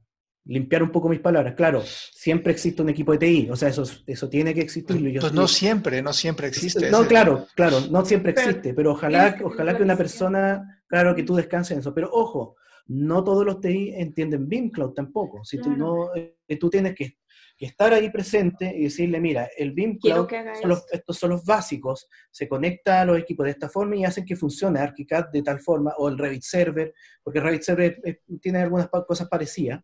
limpiar 0.49 0.82
un 0.84 0.91
poco 0.91 1.10
mis 1.10 1.19
palabras. 1.19 1.54
Claro, 1.56 1.84
siempre 1.86 2.52
existe 2.52 2.82
un 2.82 2.89
equipo 2.89 3.12
de 3.12 3.19
TI, 3.19 3.49
o 3.52 3.56
sea, 3.56 3.69
eso, 3.69 3.84
eso 4.06 4.30
tiene 4.30 4.54
que 4.54 4.62
existir. 4.62 5.19
pues 5.19 5.34
no 5.34 5.47
siempre, 5.47 6.02
no 6.02 6.12
siempre 6.12 6.47
existe. 6.47 6.89
No, 6.89 7.08
claro, 7.08 7.47
claro, 7.56 7.82
no 7.89 8.04
siempre 8.04 8.32
existe, 8.32 8.73
pero 8.73 8.93
ojalá, 8.93 9.38
ojalá 9.43 9.78
que 9.78 9.84
una 9.84 9.95
persona, 9.95 10.84
claro, 10.88 11.15
que 11.15 11.23
tú 11.23 11.36
descanses 11.36 11.73
en 11.73 11.80
eso. 11.80 11.93
Pero 11.93 12.10
ojo, 12.12 12.56
no 12.89 13.23
todos 13.23 13.45
los 13.45 13.62
TI 13.62 13.93
entienden 13.95 14.47
BIM 14.47 14.71
Cloud 14.71 14.93
tampoco. 14.93 15.43
Si 15.43 15.60
tú, 15.60 15.69
no, 15.71 16.13
eh, 16.15 16.36
tú 16.60 16.69
tienes 16.69 16.95
que, 16.95 17.17
estar 17.58 17.93
ahí 17.93 18.10
presente 18.10 18.73
y 18.73 18.84
decirle, 18.84 19.19
mira, 19.19 19.49
el 19.58 19.73
BIM 19.73 19.99
Cloud, 19.99 20.30
son 20.62 20.78
estos 20.91 21.17
son 21.17 21.32
los 21.32 21.43
básicos, 21.43 22.08
se 22.32 22.47
conecta 22.47 23.02
a 23.02 23.06
los 23.06 23.19
equipos 23.19 23.45
de 23.45 23.52
esta 23.52 23.67
forma 23.67 23.97
y 23.97 24.06
hacen 24.06 24.25
que 24.25 24.38
funcione 24.38 24.80
ArchiCAD 24.80 25.25
de 25.34 25.43
tal 25.43 25.60
forma, 25.60 25.93
o 25.97 26.08
el 26.08 26.17
Revit 26.17 26.41
Server, 26.41 26.93
porque 27.21 27.41
Revit 27.41 27.62
Server 27.62 28.02
tiene 28.41 28.60
algunas 28.60 28.88
cosas 28.88 29.28
parecidas, 29.28 29.84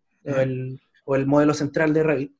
o 1.04 1.15
el 1.15 1.26
modelo 1.26 1.54
central 1.54 1.94
de 1.94 2.04
Revit. 2.04 2.32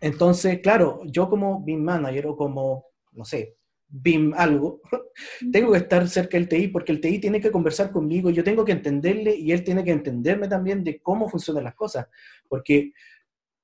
Entonces, 0.00 0.60
claro, 0.60 1.00
yo 1.06 1.28
como 1.30 1.64
BIM 1.64 1.82
Manager 1.82 2.26
o 2.26 2.36
como, 2.36 2.86
no 3.12 3.24
sé, 3.24 3.56
BIM 3.88 4.32
algo, 4.36 4.80
tengo 5.52 5.72
que 5.72 5.78
estar 5.78 6.08
cerca 6.08 6.36
del 6.36 6.48
TI 6.48 6.68
porque 6.68 6.92
el 6.92 7.00
TI 7.00 7.18
tiene 7.20 7.40
que 7.40 7.50
conversar 7.50 7.90
conmigo, 7.92 8.30
yo 8.30 8.44
tengo 8.44 8.64
que 8.64 8.72
entenderle 8.72 9.34
y 9.36 9.52
él 9.52 9.62
tiene 9.62 9.84
que 9.84 9.92
entenderme 9.92 10.48
también 10.48 10.82
de 10.82 11.00
cómo 11.00 11.28
funcionan 11.28 11.64
las 11.64 11.74
cosas, 11.74 12.08
porque 12.48 12.92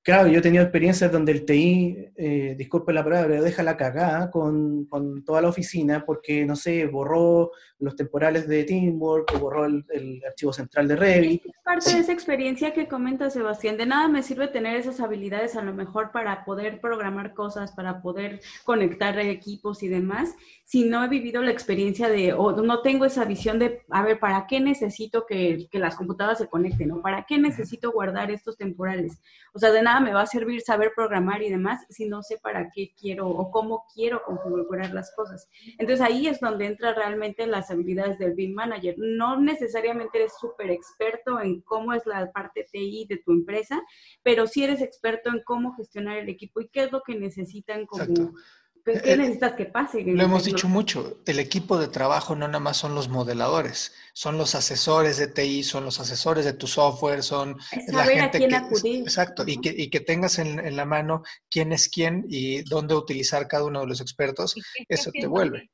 Claro, 0.03 0.27
yo 0.27 0.39
he 0.39 0.41
tenido 0.41 0.63
experiencias 0.63 1.11
donde 1.11 1.31
el 1.31 1.45
TI, 1.45 2.11
eh, 2.15 2.55
disculpe 2.57 2.91
la 2.91 3.03
palabra, 3.03 3.39
deja 3.39 3.61
la 3.61 3.77
cagada 3.77 4.31
con, 4.31 4.85
con, 4.85 5.23
toda 5.23 5.43
la 5.43 5.49
oficina 5.49 6.03
porque, 6.03 6.43
no 6.43 6.55
sé, 6.55 6.87
borró 6.87 7.51
los 7.77 7.95
temporales 7.95 8.47
de 8.47 8.63
Teamwork 8.63 9.31
o 9.35 9.39
borró 9.39 9.65
el, 9.65 10.23
archivo 10.27 10.53
central 10.53 10.87
de 10.87 10.95
Revit. 10.95 11.45
Es 11.45 11.51
parte 11.63 11.93
de 11.93 11.99
esa 11.99 12.13
experiencia 12.13 12.73
que 12.73 12.87
comenta 12.87 13.29
Sebastián. 13.29 13.77
De 13.77 13.85
nada 13.85 14.07
me 14.07 14.23
sirve 14.23 14.47
tener 14.47 14.75
esas 14.75 14.99
habilidades 15.01 15.55
a 15.55 15.61
lo 15.61 15.73
mejor 15.73 16.11
para 16.11 16.45
poder 16.45 16.81
programar 16.81 17.35
cosas, 17.35 17.71
para 17.71 18.01
poder 18.01 18.41
conectar 18.63 19.19
equipos 19.19 19.83
y 19.83 19.87
demás, 19.87 20.33
si 20.63 20.85
no 20.85 21.03
he 21.03 21.09
vivido 21.09 21.43
la 21.43 21.51
experiencia 21.51 22.07
de, 22.07 22.33
o 22.33 22.53
no 22.53 22.81
tengo 22.81 23.05
esa 23.05 23.25
visión 23.25 23.59
de, 23.59 23.81
a 23.89 24.03
ver, 24.03 24.19
¿para 24.19 24.47
qué 24.47 24.59
necesito 24.61 25.25
que, 25.27 25.67
que 25.69 25.79
las 25.79 25.95
computadoras 25.95 26.37
se 26.37 26.47
conecten? 26.47 26.91
¿O 26.91 27.01
para 27.01 27.25
qué 27.25 27.37
necesito 27.37 27.91
guardar 27.91 28.31
estos 28.31 28.57
temporales? 28.57 29.19
O 29.53 29.59
sea, 29.59 29.71
de 29.71 29.81
nada 29.81 29.90
me 29.99 30.13
va 30.13 30.21
a 30.21 30.27
servir 30.27 30.61
saber 30.61 30.91
programar 30.95 31.41
y 31.41 31.49
demás 31.49 31.85
si 31.89 32.05
no 32.05 32.23
sé 32.23 32.37
para 32.37 32.69
qué 32.71 32.93
quiero 32.99 33.27
o 33.27 33.51
cómo 33.51 33.85
quiero 33.93 34.23
configurar 34.23 34.93
las 34.93 35.13
cosas. 35.15 35.49
Entonces 35.77 36.01
ahí 36.01 36.27
es 36.27 36.39
donde 36.39 36.65
entra 36.65 36.93
realmente 36.93 37.45
las 37.47 37.69
habilidades 37.71 38.17
del 38.17 38.33
BIM 38.33 38.53
Manager. 38.53 38.95
No 38.97 39.39
necesariamente 39.39 40.19
eres 40.19 40.33
súper 40.39 40.71
experto 40.71 41.39
en 41.39 41.61
cómo 41.61 41.93
es 41.93 42.05
la 42.05 42.31
parte 42.31 42.65
TI 42.71 43.05
de 43.09 43.17
tu 43.17 43.31
empresa, 43.31 43.81
pero 44.23 44.47
sí 44.47 44.63
eres 44.63 44.81
experto 44.81 45.29
en 45.29 45.41
cómo 45.43 45.73
gestionar 45.75 46.17
el 46.17 46.29
equipo 46.29 46.61
y 46.61 46.69
qué 46.69 46.83
es 46.83 46.91
lo 46.91 47.01
que 47.01 47.15
necesitan 47.15 47.85
como... 47.85 48.33
¿Qué 48.83 49.13
eh, 49.13 49.17
necesitas 49.17 49.53
que 49.53 49.65
pase? 49.65 50.01
Lo 50.03 50.23
hemos 50.23 50.45
dicho 50.45 50.67
mucho, 50.67 51.19
el 51.25 51.39
equipo 51.39 51.77
de 51.77 51.87
trabajo 51.87 52.35
no 52.35 52.47
nada 52.47 52.59
más 52.59 52.77
son 52.77 52.95
los 52.95 53.09
modeladores, 53.09 53.93
son 54.13 54.37
los 54.37 54.55
asesores 54.55 55.17
de 55.17 55.27
TI, 55.27 55.63
son 55.63 55.85
los 55.85 55.99
asesores 55.99 56.45
de 56.45 56.53
tu 56.53 56.67
software, 56.67 57.21
son 57.21 57.57
la 57.87 58.05
gente 58.05 58.37
a 58.37 58.39
quién 58.39 58.53
acudir. 58.53 59.01
Exacto, 59.03 59.43
y 59.45 59.59
que, 59.61 59.73
y 59.75 59.89
que 59.89 59.99
tengas 59.99 60.39
en, 60.39 60.75
la 60.75 60.85
mano 60.85 61.23
quién 61.49 61.71
es 61.73 61.89
quién 61.89 62.25
y 62.27 62.63
dónde 62.63 62.95
utilizar 62.95 63.47
cada 63.47 63.65
uno 63.65 63.81
de 63.81 63.87
los 63.87 64.01
expertos, 64.01 64.55
eso 64.89 65.11
te 65.11 65.27
vuelve. 65.27 65.69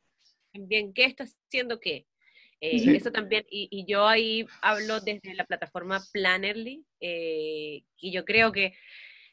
Bien, 0.54 0.94
¿qué 0.94 1.06
está 1.06 1.24
haciendo 1.24 1.80
qué? 1.80 2.08
Eh, 2.60 2.96
eso 2.96 3.12
también, 3.12 3.46
y, 3.50 3.86
yo 3.88 4.08
ahí 4.08 4.46
hablo 4.62 5.00
desde 5.00 5.36
la 5.36 5.46
plataforma 5.46 6.04
Plannerly, 6.12 6.84
eh, 7.00 7.84
y 7.98 8.12
yo 8.12 8.26
creo 8.26 8.52
que 8.52 8.74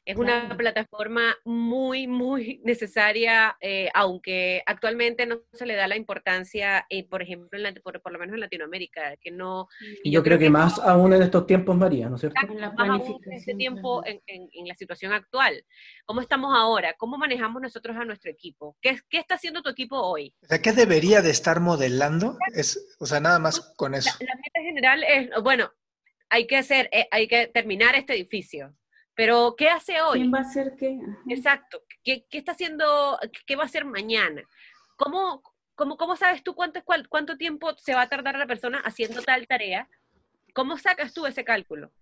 es 0.04 0.16
una 0.16 0.54
plataforma 0.56 1.34
muy, 1.44 2.06
muy 2.06 2.60
necesaria, 2.64 3.56
eh, 3.60 3.88
aunque 3.94 4.62
actualmente 4.66 5.26
no 5.26 5.40
se 5.52 5.66
le 5.66 5.74
da 5.74 5.88
la 5.88 5.96
importancia, 5.96 6.86
eh, 6.88 7.06
por 7.08 7.22
ejemplo, 7.22 7.58
en 7.58 7.74
por, 7.82 8.12
lo 8.12 8.18
menos 8.18 8.34
en 8.34 8.40
Latinoamérica, 8.40 9.16
que 9.16 9.30
no... 9.30 9.68
Y 10.02 10.10
yo, 10.10 10.22
creo, 10.22 10.38
que, 10.38 10.50
más 10.50 10.78
aún 10.78 11.12
en 11.14 11.22
estos 11.22 11.46
tiempos, 11.46 11.76
María, 11.76 12.08
¿no 12.08 12.16
es 12.16 12.20
cierto? 12.20 12.38
En 12.46 12.60
más 12.60 12.74
aún 12.78 13.20
en 13.24 13.32
este 13.32 13.54
tiempo, 13.54 14.04
en, 14.04 14.20
en, 14.26 14.68
la 14.68 14.74
situación 14.74 15.12
actual. 15.12 15.64
¿Cómo 16.06 16.20
estamos 16.20 16.56
ahora? 16.56 16.94
¿Cómo 16.96 17.18
manejamos 17.18 17.60
nosotros 17.60 17.96
a 17.96 18.04
nuestro 18.04 18.30
equipo? 18.30 18.76
¿Qué, 18.80 18.98
qué 19.08 19.18
está 19.18 19.34
haciendo 19.34 19.62
tu 19.62 19.70
equipo 19.70 19.98
hoy? 19.98 20.34
O 20.42 20.46
sea, 20.46 20.60
¿qué 20.60 20.72
debería 20.72 21.20
de 21.20 21.30
estar 21.30 21.60
modelando? 21.60 22.36
Es, 22.54 22.94
o 22.98 23.06
sea, 23.06 23.20
nada 23.20 23.38
más 23.38 23.60
con 23.76 23.94
eso. 23.94 24.10
La, 24.20 24.34
meta 24.36 24.60
general 24.62 25.04
es, 25.04 25.30
bueno, 25.42 25.70
hay 26.30 26.46
que 26.46 26.56
hacer, 26.56 26.88
eh, 26.92 27.06
hay 27.10 27.28
que 27.28 27.46
terminar 27.48 27.94
este 27.94 28.14
edificio 28.14 28.74
pero, 29.14 29.54
¿qué 29.56 29.68
hace 29.68 30.00
hoy? 30.02 30.20
¿Quién 30.20 30.32
va 30.34 30.38
a 30.38 30.42
hacer 30.42 30.74
qué? 30.78 30.98
Exacto. 31.28 31.82
¿Qué, 32.02 32.26
¿Qué, 32.28 32.38
está 32.38 32.52
haciendo? 32.52 33.18
¿Qué 33.46 33.56
va 33.56 33.62
a 33.62 33.66
hacer 33.66 33.84
mañana? 33.84 34.42
¿Cómo, 34.96 35.42
cómo, 35.74 35.96
cómo 35.96 36.16
sabes 36.16 36.42
tú 36.42 36.54
cuánto, 36.54 36.80
cuánto 37.08 37.36
tiempo 37.36 37.74
se 37.76 37.94
va 37.94 38.02
a 38.02 38.08
tardar 38.08 38.36
la 38.36 38.46
persona 38.46 38.78
haciendo 38.78 39.22
tal 39.22 39.46
tarea? 39.46 39.88
¿Cómo 40.52 40.78
sacas 40.78 41.12
tú 41.12 41.26
ese 41.26 41.44
cálculo? 41.44 41.92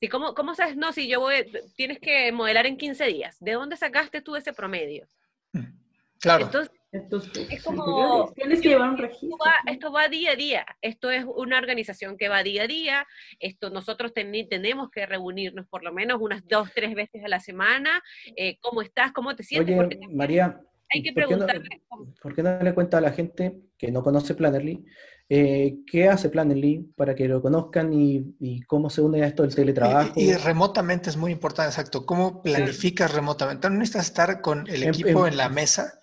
¿Y 0.00 0.08
cómo, 0.08 0.34
¿Cómo 0.34 0.54
sabes? 0.54 0.76
No, 0.76 0.92
si 0.92 1.08
yo 1.08 1.20
voy, 1.20 1.50
tienes 1.76 1.98
que 1.98 2.30
modelar 2.30 2.66
en 2.66 2.76
15 2.76 3.04
días. 3.06 3.36
¿De 3.40 3.52
dónde 3.52 3.76
sacaste 3.76 4.20
tú 4.20 4.36
ese 4.36 4.52
promedio? 4.52 5.08
Mm, 5.52 5.76
claro. 6.20 6.44
Entonces, 6.44 6.77
es 6.90 7.62
como, 7.62 8.32
tienes 8.34 8.62
que 8.62 8.70
llevar 8.70 8.90
un 8.90 8.96
registro. 8.96 9.36
Esto 9.66 9.92
va, 9.92 10.08
día 10.08 10.32
a 10.32 10.36
día, 10.36 10.66
esto 10.80 11.10
es 11.10 11.24
una 11.24 11.58
organización 11.58 12.16
que 12.16 12.28
va 12.28 12.42
día 12.42 12.62
a 12.62 12.66
día, 12.66 13.06
esto 13.38 13.68
nosotros 13.68 14.12
tenemos 14.14 14.90
que 14.90 15.04
reunirnos 15.04 15.66
por 15.66 15.84
lo 15.84 15.92
menos 15.92 16.18
unas 16.20 16.46
dos, 16.48 16.70
tres 16.74 16.94
veces 16.94 17.22
a 17.24 17.28
la 17.28 17.40
semana, 17.40 18.02
eh, 18.36 18.56
¿cómo 18.60 18.80
estás? 18.80 19.12
¿Cómo 19.12 19.36
te 19.36 19.42
sientes? 19.42 19.78
Oye, 19.78 20.00
María, 20.10 20.60
hay 20.90 21.02
que 21.02 21.12
preguntarle. 21.12 21.68
¿por 22.22 22.34
qué, 22.34 22.42
no, 22.42 22.58
le 22.58 22.74
cuenta 22.74 22.98
a 22.98 23.02
la 23.02 23.12
gente 23.12 23.60
que 23.76 23.92
no 23.92 24.02
conoce 24.02 24.34
Plannerly 24.34 24.82
eh, 25.28 25.80
qué 25.86 26.08
hace 26.08 26.30
Plannerly 26.30 26.90
para 26.96 27.14
que 27.14 27.28
lo 27.28 27.42
conozcan 27.42 27.92
y, 27.92 28.62
cómo 28.62 28.88
se 28.88 29.02
une 29.02 29.22
a 29.22 29.26
esto 29.26 29.42
del 29.42 29.54
teletrabajo? 29.54 30.14
Y, 30.16 30.32
remotamente 30.32 31.10
es 31.10 31.18
muy 31.18 31.32
importante, 31.32 31.68
exacto. 31.68 32.06
¿Cómo 32.06 32.42
planificas 32.42 33.12
remotamente? 33.12 33.68
No 33.68 33.76
necesitas 33.76 34.06
estar 34.06 34.40
con 34.40 34.66
el 34.68 34.84
equipo 34.84 35.26
en 35.26 35.36
la 35.36 35.50
mesa 35.50 36.00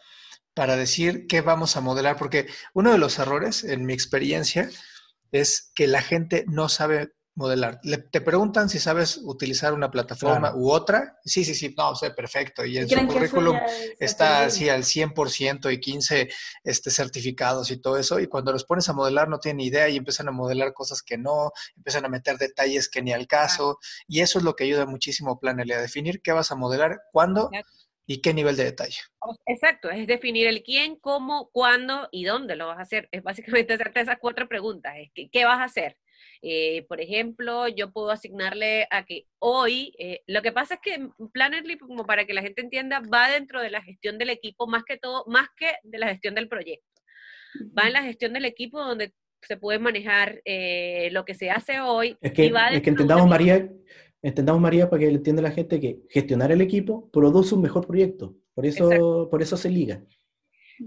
para 0.55 0.75
decir 0.75 1.27
qué 1.27 1.41
vamos 1.41 1.77
a 1.77 1.81
modelar, 1.81 2.17
porque 2.17 2.47
uno 2.73 2.91
de 2.91 2.97
los 2.97 3.19
errores, 3.19 3.63
en 3.63 3.85
mi 3.85 3.93
experiencia, 3.93 4.69
es 5.31 5.71
que 5.75 5.85
la 5.85 6.01
gente 6.01 6.45
no 6.47 6.69
sabe 6.69 7.11
modelar. 7.35 7.81
te 8.11 8.21
preguntan 8.21 8.69
si 8.69 8.79
sabes 8.79 9.19
utilizar 9.21 9.73
una 9.73 9.91
plataforma 9.91 10.55
u 10.55 10.71
otra. 10.71 11.19
Sí, 11.25 11.43
sí, 11.43 11.53
sí, 11.53 11.75
no, 11.77 11.93
sé, 11.93 12.11
perfecto. 12.11 12.65
Y 12.65 12.77
en 12.77 12.87
su 12.87 13.05
currículum 13.07 13.57
está 13.99 14.45
así 14.45 14.69
al 14.69 14.83
100% 14.83 15.73
y 15.73 15.79
15 15.81 16.29
este, 16.63 16.91
certificados 16.91 17.69
y 17.71 17.81
todo 17.81 17.97
eso. 17.97 18.21
Y 18.21 18.27
cuando 18.27 18.53
los 18.53 18.63
pones 18.63 18.87
a 18.87 18.93
modelar 18.93 19.27
no 19.27 19.39
tienen 19.39 19.59
idea 19.59 19.89
y 19.89 19.97
empiezan 19.97 20.29
a 20.29 20.31
modelar 20.31 20.73
cosas 20.73 21.03
que 21.03 21.17
no, 21.17 21.51
empiezan 21.75 22.05
a 22.05 22.09
meter 22.09 22.37
detalles 22.37 22.87
que 22.87 23.01
ni 23.01 23.11
al 23.11 23.27
caso. 23.27 23.79
Y 24.07 24.21
eso 24.21 24.39
es 24.39 24.45
lo 24.45 24.55
que 24.55 24.63
ayuda 24.63 24.85
muchísimo 24.85 25.31
a 25.31 25.39
Planel, 25.39 25.73
a 25.73 25.81
definir 25.81 26.21
qué 26.21 26.31
vas 26.31 26.51
a 26.51 26.55
modelar, 26.55 27.01
cuándo 27.11 27.49
y 28.07 28.21
qué 28.21 28.33
nivel 28.33 28.55
de 28.55 28.65
detalle. 28.65 28.99
Exacto, 29.47 29.89
es 29.89 30.05
definir 30.05 30.47
el 30.47 30.63
quién, 30.63 30.95
cómo, 30.97 31.49
cuándo 31.51 32.07
y 32.11 32.25
dónde 32.25 32.55
lo 32.55 32.67
vas 32.67 32.77
a 32.77 32.83
hacer. 32.83 33.09
Es 33.11 33.23
básicamente 33.23 33.73
hacerte 33.73 34.01
esas 34.01 34.17
cuatro 34.19 34.47
preguntas. 34.47 34.95
Es 34.97 35.09
que, 35.13 35.29
¿Qué 35.29 35.45
vas 35.45 35.59
a 35.59 35.65
hacer? 35.65 35.97
Eh, 36.41 36.85
por 36.87 37.01
ejemplo, 37.01 37.67
yo 37.67 37.91
puedo 37.91 38.11
asignarle 38.11 38.87
a 38.91 39.05
que 39.05 39.25
hoy, 39.39 39.93
eh, 39.97 40.21
lo 40.27 40.41
que 40.41 40.51
pasa 40.51 40.75
es 40.75 40.79
que 40.81 41.09
Plannerly, 41.33 41.77
como 41.77 42.05
para 42.05 42.25
que 42.25 42.33
la 42.33 42.41
gente 42.41 42.61
entienda, 42.61 43.01
va 43.01 43.29
dentro 43.29 43.61
de 43.61 43.71
la 43.71 43.81
gestión 43.81 44.17
del 44.17 44.29
equipo 44.29 44.67
más 44.67 44.83
que 44.83 44.97
todo, 44.97 45.23
más 45.27 45.47
que 45.57 45.73
de 45.83 45.97
la 45.97 46.07
gestión 46.07 46.35
del 46.35 46.47
proyecto. 46.47 46.85
Va 47.77 47.87
en 47.87 47.93
la 47.93 48.03
gestión 48.03 48.33
del 48.33 48.45
equipo 48.45 48.83
donde 48.83 49.13
se 49.41 49.57
puede 49.57 49.79
manejar 49.79 50.41
eh, 50.45 51.09
lo 51.11 51.25
que 51.25 51.35
se 51.35 51.49
hace 51.49 51.79
hoy. 51.79 52.17
Es 52.21 52.31
que, 52.31 52.45
es 52.45 52.81
que 52.81 52.89
entendamos, 52.89 53.27
María, 53.27 53.69
entendamos, 54.27 54.61
María, 54.61 54.89
para 54.89 55.01
que 55.01 55.09
entienda 55.09 55.41
la 55.41 55.51
gente 55.51 55.79
que 55.79 55.99
gestionar 56.09 56.51
el 56.51 56.61
equipo 56.61 57.09
produce 57.11 57.53
un 57.55 57.61
mejor 57.61 57.85
proyecto. 57.85 58.35
Por 58.53 58.65
eso, 58.65 59.27
por 59.29 59.41
eso 59.41 59.55
se 59.55 59.69
liga. 59.69 60.01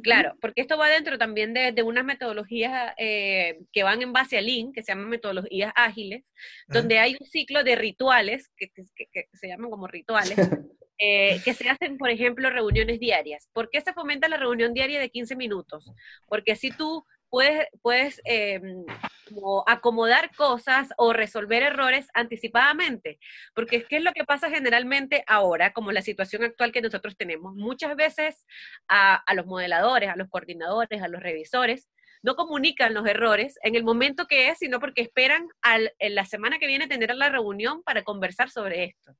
Claro, 0.02 0.36
porque 0.40 0.60
esto 0.60 0.76
va 0.76 0.88
dentro 0.88 1.16
también 1.16 1.54
de, 1.54 1.82
unas 1.82 2.04
metodologías 2.04 2.94
eh, 2.98 3.60
que 3.72 3.82
van 3.82 4.02
en 4.02 4.12
base 4.12 4.36
a 4.36 4.40
Lean, 4.40 4.72
que 4.72 4.82
se 4.82 4.92
llaman 4.92 5.08
metodologías 5.08 5.72
ágiles, 5.74 6.24
donde 6.66 6.98
hay 6.98 7.16
un 7.18 7.26
ciclo 7.26 7.64
de 7.64 7.76
rituales, 7.76 8.50
que, 8.56 8.70
se 9.32 9.48
llaman 9.48 9.70
como 9.70 9.86
rituales, 9.86 10.36
eh, 10.98 11.40
que 11.44 11.54
se 11.54 11.68
hacen, 11.70 11.96
por 11.96 12.10
ejemplo, 12.10 12.50
reuniones 12.50 13.00
diarias. 13.00 13.48
¿Por 13.52 13.70
qué 13.70 13.80
se 13.80 13.94
fomenta 13.94 14.28
la 14.28 14.36
reunión 14.36 14.74
diaria 14.74 15.00
de 15.00 15.10
15 15.10 15.36
minutos? 15.36 15.90
Porque 16.26 16.56
si 16.56 16.70
tú 16.70 17.04
puedes, 17.30 17.66
puedes 17.82 18.20
em, 18.24 18.84
acomodar 19.66 20.34
cosas 20.34 20.88
o 20.96 21.12
resolver 21.12 21.62
errores 21.62 22.08
anticipadamente. 22.14 23.18
Porque 23.54 23.84
¿qué 23.84 23.96
es 23.96 24.02
lo 24.02 24.12
que 24.12 24.24
pasa 24.24 24.50
generalmente 24.50 25.24
ahora, 25.26 25.72
como 25.72 25.92
la 25.92 26.02
situación 26.02 26.44
actual 26.44 26.72
que 26.72 26.82
nosotros 26.82 27.16
tenemos? 27.16 27.54
Muchas 27.54 27.96
veces 27.96 28.46
a, 28.88 29.22
los 29.34 29.46
modeladores, 29.46 30.10
a 30.10 30.16
los 30.16 30.28
coordinadores, 30.28 31.02
a 31.02 31.08
los 31.08 31.22
revisores, 31.22 31.88
no 32.22 32.34
comunican 32.34 32.94
los 32.94 33.06
errores 33.06 33.58
en 33.62 33.76
el 33.76 33.84
momento 33.84 34.26
que 34.26 34.48
es, 34.50 34.58
sino 34.58 34.80
porque 34.80 35.02
esperan 35.02 35.46
al, 35.62 35.92
en 35.98 36.14
la 36.14 36.24
semana 36.24 36.58
que 36.58 36.66
viene 36.66 36.88
tener 36.88 37.14
la 37.14 37.28
reunión 37.28 37.82
para 37.84 38.02
conversar 38.02 38.50
sobre 38.50 38.84
esto. 38.84 39.12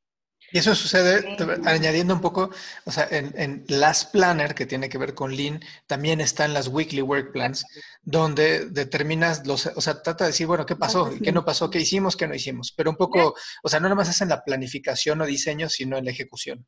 Y 0.51 0.59
eso 0.59 0.75
sucede, 0.75 1.37
añadiendo 1.67 2.15
un 2.15 2.23
poco, 2.23 2.51
o 2.85 2.91
sea, 2.91 3.07
en, 3.11 3.35
en 3.37 3.65
Last 3.69 4.13
Planner, 4.13 4.55
que 4.55 4.65
tiene 4.65 4.89
que 4.89 4.97
ver 4.97 5.13
con 5.15 5.37
Lean, 5.37 5.61
también 5.87 6.23
están 6.23 6.55
las 6.55 6.69
Weekly 6.69 7.03
Work 7.03 7.33
Plans, 7.33 7.67
donde 8.03 8.67
determinas 8.71 9.47
los, 9.47 9.67
o 9.67 9.81
sea, 9.83 10.03
trata 10.03 10.25
de 10.25 10.31
decir, 10.31 10.47
bueno, 10.47 10.65
¿qué 10.65 10.75
pasó? 10.75 11.11
¿Qué 11.23 11.33
no 11.33 11.45
pasó? 11.45 11.69
¿Qué 11.69 11.81
hicimos? 11.81 12.17
¿Qué 12.17 12.27
no 12.27 12.35
hicimos? 12.35 12.73
Pero 12.75 12.91
un 12.91 12.97
poco, 12.97 13.35
o 13.63 13.69
sea, 13.69 13.79
no 13.79 13.91
nomás 13.91 14.09
es 14.09 14.23
en 14.23 14.31
la 14.31 14.43
planificación 14.43 15.21
o 15.21 15.27
diseño, 15.27 15.69
sino 15.69 15.99
en 15.99 16.07
la 16.07 16.13
ejecución. 16.13 16.67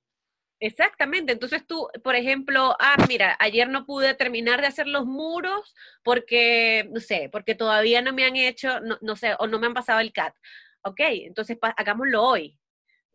Exactamente, 0.62 1.33
entonces 1.33 1.66
tú, 1.66 1.89
por 2.05 2.16
ejemplo, 2.16 2.77
ah, 2.79 2.97
mira, 3.09 3.35
ayer 3.41 3.66
no 3.71 3.87
pude 3.87 4.12
terminar 4.12 4.61
de 4.61 4.66
hacer 4.66 4.87
los 4.89 5.07
muros 5.07 5.75
porque, 6.03 6.87
no 6.93 7.01
sé, 7.01 7.31
porque 7.33 7.55
todavía 7.55 8.03
no 8.03 8.12
me 8.12 8.27
han 8.27 8.37
hecho, 8.37 8.79
no, 8.81 8.99
no 9.01 9.16
sé, 9.16 9.35
o 9.39 9.47
no 9.47 9.59
me 9.59 9.68
han 9.68 9.75
pasado 9.75 10.01
el 10.01 10.12
CAT. 10.12 10.35
Ok, 10.83 11.01
entonces 11.01 11.57
hagámoslo 11.79 12.23
hoy 12.23 12.59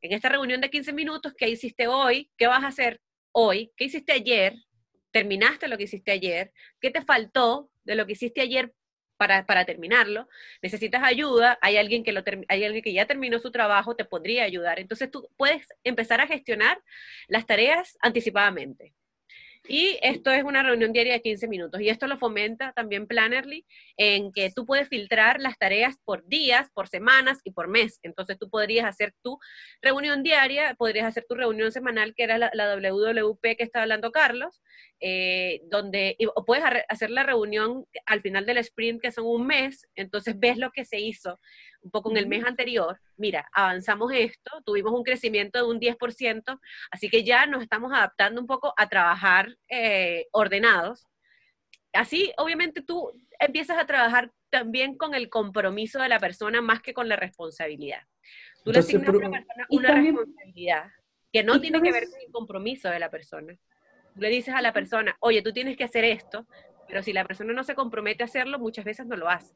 en 0.02 0.14
esta 0.14 0.30
reunión 0.30 0.62
de 0.62 0.70
15 0.70 0.94
minutos, 0.94 1.34
¿qué 1.38 1.50
hiciste 1.50 1.88
hoy? 1.88 2.30
¿Qué 2.38 2.48
vas 2.48 2.64
a 2.64 2.68
hacer 2.68 3.02
hoy? 3.32 3.72
¿Qué 3.76 3.86
hiciste 3.86 4.14
ayer? 4.14 4.56
¿Terminaste 5.12 5.68
lo 5.68 5.78
que 5.78 5.84
hiciste 5.84 6.12
ayer? 6.12 6.52
¿Qué 6.80 6.92
te 6.92 7.02
faltó 7.02 7.70
de 7.84 7.96
lo 7.96 8.06
que 8.06 8.14
hiciste 8.14 8.42
ayer 8.42 8.74
para, 9.18 9.46
para 9.46 9.66
terminarlo? 9.66 10.28
¿Necesitas 10.62 11.04
ayuda? 11.04 11.58
¿Hay 11.62 11.78
alguien, 11.78 12.04
que 12.04 12.12
lo 12.12 12.24
¿Hay 12.48 12.64
alguien 12.64 12.84
que 12.84 12.94
ya 12.94 13.06
terminó 13.06 13.40
su 13.40 13.52
trabajo? 13.52 13.96
¿Te 13.96 14.06
podría 14.06 14.44
ayudar? 14.44 14.80
Entonces 14.80 15.10
tú 15.10 15.30
puedes 15.38 15.68
empezar 15.84 16.22
a 16.22 16.28
gestionar 16.28 16.82
las 17.28 17.46
tareas 17.46 17.98
anticipadamente. 18.02 18.94
Y 19.68 19.98
esto 20.02 20.32
es 20.32 20.44
una 20.44 20.62
reunión 20.64 20.94
diaria 20.94 21.14
de 21.14 21.22
15 21.22 21.48
minutos. 21.48 21.82
Y 21.82 21.90
esto 21.90 22.08
lo 22.08 22.18
fomenta 22.18 22.72
también 22.74 23.08
Plannerly, 23.08 23.66
en 23.98 24.32
que 24.32 24.52
tú 24.52 24.66
puedes 24.66 24.88
filtrar 24.90 25.40
las 25.40 25.58
tareas 25.58 25.96
por 26.04 26.26
días, 26.28 26.70
por 26.74 26.88
semanas 26.88 27.40
y 27.44 27.52
por 27.52 27.68
mes. 27.68 28.00
Entonces 28.04 28.38
tú 28.38 28.50
podrías 28.50 28.86
hacer 28.86 29.14
tu 29.24 29.40
reunión 29.82 30.24
diaria, 30.24 30.76
podrías 30.76 31.08
hacer 31.08 31.26
tu 31.28 31.36
reunión 31.36 31.72
semanal, 31.72 32.14
que 32.16 32.24
era 32.24 32.38
la, 32.38 32.52
WWP 32.76 33.42
que 33.42 33.64
estaba 33.64 33.84
hablando 33.84 34.12
Carlos, 34.12 34.62
eh, 35.00 35.62
donde 35.70 36.18
o 36.36 36.46
puedes 36.46 36.66
hacer 36.90 37.10
la 37.10 37.24
reunión 37.24 37.86
al 38.06 38.22
final 38.22 38.46
del 38.46 38.58
sprint, 38.58 39.02
que 39.02 39.12
son 39.12 39.26
un 39.26 39.48
mes. 39.48 39.88
Entonces 39.96 40.40
ves 40.40 40.58
lo 40.58 40.72
que 40.72 40.86
se 40.86 41.00
hizo 41.00 41.40
un 41.86 41.92
poco 41.92 42.10
en 42.10 42.18
el 42.18 42.26
mes 42.26 42.44
anterior, 42.44 43.00
mira, 43.16 43.48
avanzamos 43.54 44.12
esto, 44.12 44.52
tuvimos 44.66 44.92
un 44.92 45.04
crecimiento 45.04 45.60
de 45.60 45.66
un 45.72 45.80
10%, 45.80 46.60
así 46.90 47.10
que 47.10 47.24
ya 47.24 47.46
nos 47.46 47.62
estamos 47.62 47.94
adaptando 47.94 48.42
un 48.42 48.48
poco 48.48 48.74
a 48.76 48.90
trabajar 48.90 49.56
eh, 49.70 50.26
ordenados. 50.32 51.06
Así, 51.94 52.34
obviamente, 52.38 52.82
tú 52.82 53.12
empiezas 53.40 53.78
a 53.78 53.86
trabajar 53.86 54.32
también 54.50 54.98
con 54.98 55.14
el 55.14 55.30
compromiso 55.30 56.02
de 56.02 56.10
la 56.10 56.20
persona 56.20 56.60
más 56.60 56.82
que 56.82 56.96
con 56.96 57.08
la 57.08 57.18
responsabilidad. 57.18 58.02
Tú 58.64 58.72
le 58.72 58.80
asignas 58.80 59.10
a 59.10 59.12
una 59.12 59.30
persona 59.30 59.66
una 59.70 59.94
responsabilidad 59.94 60.92
que 61.32 61.44
no 61.44 61.62
tiene 61.62 61.82
que 61.84 61.92
ver 61.92 62.10
con 62.10 62.20
el 62.20 62.32
compromiso 62.32 62.90
de 62.90 63.00
la 63.00 63.12
persona. 63.12 63.56
Tú 64.16 64.22
le 64.22 64.30
dices 64.30 64.56
a 64.56 64.62
la 64.62 64.74
persona, 64.74 65.16
oye, 65.20 65.44
tú 65.44 65.54
tienes 65.54 65.78
que 65.78 65.84
hacer 65.84 66.04
esto, 66.04 66.48
pero 66.88 67.04
si 67.04 67.14
la 67.14 67.26
persona 67.26 67.54
no 67.54 67.64
se 67.64 67.76
compromete 67.76 68.24
a 68.24 68.26
hacerlo, 68.26 68.58
muchas 68.58 68.86
veces 68.86 69.06
no 69.06 69.16
lo 69.16 69.30
hace. 69.30 69.54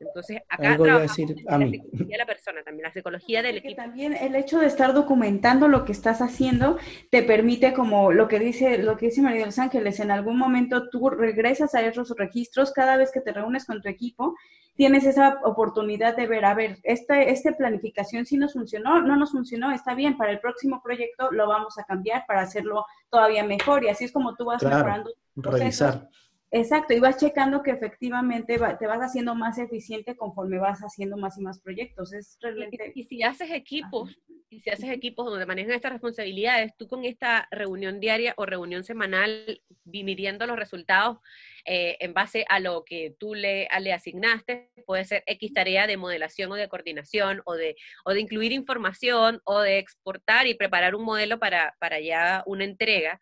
Entonces, 0.00 0.42
acá 0.48 0.76
decir 0.76 1.36
a 1.48 1.58
mí. 1.58 1.78
la 1.78 1.82
psicología 1.82 2.06
de 2.08 2.18
la 2.18 2.26
persona, 2.26 2.62
también 2.62 2.84
la 2.84 2.92
psicología 2.92 3.42
del 3.42 3.56
equipo. 3.58 3.76
También 3.76 4.14
el 4.14 4.34
hecho 4.36 4.58
de 4.58 4.66
estar 4.66 4.92
documentando 4.92 5.68
lo 5.68 5.84
que 5.84 5.92
estás 5.92 6.20
haciendo 6.20 6.78
te 7.10 7.22
permite, 7.22 7.72
como 7.72 8.12
lo 8.12 8.28
que 8.28 8.38
dice, 8.38 8.78
lo 8.78 8.96
que 8.96 9.06
dice 9.06 9.22
María 9.22 9.40
de 9.40 9.46
los 9.46 9.58
Ángeles, 9.58 10.00
en 10.00 10.10
algún 10.10 10.38
momento 10.38 10.88
tú 10.90 11.10
regresas 11.10 11.74
a 11.74 11.82
esos 11.82 12.10
registros 12.16 12.72
cada 12.72 12.96
vez 12.96 13.10
que 13.12 13.20
te 13.20 13.32
reúnes 13.32 13.64
con 13.64 13.80
tu 13.80 13.88
equipo, 13.88 14.34
tienes 14.74 15.04
esa 15.04 15.40
oportunidad 15.44 16.16
de 16.16 16.26
ver, 16.26 16.44
a 16.44 16.54
ver, 16.54 16.78
esta, 16.82 17.22
esta 17.22 17.52
planificación 17.52 18.26
sí 18.26 18.36
nos 18.36 18.54
funcionó, 18.54 19.00
no 19.00 19.16
nos 19.16 19.32
funcionó, 19.32 19.70
está 19.70 19.94
bien, 19.94 20.16
para 20.16 20.32
el 20.32 20.40
próximo 20.40 20.82
proyecto 20.82 21.30
lo 21.30 21.46
vamos 21.48 21.78
a 21.78 21.84
cambiar 21.84 22.24
para 22.26 22.42
hacerlo 22.42 22.84
todavía 23.08 23.44
mejor 23.44 23.84
y 23.84 23.88
así 23.88 24.04
es 24.04 24.12
como 24.12 24.34
tú 24.34 24.46
vas 24.46 24.62
mejorando. 24.62 25.12
Revisar. 25.36 26.08
Exacto, 26.56 26.94
y 26.94 27.00
vas 27.00 27.16
checando 27.16 27.64
que 27.64 27.72
efectivamente 27.72 28.60
te 28.78 28.86
vas 28.86 29.00
haciendo 29.00 29.34
más 29.34 29.58
eficiente 29.58 30.16
conforme 30.16 30.60
vas 30.60 30.78
haciendo 30.82 31.16
más 31.16 31.36
y 31.36 31.40
más 31.40 31.58
proyectos. 31.58 32.12
Es 32.12 32.38
realmente... 32.40 32.92
y, 32.94 33.02
si 33.02 33.24
haces 33.24 33.50
equipos, 33.50 34.16
y 34.50 34.60
si 34.60 34.70
haces 34.70 34.90
equipos 34.90 35.26
donde 35.26 35.46
manejan 35.46 35.72
estas 35.72 35.90
responsabilidades, 35.90 36.76
tú 36.76 36.86
con 36.86 37.04
esta 37.04 37.48
reunión 37.50 37.98
diaria 37.98 38.34
o 38.36 38.46
reunión 38.46 38.84
semanal, 38.84 39.62
midiendo 39.82 40.46
los 40.46 40.56
resultados 40.56 41.18
eh, 41.64 41.96
en 41.98 42.14
base 42.14 42.44
a 42.48 42.60
lo 42.60 42.84
que 42.84 43.16
tú 43.18 43.34
le, 43.34 43.66
le 43.80 43.92
asignaste, 43.92 44.70
puede 44.86 45.04
ser 45.06 45.24
X 45.26 45.52
tarea 45.54 45.88
de 45.88 45.96
modelación 45.96 46.52
o 46.52 46.54
de 46.54 46.68
coordinación, 46.68 47.42
o 47.46 47.54
de, 47.54 47.74
o 48.04 48.12
de 48.12 48.20
incluir 48.20 48.52
información, 48.52 49.40
o 49.42 49.60
de 49.60 49.78
exportar 49.78 50.46
y 50.46 50.54
preparar 50.54 50.94
un 50.94 51.04
modelo 51.04 51.40
para, 51.40 51.74
para 51.80 51.98
ya 51.98 52.44
una 52.46 52.62
entrega. 52.62 53.18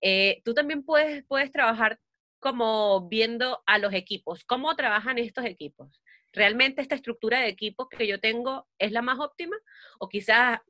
Eh, 0.00 0.40
tú 0.46 0.54
también 0.54 0.82
puedes, 0.82 1.26
puedes 1.26 1.52
trabajar 1.52 1.98
como 2.40 3.08
viendo 3.08 3.62
a 3.66 3.78
los 3.78 3.92
equipos, 3.92 4.44
cómo 4.44 4.74
trabajan 4.74 5.18
estos 5.18 5.44
equipos. 5.44 6.02
¿Realmente 6.32 6.80
esta 6.80 6.94
estructura 6.94 7.40
de 7.40 7.48
equipos 7.48 7.88
que 7.88 8.06
yo 8.06 8.20
tengo 8.20 8.66
es 8.78 8.92
la 8.92 9.02
más 9.02 9.18
óptima? 9.18 9.56
O 9.98 10.08
quizás, 10.08 10.60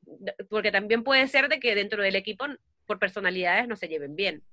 porque 0.49 0.71
también 0.71 1.03
puede 1.03 1.27
ser 1.27 1.49
de 1.49 1.59
que 1.59 1.75
dentro 1.75 2.03
del 2.03 2.15
equipo 2.15 2.45
por 2.85 2.99
personalidades 2.99 3.67
no 3.67 3.75
se 3.75 3.87
lleven 3.87 4.15
bien. 4.15 4.43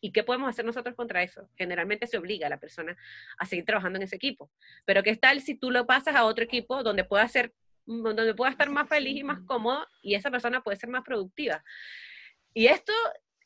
¿Y 0.00 0.12
qué 0.12 0.22
podemos 0.22 0.48
hacer 0.48 0.64
nosotros 0.64 0.94
contra 0.94 1.22
eso? 1.22 1.48
Generalmente 1.56 2.06
se 2.06 2.18
obliga 2.18 2.46
a 2.46 2.50
la 2.50 2.60
persona 2.60 2.96
a 3.38 3.46
seguir 3.46 3.64
trabajando 3.64 3.96
en 3.96 4.04
ese 4.04 4.16
equipo. 4.16 4.50
Pero 4.84 5.02
¿qué 5.02 5.16
tal 5.16 5.40
si 5.40 5.54
tú 5.54 5.70
lo 5.70 5.86
pasas 5.86 6.14
a 6.14 6.24
otro 6.24 6.44
equipo 6.44 6.82
donde 6.82 7.04
pueda 7.04 7.26
ser 7.28 7.52
donde 7.86 8.34
pueda 8.34 8.50
estar 8.50 8.68
más 8.68 8.86
feliz 8.86 9.16
y 9.16 9.24
más 9.24 9.40
cómodo 9.46 9.86
y 10.02 10.14
esa 10.14 10.30
persona 10.30 10.62
puede 10.62 10.76
ser 10.76 10.90
más 10.90 11.02
productiva? 11.02 11.64
Y 12.52 12.66
esto 12.66 12.92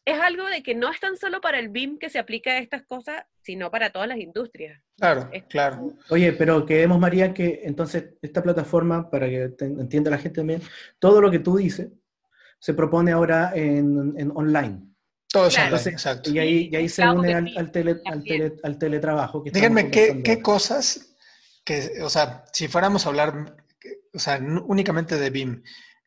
es 0.04 0.20
algo 0.20 0.46
de 0.46 0.62
que 0.62 0.74
no 0.74 0.90
es 0.90 0.98
tan 1.00 1.16
solo 1.16 1.40
para 1.40 1.58
el 1.58 1.68
BIM 1.68 1.98
que 1.98 2.10
se 2.10 2.18
aplica 2.18 2.52
a 2.52 2.58
estas 2.58 2.82
cosas, 2.82 3.24
sino 3.40 3.70
para 3.70 3.90
todas 3.90 4.08
las 4.08 4.18
industrias. 4.18 4.80
Claro, 4.96 5.30
claro. 5.48 5.92
Oye, 6.10 6.32
pero 6.32 6.66
queremos, 6.66 6.98
María, 6.98 7.32
que 7.32 7.60
entonces 7.64 8.14
esta 8.20 8.42
plataforma, 8.42 9.10
para 9.10 9.28
que 9.28 9.54
entienda 9.60 10.10
la 10.10 10.18
gente 10.18 10.40
también, 10.40 10.62
todo 10.98 11.20
lo 11.20 11.30
que 11.30 11.38
tú 11.38 11.56
dices 11.56 11.88
se 12.58 12.74
propone 12.74 13.12
ahora 13.12 13.52
en, 13.54 14.14
en 14.16 14.30
online. 14.34 14.92
Todo 15.28 15.46
eso 15.46 15.60
exacto. 15.88 16.30
Y 16.30 16.38
ahí, 16.38 16.68
y 16.70 16.76
ahí 16.76 16.88
se 16.88 17.08
une 17.08 17.34
al, 17.34 17.52
al, 17.56 17.70
tele, 17.72 18.00
al, 18.04 18.22
tele, 18.22 18.52
al, 18.62 18.78
teletrabajo. 18.78 19.42
Díganme, 19.50 19.90
¿qué, 19.90 20.22
¿qué, 20.22 20.42
cosas, 20.42 21.14
que, 21.64 22.02
o 22.02 22.10
sea, 22.10 22.44
si 22.52 22.68
fuéramos 22.68 23.06
a 23.06 23.08
hablar, 23.08 23.56
o 24.12 24.18
sea, 24.18 24.38
únicamente 24.66 25.16
de 25.16 25.30
BIM, 25.30 25.62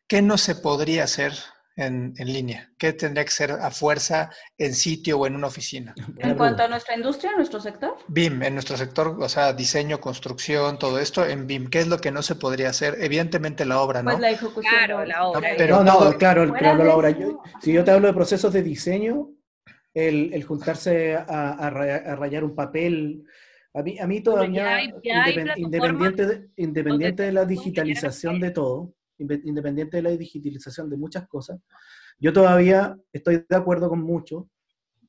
¿qué 0.06 0.22
no 0.22 0.38
se 0.38 0.54
podría 0.54 1.04
hacer 1.04 1.32
en, 1.76 2.14
en, 2.16 2.32
línea? 2.32 2.70
¿Qué 2.78 2.92
tendría 2.92 3.24
que 3.24 3.30
ser 3.30 3.52
a 3.52 3.70
fuerza 3.70 4.30
en 4.58 4.74
sitio 4.74 5.18
o 5.18 5.26
en 5.26 5.36
una 5.36 5.46
oficina? 5.46 5.94
En 6.18 6.34
cuanto 6.34 6.62
a 6.62 6.68
nuestra 6.68 6.96
industria, 6.96 7.32
nuestro 7.36 7.60
sector. 7.60 7.96
BIM, 8.08 8.42
en 8.42 8.54
nuestro 8.54 8.76
sector, 8.76 9.16
o 9.20 9.28
sea, 9.28 9.52
diseño, 9.52 10.00
construcción, 10.00 10.78
todo 10.78 10.98
esto, 10.98 11.24
en 11.24 11.46
BIM, 11.46 11.68
¿qué 11.68 11.80
es 11.80 11.86
lo 11.86 11.98
que 11.98 12.10
no 12.10 12.22
se 12.22 12.34
podría 12.34 12.70
hacer? 12.70 12.96
Evidentemente 13.00 13.64
la 13.64 13.80
obra, 13.80 14.02
¿no? 14.02 14.10
Pues 14.10 14.20
la 14.20 14.30
ejecución. 14.30 14.74
Claro, 14.74 15.04
la 15.04 15.26
obra. 15.26 15.50
No, 15.50 15.56
pero 15.56 15.84
no, 15.84 16.04
no 16.04 16.18
claro, 16.18 16.52
claro, 16.52 16.84
la 16.84 16.96
obra. 16.96 17.10
Yo, 17.10 17.42
si 17.62 17.72
yo 17.72 17.84
te 17.84 17.90
hablo 17.90 18.08
de 18.08 18.14
procesos 18.14 18.52
de 18.52 18.62
diseño, 18.62 19.30
el, 19.96 20.34
el 20.34 20.44
juntarse 20.44 21.16
a, 21.16 21.22
a, 21.52 21.70
rayar 21.70 22.44
un 22.44 22.54
papel, 22.54 23.24
a 23.72 23.82
mí, 23.82 23.98
a 23.98 24.06
mí 24.06 24.20
todavía, 24.20 24.76
hay, 24.76 24.90
independiente, 25.56 26.26
de, 26.26 26.48
independiente 26.56 27.22
de 27.22 27.32
la 27.32 27.46
digitalización 27.46 28.38
de 28.38 28.50
todo, 28.50 28.92
independiente 29.18 29.96
de 29.96 30.02
la 30.02 30.10
digitalización 30.10 30.90
de 30.90 30.96
muchas 30.96 31.26
cosas, 31.26 31.60
yo 32.18 32.32
todavía 32.32 32.96
estoy 33.12 33.44
de 33.48 33.56
acuerdo 33.56 33.88
con 33.88 34.02
mucho, 34.02 34.48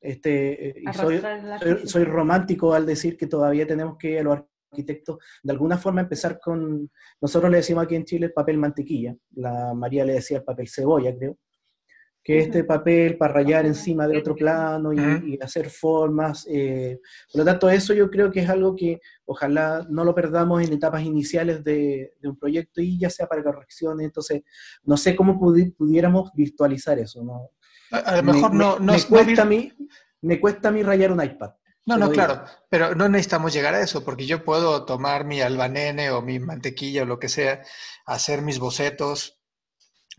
este, 0.02 0.76
y 0.80 0.94
soy, 0.94 1.20
soy, 1.62 1.88
soy, 1.88 2.04
romántico 2.04 2.74
al 2.74 2.86
decir 2.86 3.18
que 3.18 3.28
todavía 3.28 3.66
tenemos 3.66 3.98
que 3.98 4.22
los 4.22 4.40
arquitectos 4.72 5.18
de 5.44 5.52
alguna 5.52 5.78
forma 5.78 6.02
empezar 6.02 6.40
con, 6.40 6.92
nosotros 7.20 7.52
le 7.52 7.58
decimos 7.58 7.86
aquí 7.86 7.96
en 7.96 8.06
Chile 8.06 8.30
papel 8.30 8.58
mantequilla, 8.58 9.16
la 9.36 9.74
María 9.74 10.06
le 10.06 10.14
decía 10.14 10.38
el 10.38 10.44
papel 10.44 10.68
cebolla, 10.68 11.16
creo, 11.16 11.38
que 12.28 12.40
este 12.40 12.66
papel 12.66 13.18
para 13.18 13.36
rayar 13.36 13.66
encima 13.66 14.06
de 14.06 14.18
otro 14.18 14.36
plano 14.36 14.92
y, 14.92 15.40
hacer 15.42 15.70
formas. 15.70 16.46
Eh, 16.52 17.00
por 17.32 17.40
lo 17.40 17.46
tanto, 17.46 17.70
eso 17.70 17.94
yo 17.94 18.12
creo 18.12 18.30
que 18.30 18.42
es 18.42 18.50
algo 18.50 18.76
que 18.76 19.00
ojalá 19.24 19.88
no 19.90 20.04
lo 20.04 20.14
perdamos 20.14 20.62
en 20.62 20.74
etapas 20.74 21.04
iniciales 21.04 21.64
de, 21.64 22.16
un 22.24 22.38
proyecto 22.38 22.82
y 22.82 23.00
ya 23.00 23.10
sea 23.10 23.28
para 23.28 23.42
correcciones. 23.42 24.08
Entonces, 24.08 24.42
no 24.84 24.98
sé 24.98 25.16
cómo 25.16 25.40
pudiéramos 25.40 26.32
virtualizar 26.34 27.00
eso. 27.00 27.24
¿no? 27.24 27.52
A, 27.92 28.18
lo 28.18 28.24
mejor 28.24 28.52
me, 28.52 28.58
no, 28.58 28.78
no, 28.78 28.92
me, 28.92 29.04
cuesta 29.04 29.44
a 29.44 29.46
mí, 29.46 29.72
me 30.20 30.42
cuesta 30.42 30.68
a 30.68 30.72
mí 30.74 30.84
rayar 30.84 31.14
un 31.14 31.24
iPad. 31.24 31.52
No, 31.86 31.96
no, 31.96 32.12
claro, 32.12 32.44
pero 32.68 32.94
no 32.94 33.08
necesitamos 33.08 33.54
llegar 33.54 33.74
a 33.74 33.80
eso, 33.80 34.04
porque 34.04 34.26
yo 34.26 34.44
puedo 34.44 34.84
tomar 34.84 35.24
mi 35.24 35.40
albanene 35.40 36.12
o 36.12 36.22
mi 36.22 36.40
mantequilla 36.40 37.04
o 37.04 37.06
lo 37.06 37.20
que 37.20 37.30
sea, 37.30 37.62
hacer 38.06 38.42
mis 38.42 38.60
bocetos, 38.60 39.37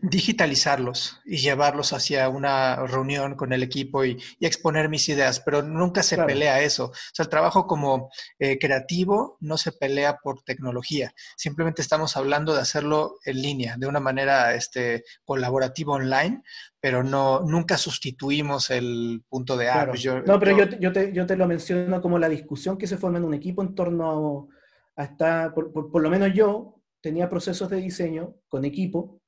digitalizarlos 0.01 1.19
y 1.25 1.37
llevarlos 1.37 1.91
hacia 1.91 2.29
una 2.29 2.87
reunión 2.87 3.35
con 3.35 3.51
el 3.51 3.63
equipo 3.63 4.05
y, 4.05 4.17
y 4.39 4.45
exponer 4.45 4.87
mis 4.87 5.09
ideas, 5.09 5.41
pero 5.41 5.61
nunca 5.61 6.03
se 6.03 6.15
claro. 6.15 6.27
pelea 6.27 6.61
eso. 6.61 6.85
O 6.85 6.93
sea, 7.13 7.23
el 7.23 7.29
trabajo 7.29 7.67
como 7.67 8.09
eh, 8.39 8.57
creativo 8.57 9.37
no 9.41 9.57
se 9.57 9.73
pelea 9.73 10.17
por 10.17 10.41
tecnología, 10.43 11.13
simplemente 11.35 11.81
estamos 11.81 12.15
hablando 12.15 12.53
de 12.53 12.61
hacerlo 12.61 13.17
en 13.25 13.41
línea, 13.41 13.75
de 13.77 13.87
una 13.87 13.99
manera 13.99 14.55
este, 14.55 15.03
colaborativa 15.25 15.93
online, 15.93 16.43
pero 16.79 17.03
no, 17.03 17.41
nunca 17.41 17.77
sustituimos 17.77 18.69
el 18.69 19.23
punto 19.27 19.57
de, 19.57 19.67
ah, 19.67 19.73
claro. 19.73 19.91
pues 19.91 20.01
yo, 20.01 20.21
No, 20.21 20.39
pero 20.39 20.57
yo, 20.57 20.79
yo, 20.79 20.93
te, 20.93 21.11
yo 21.11 21.25
te 21.25 21.35
lo 21.35 21.45
menciono 21.45 22.01
como 22.01 22.17
la 22.17 22.29
discusión 22.29 22.77
que 22.77 22.87
se 22.87 22.97
forma 22.97 23.17
en 23.17 23.25
un 23.25 23.33
equipo 23.33 23.61
en 23.61 23.75
torno 23.75 24.47
a, 24.95 25.51
por, 25.53 25.73
por, 25.73 25.91
por 25.91 26.01
lo 26.01 26.09
menos 26.09 26.33
yo 26.33 26.79
tenía 27.01 27.29
procesos 27.29 27.69
de 27.69 27.77
diseño 27.77 28.35
con 28.47 28.63
equipo 28.63 29.18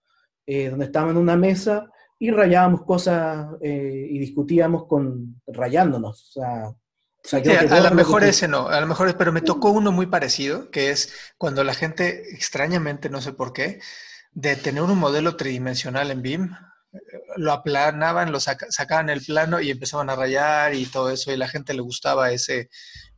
eh, 0.53 0.69
donde 0.69 0.85
estábamos 0.85 1.13
en 1.13 1.21
una 1.21 1.37
mesa 1.37 1.89
y 2.19 2.29
rayábamos 2.29 2.83
cosas 2.83 3.47
eh, 3.61 4.07
y 4.09 4.19
discutíamos 4.19 4.85
con 4.85 5.41
rayándonos. 5.47 6.27
O 6.27 6.31
sea, 6.33 6.67
o 6.67 6.75
sea, 7.23 7.41
sí, 7.41 7.49
a, 7.49 7.79
lo 7.79 7.95
mejor 7.95 8.21
que... 8.21 8.29
ese 8.29 8.49
no, 8.49 8.67
a 8.67 8.81
lo 8.81 8.85
mejor, 8.85 9.07
es, 9.07 9.13
pero 9.13 9.31
me 9.31 9.39
tocó 9.39 9.71
uno 9.71 9.93
muy 9.93 10.07
parecido, 10.07 10.69
que 10.69 10.89
es 10.89 11.13
cuando 11.37 11.63
la 11.63 11.73
gente, 11.73 12.33
extrañamente, 12.33 13.09
no 13.09 13.21
sé 13.21 13.31
por 13.31 13.53
qué, 13.53 13.79
de 14.33 14.57
tener 14.57 14.83
un 14.83 14.99
modelo 14.99 15.37
tridimensional 15.37 16.11
en 16.11 16.21
BIM, 16.21 16.51
lo 17.37 17.53
aplanaban, 17.53 18.33
lo 18.33 18.41
saca, 18.41 18.67
sacaban 18.71 19.09
el 19.09 19.21
plano 19.21 19.61
y 19.61 19.71
empezaban 19.71 20.09
a 20.09 20.17
rayar 20.17 20.75
y 20.75 20.85
todo 20.85 21.11
eso, 21.11 21.31
y 21.31 21.37
la 21.37 21.47
gente 21.47 21.73
le 21.73 21.81
gustaba 21.81 22.31
ese, 22.31 22.69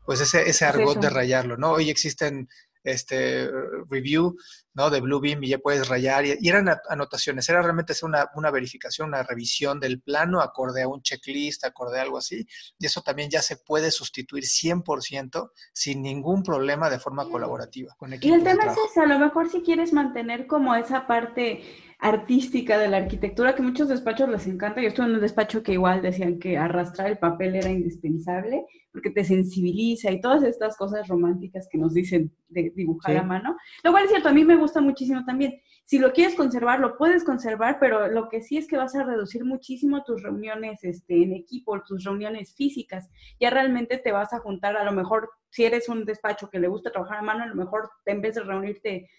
pues 0.05 0.21
ese, 0.21 0.47
ese 0.47 0.65
argot 0.65 0.99
de 0.99 1.09
rayarlo, 1.09 1.57
¿no? 1.57 1.71
Hoy 1.71 1.89
existen 1.89 2.47
este 2.83 3.49
review, 3.89 4.35
¿no? 4.73 4.89
De 4.89 5.01
Bluebeam 5.01 5.43
y 5.43 5.49
ya 5.49 5.57
puedes 5.57 5.87
rayar. 5.87 6.25
Y, 6.25 6.37
y 6.39 6.49
eran 6.49 6.69
anotaciones, 6.89 7.47
era 7.49 7.61
realmente 7.61 7.93
hacer 7.93 8.07
una, 8.07 8.29
una, 8.35 8.51
verificación, 8.51 9.09
una 9.09 9.23
revisión 9.23 9.79
del 9.79 10.01
plano 10.01 10.41
acorde 10.41 10.83
a 10.83 10.87
un 10.87 11.01
checklist, 11.01 11.65
acorde 11.65 11.99
a 11.99 12.03
algo 12.03 12.17
así. 12.17 12.45
Y 12.77 12.85
eso 12.85 13.01
también 13.01 13.29
ya 13.29 13.41
se 13.41 13.57
puede 13.57 13.91
sustituir 13.91 14.43
100% 14.43 15.51
sin 15.73 16.01
ningún 16.01 16.43
problema 16.43 16.89
de 16.89 16.99
forma 16.99 17.29
colaborativa. 17.29 17.93
Con 17.97 18.13
y 18.13 18.31
el 18.31 18.43
tema 18.43 18.65
es 18.65 18.77
ese, 18.89 19.01
a 19.01 19.05
lo 19.05 19.19
mejor 19.19 19.49
si 19.49 19.61
quieres 19.61 19.93
mantener 19.93 20.47
como 20.47 20.75
esa 20.75 21.07
parte 21.07 21.63
artística 22.03 22.77
de 22.77 22.89
la 22.89 22.97
arquitectura 22.97 23.55
que 23.55 23.61
muchos 23.61 23.87
despachos 23.87 24.27
les 24.27 24.45
encanta. 24.45 24.81
Yo 24.81 24.89
estuve 24.89 25.05
en 25.05 25.13
un 25.13 25.21
despacho 25.21 25.63
que 25.63 25.71
igual 25.71 26.01
decían 26.01 26.37
que 26.37 26.57
arrastrar 26.57 27.09
el 27.09 27.17
papel 27.17 27.55
era 27.55 27.69
indispensable 27.69 28.65
porque 28.91 29.09
te 29.09 29.23
sensibiliza 29.23 30.11
y 30.11 30.19
todas 30.19 30.43
estas 30.43 30.75
cosas 30.75 31.07
románticas 31.07 31.65
que 31.71 31.77
nos 31.77 31.93
dicen 31.93 32.29
de 32.49 32.73
dibujar 32.75 33.13
sí. 33.13 33.17
a 33.17 33.23
mano. 33.23 33.55
Lo 33.85 33.91
cual 33.91 34.03
es 34.03 34.09
cierto, 34.09 34.27
a 34.27 34.33
mí 34.33 34.43
me 34.43 34.57
gusta 34.57 34.81
muchísimo 34.81 35.23
también. 35.23 35.61
Si 35.85 35.97
lo 35.97 36.11
quieres 36.11 36.35
conservar, 36.35 36.81
lo 36.81 36.97
puedes 36.97 37.23
conservar, 37.23 37.77
pero 37.79 38.09
lo 38.09 38.27
que 38.27 38.41
sí 38.41 38.57
es 38.57 38.67
que 38.67 38.75
vas 38.75 38.93
a 38.95 39.03
reducir 39.03 39.45
muchísimo 39.45 40.03
tus 40.03 40.21
reuniones 40.23 40.83
este, 40.83 41.23
en 41.23 41.31
equipo, 41.31 41.81
tus 41.83 42.03
reuniones 42.03 42.53
físicas. 42.53 43.09
Ya 43.39 43.49
realmente 43.49 43.97
te 43.97 44.11
vas 44.11 44.33
a 44.33 44.39
juntar, 44.39 44.75
a 44.75 44.83
lo 44.83 44.91
mejor, 44.91 45.29
si 45.51 45.63
eres 45.63 45.87
un 45.87 46.03
despacho 46.03 46.49
que 46.49 46.59
le 46.59 46.67
gusta 46.67 46.91
trabajar 46.91 47.19
a 47.19 47.21
mano, 47.21 47.43
a 47.43 47.47
lo 47.47 47.55
mejor 47.55 47.89
en 48.05 48.21
vez 48.21 48.35
de 48.35 48.41
reunirte 48.41 49.09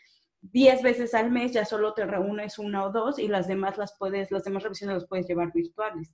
10 0.52 0.82
veces 0.82 1.14
al 1.14 1.30
mes 1.30 1.52
ya 1.52 1.64
solo 1.64 1.94
te 1.94 2.04
reúnes 2.04 2.58
una 2.58 2.84
o 2.84 2.92
dos 2.92 3.18
y 3.18 3.28
las 3.28 3.48
demás 3.48 3.78
las 3.78 3.96
puedes, 3.98 4.30
las 4.30 4.44
demás 4.44 4.62
revisiones 4.62 4.96
las 4.96 5.06
puedes 5.06 5.26
llevar 5.26 5.52
virtuales. 5.52 6.10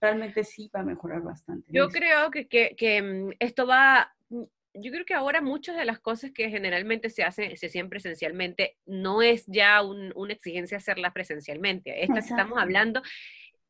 Realmente 0.00 0.44
sí 0.44 0.70
va 0.74 0.80
a 0.80 0.84
mejorar 0.84 1.22
bastante. 1.22 1.66
Yo 1.70 1.88
creo 1.88 2.30
que, 2.30 2.48
que, 2.48 2.74
que 2.76 3.02
mm, 3.02 3.32
esto 3.38 3.66
va, 3.66 4.12
mm, 4.30 4.42
yo 4.74 4.90
creo 4.90 5.04
que 5.04 5.14
ahora 5.14 5.40
muchas 5.40 5.76
de 5.76 5.84
las 5.84 6.00
cosas 6.00 6.32
que 6.32 6.48
generalmente 6.48 7.10
se 7.10 7.22
hacen, 7.22 7.56
se 7.56 7.66
hacen 7.66 7.88
presencialmente, 7.88 8.78
no 8.86 9.22
es 9.22 9.44
ya 9.46 9.82
un, 9.82 10.12
una 10.16 10.32
exigencia 10.32 10.78
hacerlas 10.78 11.12
presencialmente. 11.12 12.04
Estas 12.04 12.30
estamos 12.30 12.58
hablando, 12.58 13.02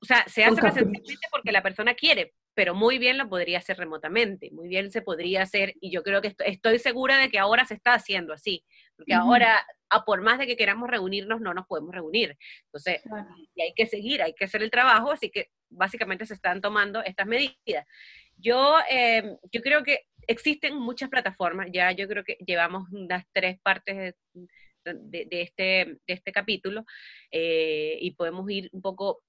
o 0.01 0.07
sea, 0.07 0.25
se 0.29 0.45
hace 0.45 0.61
presencialmente 0.61 1.27
porque 1.31 1.53
la 1.53 1.63
persona 1.63 1.95
quiere, 1.95 2.35
pero 2.55 2.75
muy 2.75 2.99
bien 2.99 3.19
lo 3.19 3.29
podría 3.29 3.59
hacer 3.59 3.79
remotamente, 3.79 4.51
muy 4.53 4.69
bien 4.69 4.93
se 4.93 5.03
podría 5.03 5.43
hacer, 5.43 5.75
y 5.81 5.91
yo 5.91 6.03
creo 6.03 6.23
que 6.23 6.29
estoy, 6.29 6.47
estoy 6.49 6.79
segura 6.79 7.19
de 7.19 7.29
que 7.29 7.39
ahora 7.39 7.65
se 7.65 7.75
está 7.75 7.95
haciendo 7.95 8.33
así, 8.33 8.65
porque 8.97 9.13
uh 9.13 9.17
-huh. 9.17 9.23
ahora, 9.23 9.67
a 9.91 10.05
por 10.05 10.21
más 10.23 10.39
de 10.39 10.47
que 10.47 10.57
queramos 10.57 10.89
reunirnos, 10.89 11.41
no 11.41 11.55
nos 11.55 11.67
podemos 11.67 11.95
reunir. 11.95 12.37
Entonces, 12.67 13.03
claro. 13.03 13.29
y 13.55 13.63
hay 13.63 13.73
que 13.75 13.87
seguir, 13.87 14.23
hay 14.23 14.35
que 14.35 14.45
hacer 14.45 14.63
el 14.63 14.71
trabajo, 14.71 15.13
así 15.13 15.31
que 15.31 15.49
básicamente 15.69 16.27
se 16.27 16.35
están 16.35 16.61
tomando 16.61 17.03
estas 17.03 17.27
medidas. 17.27 17.87
Yo, 18.37 18.77
eh, 18.91 19.37
yo 19.53 19.61
creo 19.61 19.83
que 19.83 20.07
existen 20.27 20.77
muchas 20.77 21.09
plataformas, 21.09 21.69
ya 21.73 21.93
yo 21.93 22.09
creo 22.09 22.25
que 22.25 22.37
llevamos 22.47 22.89
unas 22.91 23.25
tres 23.33 23.59
partes 23.61 23.97
de, 23.97 24.15
de, 24.85 25.27
de, 25.27 25.43
este, 25.43 25.63
de 26.07 26.15
este 26.15 26.33
capítulo 26.33 26.85
eh, 27.31 27.97
y 28.01 28.11
podemos 28.13 28.51
ir 28.51 28.69
un 28.73 28.83
poco 28.83 29.23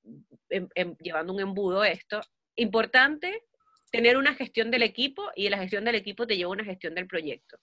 en, 0.49 0.70
en, 0.76 0.97
llevando 0.97 1.34
un 1.34 1.41
embudo 1.41 1.82
a 1.82 1.89
esto 1.89 2.22
importante 2.55 3.43
tener 3.91 4.18
una 4.18 4.34
gestión 4.34 4.72
del 4.72 4.84
equipo 4.84 5.30
y 5.36 5.49
la 5.49 5.57
gestión 5.57 5.86
del 5.86 5.95
equipo 5.95 6.28
te 6.28 6.36
lleva 6.36 6.49
a 6.49 6.53
una 6.53 6.66
gestión 6.66 6.95
del 6.95 7.07
proyecto. 7.07 7.57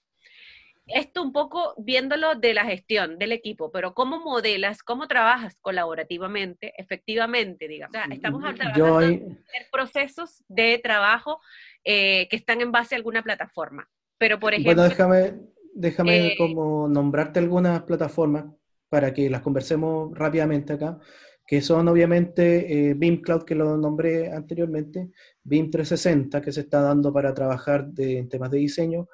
Esto 0.86 1.22
un 1.22 1.32
poco 1.32 1.74
viéndolo 1.78 2.34
de 2.34 2.54
la 2.54 2.64
gestión 2.64 3.18
del 3.18 3.32
equipo, 3.32 3.70
pero 3.70 3.94
¿cómo 3.94 4.20
modelas, 4.20 4.82
cómo 4.82 5.06
trabajas 5.06 5.56
colaborativamente, 5.60 6.72
efectivamente, 6.76 7.68
digamos? 7.68 7.96
O 7.96 7.98
sea, 7.98 8.12
estamos 8.12 8.44
hablando 8.44 8.98
hay... 8.98 9.18
de 9.18 9.36
procesos 9.70 10.44
de 10.48 10.80
trabajo 10.82 11.40
eh, 11.84 12.26
que 12.28 12.36
están 12.36 12.60
en 12.60 12.72
base 12.72 12.94
a 12.94 12.98
alguna 12.98 13.22
plataforma. 13.22 13.88
Pero, 14.18 14.40
por 14.40 14.54
ejemplo... 14.54 14.74
Bueno, 14.74 14.88
déjame, 14.88 15.34
déjame 15.74 16.26
eh, 16.28 16.34
como 16.36 16.88
nombrarte 16.88 17.38
algunas 17.38 17.82
plataformas 17.82 18.46
para 18.88 19.14
que 19.14 19.30
las 19.30 19.40
conversemos 19.40 20.16
rápidamente 20.16 20.72
acá 20.72 20.98
que 21.46 21.60
son 21.60 21.88
obviamente 21.88 22.90
eh, 22.90 22.94
BIM 22.94 23.20
Cloud, 23.20 23.42
que 23.44 23.54
lo 23.54 23.76
nombré 23.76 24.32
anteriormente, 24.32 25.10
BIM 25.42 25.70
360, 25.70 26.40
que 26.40 26.52
se 26.52 26.60
está 26.60 26.80
dando 26.80 27.12
para 27.12 27.34
trabajar 27.34 27.88
en 27.98 28.28
temas 28.28 28.50
de 28.50 28.58
diseño, 28.58 29.08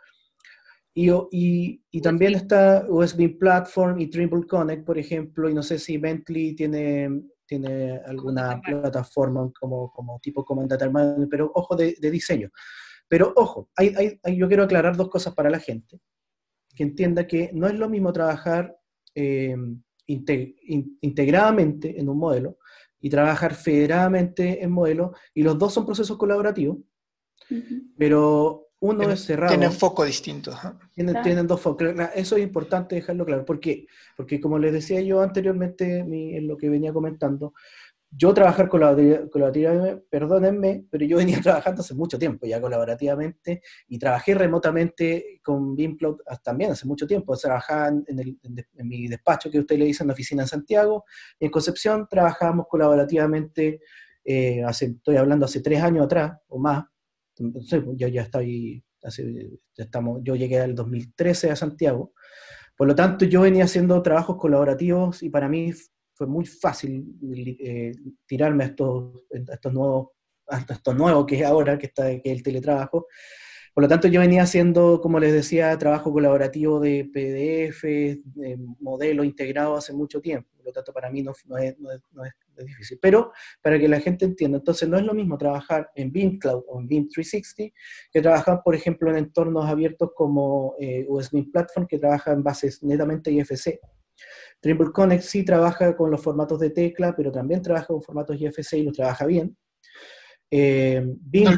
y, 0.98 1.10
y, 1.30 1.84
y 1.92 2.00
también 2.00 2.34
está 2.34 2.84
USB 2.88 3.38
Platform 3.38 4.00
y 4.00 4.08
Trimble 4.08 4.48
Connect, 4.48 4.84
por 4.84 4.98
ejemplo, 4.98 5.48
y 5.48 5.54
no 5.54 5.62
sé 5.62 5.78
si 5.78 5.96
Bentley 5.96 6.56
tiene, 6.56 7.22
tiene 7.46 8.00
alguna 8.04 8.60
plataforma 8.60 9.48
como, 9.60 9.92
como 9.92 10.18
tipo 10.18 10.44
Command 10.44 11.28
pero 11.30 11.52
ojo 11.54 11.76
de, 11.76 11.94
diseño. 12.00 12.50
Pero 13.06 13.32
ojo, 13.36 13.70
hay, 13.76 14.18
hay, 14.24 14.36
yo 14.36 14.48
quiero 14.48 14.64
aclarar 14.64 14.96
dos 14.96 15.08
cosas 15.08 15.34
para 15.34 15.50
la 15.50 15.60
gente, 15.60 16.00
que 16.74 16.82
entienda 16.82 17.28
que 17.28 17.52
no 17.54 17.68
es 17.68 17.74
lo 17.74 17.88
mismo 17.88 18.12
trabajar 18.12 18.76
eh, 19.14 19.54
integradamente 20.04 22.00
en 22.00 22.08
un 22.08 22.18
modelo 22.18 22.58
y 22.98 23.08
trabajar 23.08 23.54
federadamente 23.54 24.64
en 24.64 24.72
modelo, 24.72 25.12
y 25.32 25.44
los 25.44 25.56
dos 25.56 25.72
son 25.72 25.86
procesos 25.86 26.18
colaborativos, 26.18 26.78
pero 27.96 28.67
uno 28.80 29.10
es 29.10 29.24
cerrado. 29.24 29.50
Tienen 29.50 29.72
foco 29.72 30.04
distinto. 30.04 30.52
Tienen, 30.94 31.46
dos 31.46 31.60
focos. 31.60 31.88
Eso 32.14 32.36
es 32.36 32.42
importante 32.42 32.94
dejarlo 32.94 33.24
claro. 33.24 33.44
¿Por 33.44 33.58
qué? 33.58 33.86
Porque 34.16 34.40
como 34.40 34.58
les 34.58 34.72
decía 34.72 35.00
yo 35.00 35.20
anteriormente 35.20 35.98
en 35.98 36.46
lo 36.46 36.56
que 36.56 36.68
venía 36.68 36.92
comentando, 36.92 37.54
yo 38.10 38.32
trabajar 38.32 38.68
colaborativamente, 38.68 40.02
perdónenme, 40.08 40.86
pero 40.90 41.04
yo 41.04 41.18
venía 41.18 41.40
trabajando 41.42 41.82
hace 41.82 41.94
mucho 41.94 42.18
tiempo 42.18 42.46
ya 42.46 42.60
colaborativamente 42.60 43.62
y 43.88 43.98
trabajé 43.98 44.34
remotamente 44.34 45.40
con 45.42 45.74
BIMCloud 45.74 46.20
también 46.42 46.72
hace 46.72 46.86
mucho 46.86 47.06
tiempo. 47.06 47.36
Trabajaba 47.36 47.88
en, 47.88 48.38
mi 48.84 49.08
despacho 49.08 49.50
que 49.50 49.58
usted 49.58 49.76
le 49.76 49.86
dice 49.86 50.02
en 50.02 50.08
la 50.08 50.14
oficina 50.14 50.42
en 50.42 50.48
Santiago 50.48 51.04
y 51.38 51.46
en 51.46 51.50
Concepción 51.50 52.06
trabajábamos 52.08 52.66
colaborativamente, 52.68 53.80
eh, 54.24 54.62
hace, 54.64 54.86
estoy 54.86 55.16
hablando 55.16 55.46
hace 55.46 55.60
tres 55.60 55.82
años 55.82 56.06
atrás 56.06 56.38
o 56.48 56.58
más, 56.58 56.84
entonces, 57.40 57.82
yo 57.96 58.08
ya 58.08 58.22
estoy, 58.22 58.84
estamos, 59.76 60.20
yo 60.22 60.36
llegué 60.36 60.60
al 60.60 60.74
2013 60.74 61.50
a 61.50 61.56
Santiago, 61.56 62.12
por 62.76 62.86
lo 62.86 62.94
tanto 62.94 63.24
yo 63.24 63.42
venía 63.42 63.64
haciendo 63.64 64.00
trabajos 64.02 64.36
colaborativos 64.36 65.22
y 65.22 65.30
para 65.30 65.48
mí 65.48 65.72
fue 66.14 66.26
muy 66.26 66.44
fácil 66.44 67.06
eh, 67.60 67.92
tirarme 68.26 68.64
a 68.64 68.66
estos, 68.68 69.24
estos 69.30 69.72
nuevos, 69.72 70.08
a 70.48 70.58
esto 70.58 70.94
nuevo 70.94 71.24
que 71.24 71.36
es 71.36 71.44
ahora, 71.44 71.78
que, 71.78 71.86
está, 71.86 72.08
que 72.20 72.22
es 72.24 72.36
el 72.36 72.42
teletrabajo. 72.42 73.06
Por 73.72 73.84
lo 73.84 73.88
tanto, 73.88 74.08
yo 74.08 74.20
venía 74.20 74.42
haciendo, 74.42 75.00
como 75.00 75.20
les 75.20 75.32
decía, 75.32 75.78
trabajo 75.78 76.12
colaborativo 76.12 76.80
de 76.80 77.08
PDF, 77.12 77.84
de 77.84 78.58
modelo 78.80 79.22
integrado 79.22 79.76
hace 79.76 79.92
mucho 79.92 80.20
tiempo. 80.20 80.48
Lo 80.68 80.72
tanto, 80.72 80.92
para 80.92 81.10
mí 81.10 81.22
no, 81.22 81.32
no, 81.46 81.56
es, 81.56 81.76
no, 81.78 81.92
es, 81.92 82.32
difícil. 82.58 82.98
Pero 83.00 83.32
para 83.62 83.78
que 83.78 83.88
la 83.88 84.00
gente 84.00 84.26
entienda, 84.26 84.58
entonces 84.58 84.86
no 84.86 84.98
es 84.98 85.04
lo 85.04 85.14
mismo 85.14 85.38
trabajar 85.38 85.90
en 85.94 86.12
BIM 86.12 86.38
Cloud 86.38 86.62
o 86.68 86.78
en 86.78 86.86
BIM 86.86 87.08
360 87.08 87.74
que 88.12 88.20
trabajar, 88.20 88.60
por 88.62 88.74
ejemplo, 88.74 89.10
en 89.10 89.16
entornos 89.16 89.64
abiertos 89.64 90.10
como 90.14 90.74
eh, 90.78 91.06
USB 91.08 91.50
Platform, 91.50 91.86
que 91.86 91.98
trabaja 91.98 92.32
en 92.32 92.42
bases 92.42 92.82
netamente 92.82 93.30
IFC. 93.30 93.80
Trimble 94.60 94.92
Connect 94.92 95.22
sí 95.22 95.42
trabaja 95.42 95.96
con 95.96 96.10
los 96.10 96.20
formatos 96.20 96.60
de 96.60 96.70
tecla, 96.70 97.14
pero 97.16 97.32
también 97.32 97.62
trabaja 97.62 97.86
con 97.86 98.02
formatos 98.02 98.38
IFC 98.38 98.74
y 98.74 98.82
lo 98.82 98.92
trabaja 98.92 99.24
bien. 99.24 99.56
Eh, 100.50 101.06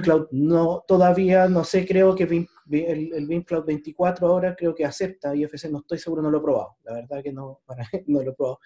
Cloud 0.03 0.29
no, 0.33 0.85
todavía 0.87 1.49
no 1.49 1.65
sé, 1.65 1.87
creo 1.87 2.15
que 2.15 2.27
el, 2.71 3.13
el 3.13 3.45
Cloud 3.45 3.65
24 3.65 4.27
ahora 4.27 4.55
creo 4.57 4.75
que 4.75 4.85
acepta 4.85 5.35
IFC, 5.35 5.71
no 5.71 5.79
estoy 5.79 5.99
seguro, 5.99 6.23
no 6.23 6.31
lo 6.31 6.39
he 6.39 6.43
probado, 6.43 6.77
la 6.85 6.95
verdad 6.95 7.23
que 7.23 7.33
no, 7.33 7.63
no 8.07 8.23
lo 8.23 8.31
he 8.31 8.35
probado. 8.35 8.61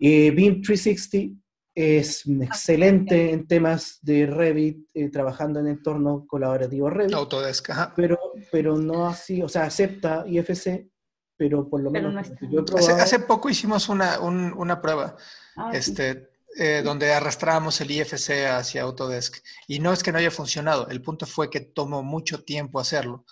Eh, 0.00 0.32
360 0.32 1.40
es 1.74 2.24
excelente 2.26 3.30
en 3.30 3.46
temas 3.46 3.98
de 4.02 4.26
Revit, 4.26 4.88
eh, 4.94 5.10
trabajando 5.10 5.60
en 5.60 5.68
entorno 5.68 6.26
colaborativo 6.26 6.90
Revit. 6.90 7.14
Autodesk, 7.14 7.70
Pero, 7.94 8.18
pero 8.50 8.76
no 8.76 9.06
así, 9.06 9.42
o 9.42 9.48
sea, 9.48 9.64
acepta 9.64 10.24
IFC, 10.26 10.88
pero 11.36 11.68
por 11.68 11.80
lo 11.80 11.90
menos 11.90 12.14
yo 12.50 12.60
he 12.60 12.64
probado... 12.64 12.96
hace, 12.96 13.20
poco 13.20 13.48
hicimos 13.48 13.88
una, 13.88 14.18
una 14.20 14.80
prueba. 14.80 15.16
Ah, 15.56 15.70
este, 15.72 16.30
eh, 16.58 16.82
donde 16.84 17.12
arrastrábamos 17.12 17.80
el 17.80 17.92
IFC 17.92 18.46
hacia 18.50 18.82
Autodesk. 18.82 19.36
Y 19.68 19.78
no 19.78 19.92
es 19.92 20.02
que 20.02 20.10
no 20.10 20.18
haya 20.18 20.30
funcionado, 20.30 20.88
el 20.88 21.00
punto 21.00 21.24
fue 21.24 21.50
que 21.50 21.60
tomó 21.60 22.02
mucho 22.02 22.42
tiempo 22.42 22.80
hacerlo. 22.80 23.24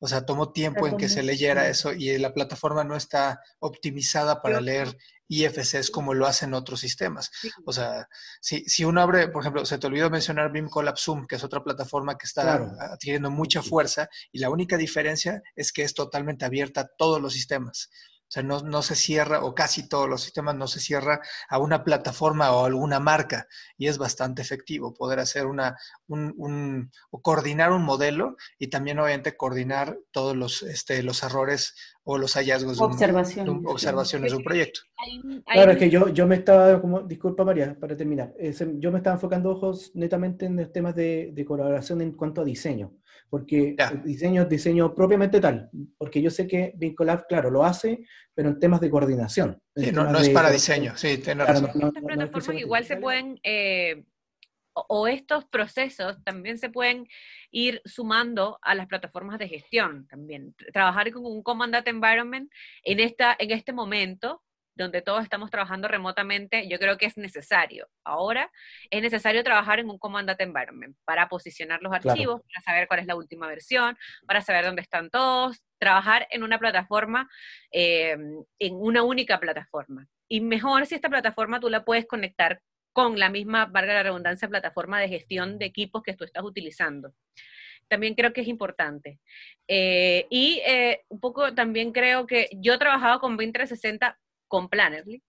O 0.00 0.08
sea, 0.08 0.26
tomó 0.26 0.52
tiempo 0.52 0.88
en 0.88 0.96
que 0.96 1.08
se 1.08 1.22
leyera 1.22 1.68
eso 1.68 1.92
y 1.92 2.18
la 2.18 2.34
plataforma 2.34 2.82
no 2.82 2.96
está 2.96 3.40
optimizada 3.60 4.42
para 4.42 4.60
leer 4.60 4.96
IFCs 5.28 5.90
como 5.90 6.12
lo 6.12 6.26
hacen 6.26 6.54
otros 6.54 6.80
sistemas. 6.80 7.30
O 7.64 7.72
sea, 7.72 8.08
si, 8.40 8.64
si 8.64 8.84
uno 8.84 9.00
abre, 9.00 9.28
por 9.28 9.42
ejemplo, 9.42 9.64
se 9.64 9.78
te 9.78 9.86
olvidó 9.86 10.10
mencionar 10.10 10.50
BIM 10.50 10.68
Collab 10.68 10.98
Zoom, 10.98 11.26
que 11.26 11.36
es 11.36 11.44
otra 11.44 11.62
plataforma 11.62 12.18
que 12.18 12.26
está 12.26 12.54
adquiriendo 12.92 13.30
mucha 13.30 13.62
fuerza 13.62 14.08
y 14.32 14.40
la 14.40 14.50
única 14.50 14.76
diferencia 14.76 15.42
es 15.54 15.72
que 15.72 15.82
es 15.82 15.94
totalmente 15.94 16.44
abierta 16.44 16.80
a 16.80 16.88
todos 16.98 17.20
los 17.20 17.32
sistemas. 17.32 17.90
O 18.32 18.34
sea, 18.34 18.42
no, 18.42 18.80
se 18.80 18.94
cierra, 18.94 19.44
o 19.44 19.54
casi 19.54 19.90
todos 19.90 20.08
los 20.08 20.22
sistemas 20.22 20.54
no 20.54 20.66
se 20.66 20.80
cierra 20.80 21.20
a 21.50 21.58
una 21.58 21.84
plataforma 21.84 22.50
o 22.52 22.64
alguna 22.64 22.98
marca. 22.98 23.46
Y 23.76 23.88
es 23.88 23.98
bastante 23.98 24.40
efectivo 24.40 24.94
poder 24.94 25.18
hacer 25.18 25.44
una, 25.44 25.76
un, 26.08 26.90
o 27.10 27.20
coordinar 27.20 27.72
un 27.72 27.82
modelo 27.82 28.36
y 28.58 28.68
también 28.68 28.98
obviamente 29.00 29.36
coordinar 29.36 29.98
todos 30.12 30.34
los, 30.34 30.62
este, 30.62 31.02
los 31.02 31.22
errores 31.22 31.74
o 32.04 32.16
los 32.16 32.32
hallazgos 32.32 32.80
observaciones, 32.80 33.52
de 33.52 33.58
un, 33.60 33.66
observaciones 33.66 34.32
de 34.32 34.38
un 34.38 34.44
proyecto. 34.44 34.80
Claro, 35.44 35.72
es 35.72 35.76
que 35.76 35.90
yo, 35.90 36.08
yo 36.08 36.26
me 36.26 36.36
estaba, 36.36 36.80
como, 36.80 37.02
disculpa 37.02 37.44
María, 37.44 37.78
para 37.78 37.94
terminar, 37.98 38.32
yo 38.78 38.90
me 38.90 38.96
estaba 38.96 39.16
enfocando 39.16 39.50
ojos 39.50 39.90
netamente 39.92 40.46
en 40.46 40.56
los 40.56 40.72
temas 40.72 40.96
de, 40.96 41.32
de 41.34 41.44
colaboración 41.44 42.00
en 42.00 42.12
cuanto 42.12 42.40
a 42.40 42.44
diseño 42.44 42.94
porque 43.32 43.74
el 43.78 44.02
diseño 44.02 44.42
es 44.42 44.48
diseño 44.50 44.94
propiamente 44.94 45.40
tal, 45.40 45.70
porque 45.96 46.20
yo 46.20 46.28
sé 46.28 46.46
que 46.46 46.74
Vincolab, 46.76 47.26
claro, 47.26 47.50
lo 47.50 47.64
hace, 47.64 48.04
pero 48.34 48.50
en 48.50 48.58
temas 48.60 48.78
de 48.82 48.90
coordinación. 48.90 49.58
no, 49.74 50.18
es 50.18 50.28
para 50.28 50.50
diseño, 50.50 50.94
sí, 50.98 51.16
tiene 51.16 51.42
razón. 51.42 51.70
Estas 51.74 52.02
plataformas 52.04 52.60
igual 52.60 52.84
se 52.84 52.98
pueden, 52.98 53.40
eh, 53.42 54.04
o 54.74 55.08
estos 55.08 55.46
procesos 55.46 56.22
también 56.24 56.58
se 56.58 56.68
pueden 56.68 57.08
ir 57.50 57.80
sumando 57.86 58.58
a 58.60 58.74
las 58.74 58.86
plataformas 58.86 59.38
de 59.38 59.48
gestión 59.48 60.06
también. 60.08 60.54
Trabajar 60.70 61.10
con 61.10 61.24
un 61.24 61.42
Command 61.42 61.72
Data 61.72 61.88
Environment 61.88 62.52
en, 62.82 63.00
esta, 63.00 63.34
en 63.38 63.50
este 63.50 63.72
momento 63.72 64.42
donde 64.74 65.02
todos 65.02 65.22
estamos 65.22 65.50
trabajando 65.50 65.88
remotamente, 65.88 66.68
yo 66.68 66.78
creo 66.78 66.96
que 66.96 67.06
es 67.06 67.16
necesario. 67.16 67.88
Ahora 68.04 68.50
es 68.90 69.02
necesario 69.02 69.42
trabajar 69.42 69.78
en 69.78 69.90
un 69.90 69.98
Command 69.98 70.34
Environment 70.38 70.96
para 71.04 71.28
posicionar 71.28 71.82
los 71.82 71.92
archivos, 71.92 72.42
para 72.42 72.62
saber 72.64 72.88
cuál 72.88 73.00
es 73.00 73.06
la 73.06 73.16
última 73.16 73.46
versión, 73.46 73.96
para 74.26 74.40
saber 74.40 74.64
dónde 74.64 74.82
están 74.82 75.10
todos, 75.10 75.62
trabajar 75.78 76.26
en 76.30 76.42
una 76.42 76.58
plataforma, 76.58 77.28
eh, 77.70 78.16
en 78.58 78.74
una 78.74 79.02
única 79.02 79.38
plataforma. 79.38 80.06
Y 80.28 80.40
mejor 80.40 80.86
si 80.86 80.94
esta 80.94 81.10
plataforma 81.10 81.60
tú 81.60 81.68
la 81.68 81.84
puedes 81.84 82.06
conectar 82.06 82.60
con 82.92 83.18
la 83.18 83.30
misma, 83.30 83.66
valga 83.66 83.94
la 83.94 84.02
redundancia, 84.02 84.48
plataforma 84.48 85.00
de 85.00 85.08
gestión 85.08 85.58
de 85.58 85.66
equipos 85.66 86.02
que 86.02 86.14
tú 86.14 86.24
estás 86.24 86.44
utilizando 86.44 87.12
también 87.88 88.14
creo 88.14 88.32
que 88.32 88.40
es 88.40 88.48
importante. 88.48 89.20
Eh, 89.68 90.26
y 90.30 90.62
eh, 90.66 91.02
un 91.08 91.20
poco 91.20 91.52
también 91.52 91.92
creo 91.92 92.26
que 92.26 92.48
yo 92.52 92.72
he 92.72 92.78
trabajado 92.78 93.20
con 93.20 93.36
2060 93.36 94.18
con 94.52 94.68
Plannerly, 94.68 95.22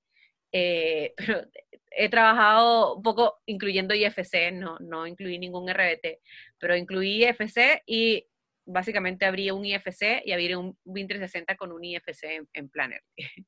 eh, 0.51 1.13
pero 1.17 1.47
he 1.91 2.09
trabajado 2.09 2.95
un 2.97 3.03
poco 3.03 3.39
incluyendo 3.45 3.95
IFC, 3.95 4.51
no, 4.51 4.77
no 4.79 5.07
incluí 5.07 5.39
ningún 5.39 5.69
RBT, 5.69 6.19
pero 6.59 6.75
incluí 6.75 7.23
IFC 7.23 7.83
y 7.85 8.27
básicamente 8.65 9.25
abrí 9.25 9.49
un 9.49 9.63
IFC 9.63 10.23
y 10.25 10.33
abrí 10.33 10.53
un 10.55 10.77
Win 10.83 11.07
360 11.07 11.55
con 11.55 11.71
un 11.71 11.85
IFC 11.85 12.45
en, 12.53 12.69
Planner. 12.69 13.01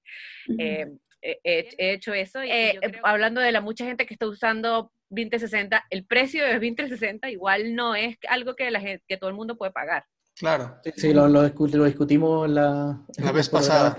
Eh, 1.28 1.72
he, 1.80 1.94
hecho 1.94 2.14
eso 2.14 2.44
y 2.44 2.52
eh, 2.52 2.80
hablando 3.02 3.42
de 3.42 3.52
la 3.52 3.60
mucha 3.60 3.84
gente 3.84 4.06
que 4.06 4.14
está 4.14 4.28
usando 4.28 4.92
2060, 5.10 5.84
el 5.90 6.06
precio 6.06 6.46
de 6.46 6.54
2060 6.54 7.32
igual 7.32 7.74
no 7.74 7.96
es 7.96 8.16
algo 8.30 8.56
que, 8.56 8.70
la 8.70 8.80
gente, 8.80 9.04
que 9.08 9.18
todo 9.18 9.32
el 9.32 9.36
mundo 9.36 9.58
puede 9.58 9.72
pagar. 9.72 10.06
Claro. 10.38 10.82
Sí, 10.96 11.14
lo, 11.14 11.30
lo, 11.30 11.44
discutimos 11.44 12.50
la, 12.50 13.02
la 13.18 13.32
vez 13.32 13.50
pasada. 13.50 13.96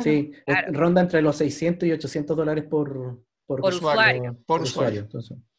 Sí, 0.00 0.32
ronda 0.68 1.00
entre 1.00 1.22
los 1.22 1.36
600 1.36 1.88
y 1.88 1.92
800 1.92 2.36
dólares 2.36 2.64
por, 2.64 3.20
por, 3.46 3.60
usuario. 3.60 4.36
Por 4.46 4.62
usuario. 4.62 5.08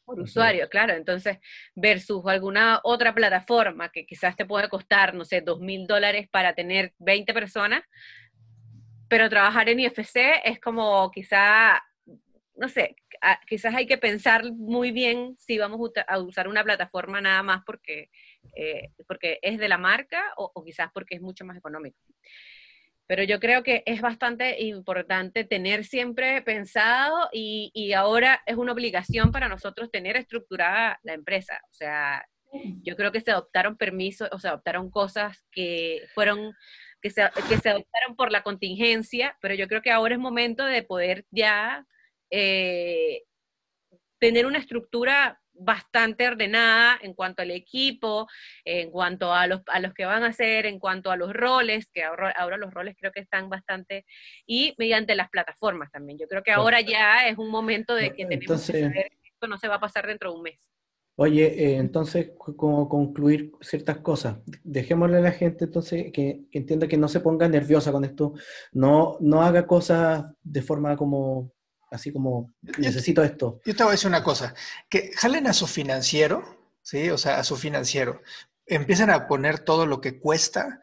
por 0.06 0.22
usuario, 0.22 0.70
claro. 0.70 0.94
Entonces, 0.94 1.40
versus 1.76 2.26
alguna 2.26 2.80
otra 2.84 3.14
plataforma 3.14 3.90
que 3.90 4.06
quizás 4.06 4.36
te 4.38 4.46
puede 4.46 4.70
costar, 4.70 5.14
no 5.14 5.26
sé, 5.26 5.42
2 5.42 5.60
mil 5.60 5.88
dólares 5.88 6.30
para 6.32 6.54
tener 6.54 6.94
20 7.00 7.34
personas, 7.34 7.84
pero 9.10 9.30
trabajar 9.30 9.68
en 9.68 9.82
IFC 9.82 10.42
es 10.46 10.60
como 10.62 11.12
quizá, 11.12 11.84
no 12.56 12.70
sé, 12.70 12.96
quizás 13.46 13.76
hay 13.76 13.86
que 13.86 13.98
pensar 13.98 14.52
muy 14.54 14.92
bien 14.92 15.36
si 15.38 15.58
vamos 15.58 15.92
a 16.08 16.20
usar 16.20 16.48
una 16.48 16.64
plataforma 16.64 17.20
nada 17.20 17.44
más 17.44 17.62
porque 17.66 18.10
eh, 18.56 18.90
porque 19.08 19.40
es 19.42 19.58
de 19.60 19.70
la 19.70 19.78
marca 19.78 20.24
o, 20.38 20.64
quizás 20.64 20.90
porque 20.94 21.16
es 21.16 21.22
mucho 21.22 21.46
más 21.46 21.58
económico. 21.58 21.98
pero 23.08 23.24
yo 23.24 23.40
creo 23.40 23.64
que 23.64 23.84
es 23.86 24.02
bastante 24.02 24.64
importante 24.64 25.44
tener 25.44 25.86
siempre 25.86 26.42
pensado 26.42 27.30
y, 27.34 27.72
y, 27.74 27.94
ahora 27.94 28.42
es 28.46 28.56
una 28.58 28.72
obligación 28.72 29.32
para 29.32 29.50
nosotros 29.50 29.92
tener 29.92 30.16
estructurada 30.18 31.00
la 31.04 31.14
empresa. 31.14 31.60
O 31.70 31.74
sea, 31.74 32.26
yo 32.84 32.96
creo 32.96 33.12
que 33.12 33.22
se 33.22 33.32
adoptaron 33.32 33.78
permisos, 33.78 34.30
o 34.32 34.40
sea, 34.40 34.52
adoptaron 34.52 34.90
cosas 34.90 35.44
que 35.52 36.02
fueron, 36.14 36.54
que 37.02 37.10
se, 37.10 37.24
que 37.50 37.58
se 37.58 37.70
adoptaron 37.70 38.16
por 38.16 38.32
la 38.32 38.44
contingencia, 38.44 39.38
pero 39.42 39.56
yo 39.56 39.68
creo 39.68 39.82
que 39.82 39.92
ahora 39.92 40.16
es 40.16 40.20
momento 40.20 40.66
de 40.66 40.84
poder 40.84 41.26
ya 41.32 41.86
eh, 42.30 43.24
tener 44.20 44.46
una 44.46 44.60
estructura 44.60 45.42
bastante 45.54 46.28
ordenada 46.28 46.98
en 47.02 47.14
cuanto 47.14 47.42
al 47.42 47.52
equipo, 47.52 48.28
en 48.66 48.92
cuanto 48.92 49.34
a 49.34 49.48
los, 49.48 49.62
a 49.68 49.80
los 49.80 49.94
que 49.94 50.06
van 50.06 50.24
a 50.24 50.28
hacer, 50.28 50.66
en 50.66 50.80
cuanto 50.80 51.12
a 51.12 51.18
los 51.18 51.34
roles, 51.34 51.88
que 51.94 52.04
ahora, 52.04 52.32
ahora 52.32 52.58
los 52.58 52.74
roles 52.74 52.96
creo 53.00 53.12
que 53.12 53.22
están 53.22 53.50
bastante, 53.50 54.06
y 54.46 54.74
mediante 54.78 55.16
las 55.16 55.30
plataformas 55.30 55.92
también. 55.92 56.18
Yo 56.18 56.28
creo 56.28 56.44
que 56.44 56.52
ahora 56.52 56.82
ya 56.82 57.28
es 57.28 57.38
un 57.38 57.50
momento 57.50 57.96
de 57.96 58.14
que 58.14 58.26
tenemos 58.26 58.66
que 58.66 58.82
saber 58.82 59.12
que 59.22 59.30
esto 59.30 59.48
no 59.48 59.58
se 59.58 59.68
va 59.68 59.76
a 59.76 59.80
pasar 59.80 60.08
dentro 60.08 60.32
de 60.32 60.38
un 60.38 60.44
mes. 60.44 60.60
Oye, 61.16 61.46
eh, 61.46 61.78
entonces, 61.78 62.32
como 62.38 62.90
concluir 62.90 63.52
ciertas 63.62 64.00
cosas, 64.00 64.38
dejémosle 64.64 65.18
a 65.18 65.22
la 65.22 65.32
gente 65.32 65.66
entonces 65.66 66.12
que, 66.12 66.46
que, 66.52 66.58
entienda 66.58 66.88
que 66.88 66.98
no 66.98 67.08
se 67.08 67.20
ponga 67.20 67.48
nerviosa 67.48 67.92
con 67.92 68.04
esto, 68.04 68.34
no, 68.72 69.18
no 69.20 69.44
haga 69.44 69.68
cosas 69.68 70.26
de 70.42 70.62
forma 70.64 70.98
como 70.98 71.52
así 71.94 72.12
como 72.12 72.54
necesito 72.78 73.24
esto. 73.24 73.62
Yo 73.66 73.76
te 73.76 73.84
voy 73.84 73.92
a 73.92 73.94
decir 73.94 74.08
una 74.08 74.24
cosa, 74.24 74.54
que 74.90 75.12
jalen 75.16 75.48
a 75.48 75.54
su 75.54 75.68
financiero, 75.68 76.58
¿sí? 76.82 77.10
O 77.10 77.18
sea, 77.18 77.40
a 77.40 77.44
su 77.44 77.56
financiero, 77.56 78.22
empiezan 78.66 79.10
a 79.10 79.28
poner 79.28 79.60
todo 79.60 79.86
lo 79.86 80.02
que 80.02 80.20
cuesta, 80.20 80.82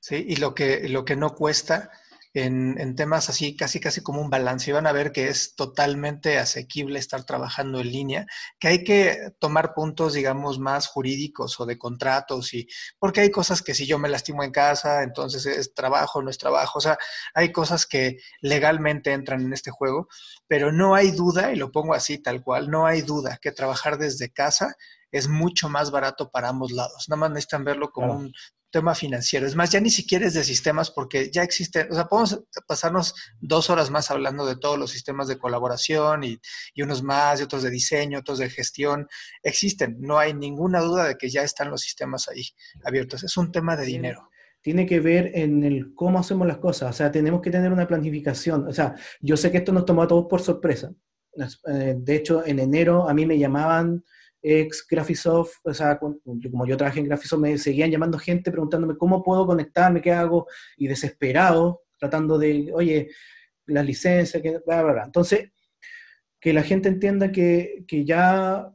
¿sí? 0.00 0.24
Y 0.28 0.36
lo 0.36 0.54
que, 0.54 0.88
lo 0.88 1.04
que 1.04 1.16
no 1.16 1.34
cuesta, 1.34 1.90
en, 2.34 2.96
temas 2.96 3.30
así, 3.30 3.56
casi 3.56 3.78
casi 3.80 4.02
como 4.02 4.20
un 4.20 4.28
balance. 4.28 4.68
Y 4.70 4.74
van 4.74 4.86
a 4.86 4.92
ver 4.92 5.12
que 5.12 5.28
es 5.28 5.54
totalmente 5.54 6.38
asequible 6.38 6.98
estar 6.98 7.24
trabajando 7.24 7.80
en 7.80 7.92
línea, 7.92 8.26
que 8.58 8.68
hay 8.68 8.84
que 8.84 9.32
tomar 9.38 9.72
puntos, 9.74 10.14
digamos, 10.14 10.58
más 10.58 10.88
jurídicos 10.88 11.58
o 11.60 11.66
de 11.66 11.78
contratos, 11.78 12.52
y 12.54 12.66
porque 12.98 13.20
hay 13.20 13.30
cosas 13.30 13.62
que 13.62 13.74
si 13.74 13.86
yo 13.86 13.98
me 13.98 14.08
lastimo 14.08 14.42
en 14.42 14.50
casa, 14.50 15.02
entonces 15.04 15.46
es 15.46 15.74
trabajo, 15.74 16.22
no 16.22 16.30
es 16.30 16.38
trabajo. 16.38 16.78
O 16.78 16.82
sea, 16.82 16.98
hay 17.34 17.52
cosas 17.52 17.86
que 17.86 18.18
legalmente 18.40 19.12
entran 19.12 19.40
en 19.42 19.52
este 19.52 19.70
juego, 19.70 20.08
pero 20.48 20.72
no 20.72 20.94
hay 20.94 21.12
duda, 21.12 21.52
y 21.52 21.56
lo 21.56 21.70
pongo 21.70 21.94
así 21.94 22.18
tal 22.18 22.42
cual, 22.42 22.70
no 22.70 22.86
hay 22.86 23.02
duda 23.02 23.38
que 23.40 23.52
trabajar 23.52 23.96
desde 23.98 24.30
casa 24.30 24.74
es 25.12 25.28
mucho 25.28 25.68
más 25.68 25.92
barato 25.92 26.30
para 26.30 26.48
ambos 26.48 26.72
lados. 26.72 27.08
Nada 27.08 27.20
más 27.20 27.30
necesitan 27.30 27.62
verlo 27.62 27.92
como 27.92 28.14
un 28.14 28.32
tema 28.74 28.92
financiero. 28.96 29.46
Es 29.46 29.54
más, 29.54 29.70
ya 29.70 29.80
ni 29.80 29.88
siquiera 29.88 30.26
es 30.26 30.34
de 30.34 30.42
sistemas 30.42 30.90
porque 30.90 31.30
ya 31.30 31.44
existe, 31.44 31.86
o 31.88 31.94
sea, 31.94 32.06
podemos 32.06 32.42
pasarnos 32.66 33.14
dos 33.40 33.70
horas 33.70 33.88
más 33.88 34.10
hablando 34.10 34.44
de 34.44 34.56
todos 34.56 34.76
los 34.76 34.90
sistemas 34.90 35.28
de 35.28 35.38
colaboración 35.38 36.24
y, 36.24 36.40
y, 36.74 36.82
unos 36.82 37.04
más, 37.04 37.38
y 37.38 37.44
otros 37.44 37.62
de 37.62 37.70
diseño, 37.70 38.18
otros 38.18 38.38
de 38.38 38.50
gestión. 38.50 39.06
Existen, 39.44 39.96
no 40.00 40.18
hay 40.18 40.34
ninguna 40.34 40.80
duda 40.80 41.04
de 41.04 41.14
que 41.14 41.30
ya 41.30 41.42
están 41.42 41.70
los 41.70 41.82
sistemas 41.82 42.28
ahí 42.28 42.42
abiertos. 42.84 43.22
Es 43.22 43.36
un 43.36 43.52
tema 43.52 43.76
de 43.76 43.86
dinero. 43.86 44.28
Tiene 44.60 44.86
que 44.86 44.98
ver 44.98 45.30
en 45.34 45.62
el 45.62 45.94
cómo 45.94 46.18
hacemos 46.18 46.48
las 46.48 46.58
cosas, 46.58 46.90
o 46.90 46.92
sea, 46.92 47.12
tenemos 47.12 47.40
que 47.40 47.52
tener 47.52 47.72
una 47.72 47.86
planificación. 47.86 48.66
O 48.66 48.72
sea, 48.72 48.96
yo 49.20 49.36
sé 49.36 49.52
que 49.52 49.58
esto 49.58 49.70
nos 49.70 49.84
tomó 49.84 50.02
a 50.02 50.08
todos 50.08 50.26
por 50.28 50.42
sorpresa. 50.42 50.90
Eh, 51.68 51.94
de 51.96 52.16
hecho, 52.16 52.44
en 52.44 52.58
enero 52.58 53.08
a 53.08 53.14
mí 53.14 53.24
me 53.24 53.38
llamaban 53.38 54.02
ex 54.44 54.86
Graphisoft, 54.86 55.54
o 55.64 55.72
sea, 55.72 55.98
como 55.98 56.66
yo 56.66 56.76
trabajé 56.76 57.00
en 57.00 57.06
Graphisoft, 57.06 57.40
me 57.40 57.56
seguían 57.56 57.90
llamando 57.90 58.18
gente 58.18 58.50
preguntándome 58.50 58.98
cómo 58.98 59.22
puedo 59.22 59.46
conectarme, 59.46 60.02
qué 60.02 60.12
hago, 60.12 60.46
y 60.76 60.86
desesperado, 60.86 61.82
tratando 61.98 62.38
de, 62.38 62.70
oye, 62.74 63.08
las 63.66 63.86
licencias, 63.86 64.42
que, 64.42 64.58
bla, 64.66 64.82
bla, 64.82 64.92
bla. 64.92 65.04
Entonces, 65.04 65.50
que 66.38 66.52
la 66.52 66.62
gente 66.62 66.90
entienda 66.90 67.32
que, 67.32 67.84
que 67.88 68.04
ya 68.04 68.70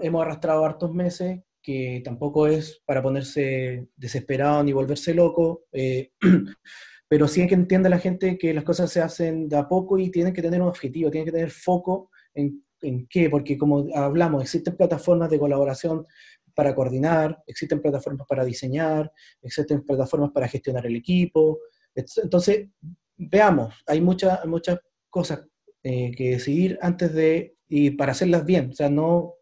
hemos 0.00 0.22
arrastrado 0.22 0.64
hartos 0.64 0.94
meses, 0.94 1.40
que 1.60 2.00
tampoco 2.04 2.46
es 2.46 2.80
para 2.86 3.02
ponerse 3.02 3.88
desesperado 3.96 4.62
ni 4.62 4.72
volverse 4.72 5.12
loco, 5.12 5.64
eh, 5.72 6.12
pero 7.08 7.26
sí 7.26 7.44
que 7.48 7.54
entienda 7.54 7.88
la 7.88 7.98
gente 7.98 8.38
que 8.38 8.54
las 8.54 8.62
cosas 8.62 8.92
se 8.92 9.00
hacen 9.00 9.48
de 9.48 9.56
a 9.56 9.66
poco 9.66 9.98
y 9.98 10.12
tienen 10.12 10.32
que 10.32 10.42
tener 10.42 10.62
un 10.62 10.68
objetivo, 10.68 11.10
tienen 11.10 11.26
que 11.26 11.32
tener 11.32 11.50
foco 11.50 12.10
en 12.32 12.64
¿En 12.82 13.06
qué? 13.06 13.28
Porque 13.28 13.58
como 13.58 13.86
hablamos, 13.94 14.42
existen 14.42 14.76
plataformas 14.76 15.30
de 15.30 15.38
colaboración 15.38 16.06
para 16.54 16.74
coordinar, 16.74 17.42
existen 17.46 17.80
plataformas 17.80 18.26
para 18.26 18.44
diseñar, 18.44 19.12
existen 19.42 19.84
plataformas 19.84 20.30
para 20.32 20.48
gestionar 20.48 20.86
el 20.86 20.96
equipo. 20.96 21.60
Entonces, 21.94 22.68
veamos, 23.16 23.74
hay 23.86 24.00
muchas 24.00 24.44
muchas 24.46 24.78
cosas 25.08 25.46
eh, 25.82 26.12
que 26.16 26.30
decidir 26.32 26.78
antes 26.82 27.12
de, 27.14 27.56
y 27.68 27.90
para 27.92 28.12
hacerlas 28.12 28.44
bien, 28.44 28.70
o 28.70 28.72
sea, 28.74 28.88
no, 28.88 29.34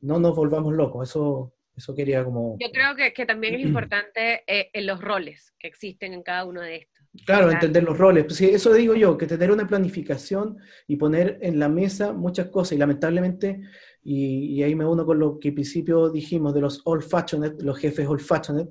no 0.00 0.18
nos 0.18 0.34
volvamos 0.34 0.72
locos, 0.72 1.10
eso, 1.10 1.54
eso 1.76 1.94
quería 1.94 2.24
como... 2.24 2.56
Yo 2.58 2.70
creo 2.72 2.96
que, 2.96 3.12
que 3.12 3.26
también 3.26 3.54
es 3.54 3.60
importante 3.66 4.42
eh, 4.46 4.70
en 4.72 4.86
los 4.86 5.00
roles 5.00 5.54
que 5.58 5.68
existen 5.68 6.12
en 6.12 6.22
cada 6.22 6.44
uno 6.44 6.60
de 6.60 6.76
estos. 6.76 7.03
Claro, 7.26 7.50
entender 7.50 7.84
los 7.84 7.96
roles. 7.96 8.24
Pues 8.24 8.40
eso 8.40 8.72
digo 8.72 8.94
yo, 8.94 9.16
que 9.16 9.26
tener 9.26 9.50
una 9.50 9.66
planificación 9.66 10.58
y 10.88 10.96
poner 10.96 11.38
en 11.42 11.58
la 11.60 11.68
mesa 11.68 12.12
muchas 12.12 12.48
cosas. 12.48 12.72
Y 12.72 12.78
lamentablemente, 12.78 13.60
y, 14.02 14.62
ahí 14.62 14.74
me 14.74 14.84
uno 14.84 15.06
con 15.06 15.18
lo 15.18 15.38
que 15.38 15.48
al 15.48 15.54
principio 15.54 16.10
dijimos 16.10 16.52
de 16.54 16.60
los 16.60 16.82
old 16.84 17.04
fashioned, 17.04 17.60
los 17.62 17.78
jefes 17.78 18.06
old 18.08 18.20
fashioned, 18.20 18.68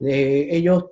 eh, 0.00 0.48
ellos 0.50 0.86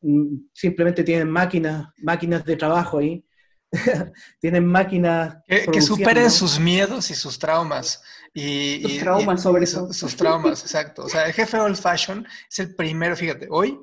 mm, 0.00 0.36
simplemente 0.52 1.02
tienen 1.02 1.28
máquinas, 1.28 1.88
máquinas 1.98 2.44
de 2.44 2.56
trabajo 2.56 2.98
ahí. 2.98 3.24
tienen 4.40 4.64
máquinas 4.64 5.38
que, 5.46 5.82
superen 5.82 6.30
sus 6.30 6.60
miedos 6.60 7.10
y 7.10 7.16
sus 7.16 7.36
traumas 7.36 8.00
y 8.32 8.80
sus 8.80 8.98
traumas 9.00 9.42
sobre 9.42 9.64
eso 9.64 9.92
sus 9.92 10.14
traumas 10.14 10.62
exacto 10.62 11.02
o 11.02 11.08
sea 11.08 11.26
el 11.26 11.32
jefe 11.32 11.58
old 11.58 11.76
fashion 11.76 12.24
es 12.48 12.60
el 12.60 12.76
primero 12.76 13.16
fíjate 13.16 13.48
hoy 13.50 13.76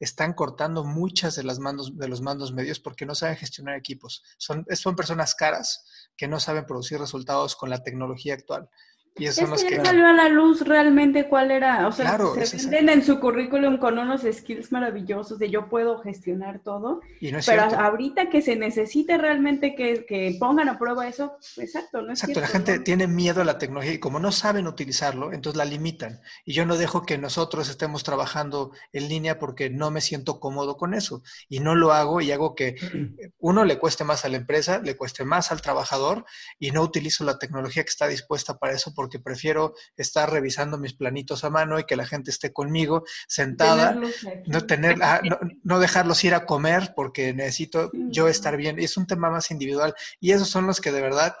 están 0.00 0.32
cortando 0.32 0.82
muchas 0.82 1.36
de, 1.36 1.44
las 1.44 1.58
mandos, 1.58 1.96
de 1.96 2.08
los 2.08 2.22
mandos 2.22 2.52
medios 2.52 2.80
porque 2.80 3.06
no 3.06 3.14
saben 3.14 3.36
gestionar 3.36 3.76
equipos. 3.76 4.24
Son, 4.38 4.66
son 4.72 4.96
personas 4.96 5.34
caras 5.34 5.84
que 6.16 6.26
no 6.26 6.40
saben 6.40 6.66
producir 6.66 6.98
resultados 6.98 7.54
con 7.54 7.70
la 7.70 7.82
tecnología 7.82 8.34
actual. 8.34 8.68
Y 9.16 9.26
eso 9.26 9.52
es 9.54 9.64
que 9.64 9.84
salió 9.84 10.06
a 10.06 10.12
la 10.12 10.28
luz 10.28 10.62
realmente 10.62 11.28
cuál 11.28 11.50
era, 11.50 11.86
o 11.86 11.92
sea, 11.92 12.18
se 12.44 12.56
venden 12.68 13.00
en 13.00 13.04
su 13.04 13.20
currículum 13.20 13.78
con 13.78 13.98
unos 13.98 14.22
skills 14.22 14.72
maravillosos 14.72 15.38
de 15.38 15.50
yo 15.50 15.68
puedo 15.68 15.98
gestionar 15.98 16.60
todo, 16.60 17.00
pero 17.46 17.62
ahorita 17.62 18.30
que 18.30 18.40
se 18.40 18.56
necesite 18.56 19.18
realmente 19.18 19.74
que, 19.74 20.06
que, 20.06 20.36
pongan 20.38 20.68
a 20.68 20.78
prueba 20.78 21.08
eso, 21.08 21.36
exacto, 21.56 22.02
no 22.02 22.12
es 22.12 22.20
Exacto, 22.20 22.40
la 22.40 22.46
gente 22.46 22.78
tiene 22.78 23.06
miedo 23.06 23.42
a 23.42 23.44
la 23.44 23.58
tecnología 23.58 23.92
y 23.92 23.98
como 23.98 24.20
no 24.20 24.32
saben 24.32 24.66
utilizarlo, 24.66 25.32
entonces 25.32 25.58
la 25.58 25.64
limitan. 25.64 26.20
Y 26.44 26.52
yo 26.52 26.64
no 26.64 26.76
dejo 26.76 27.02
que 27.02 27.18
nosotros 27.18 27.68
estemos 27.68 28.04
trabajando 28.04 28.72
en 28.92 29.08
línea 29.08 29.38
porque 29.38 29.70
no 29.70 29.90
me 29.90 30.00
siento 30.00 30.40
cómodo 30.40 30.76
con 30.76 30.94
eso. 30.94 31.22
Y 31.48 31.60
no 31.60 31.74
lo 31.74 31.92
hago 31.92 32.20
y 32.20 32.32
hago 32.32 32.54
que 32.54 32.76
uno 33.38 33.64
le 33.64 33.78
cueste 33.78 34.04
más 34.04 34.24
a 34.24 34.28
la 34.28 34.36
empresa, 34.36 34.78
le 34.78 34.96
cueste 34.96 35.24
más 35.24 35.50
al 35.52 35.60
trabajador 35.60 36.24
y 36.58 36.70
no 36.70 36.82
utilizo 36.82 37.24
la 37.24 37.38
tecnología 37.38 37.82
que 37.82 37.90
está 37.90 38.06
dispuesta 38.06 38.58
para 38.58 38.74
eso 38.74 38.94
porque 39.00 39.18
prefiero 39.18 39.72
estar 39.96 40.30
revisando 40.30 40.76
mis 40.76 40.92
planitos 40.92 41.42
a 41.42 41.48
mano 41.48 41.78
y 41.78 41.84
que 41.84 41.96
la 41.96 42.04
gente 42.04 42.30
esté 42.30 42.52
conmigo 42.52 43.02
sentada, 43.26 43.98
no, 44.46 44.66
tener, 44.66 44.96
ah, 45.00 45.22
no, 45.64 45.78
dejarlos 45.80 46.22
ir 46.22 46.34
a 46.34 46.44
comer 46.44 46.92
porque 46.94 47.32
necesito 47.32 47.90
yo 47.94 48.28
estar 48.28 48.58
bien. 48.58 48.78
Es 48.78 48.98
un 48.98 49.06
tema 49.06 49.30
más 49.30 49.50
individual 49.50 49.94
y 50.20 50.32
esos 50.32 50.50
son 50.50 50.66
los 50.66 50.82
que 50.82 50.92
de 50.92 51.00
verdad 51.00 51.34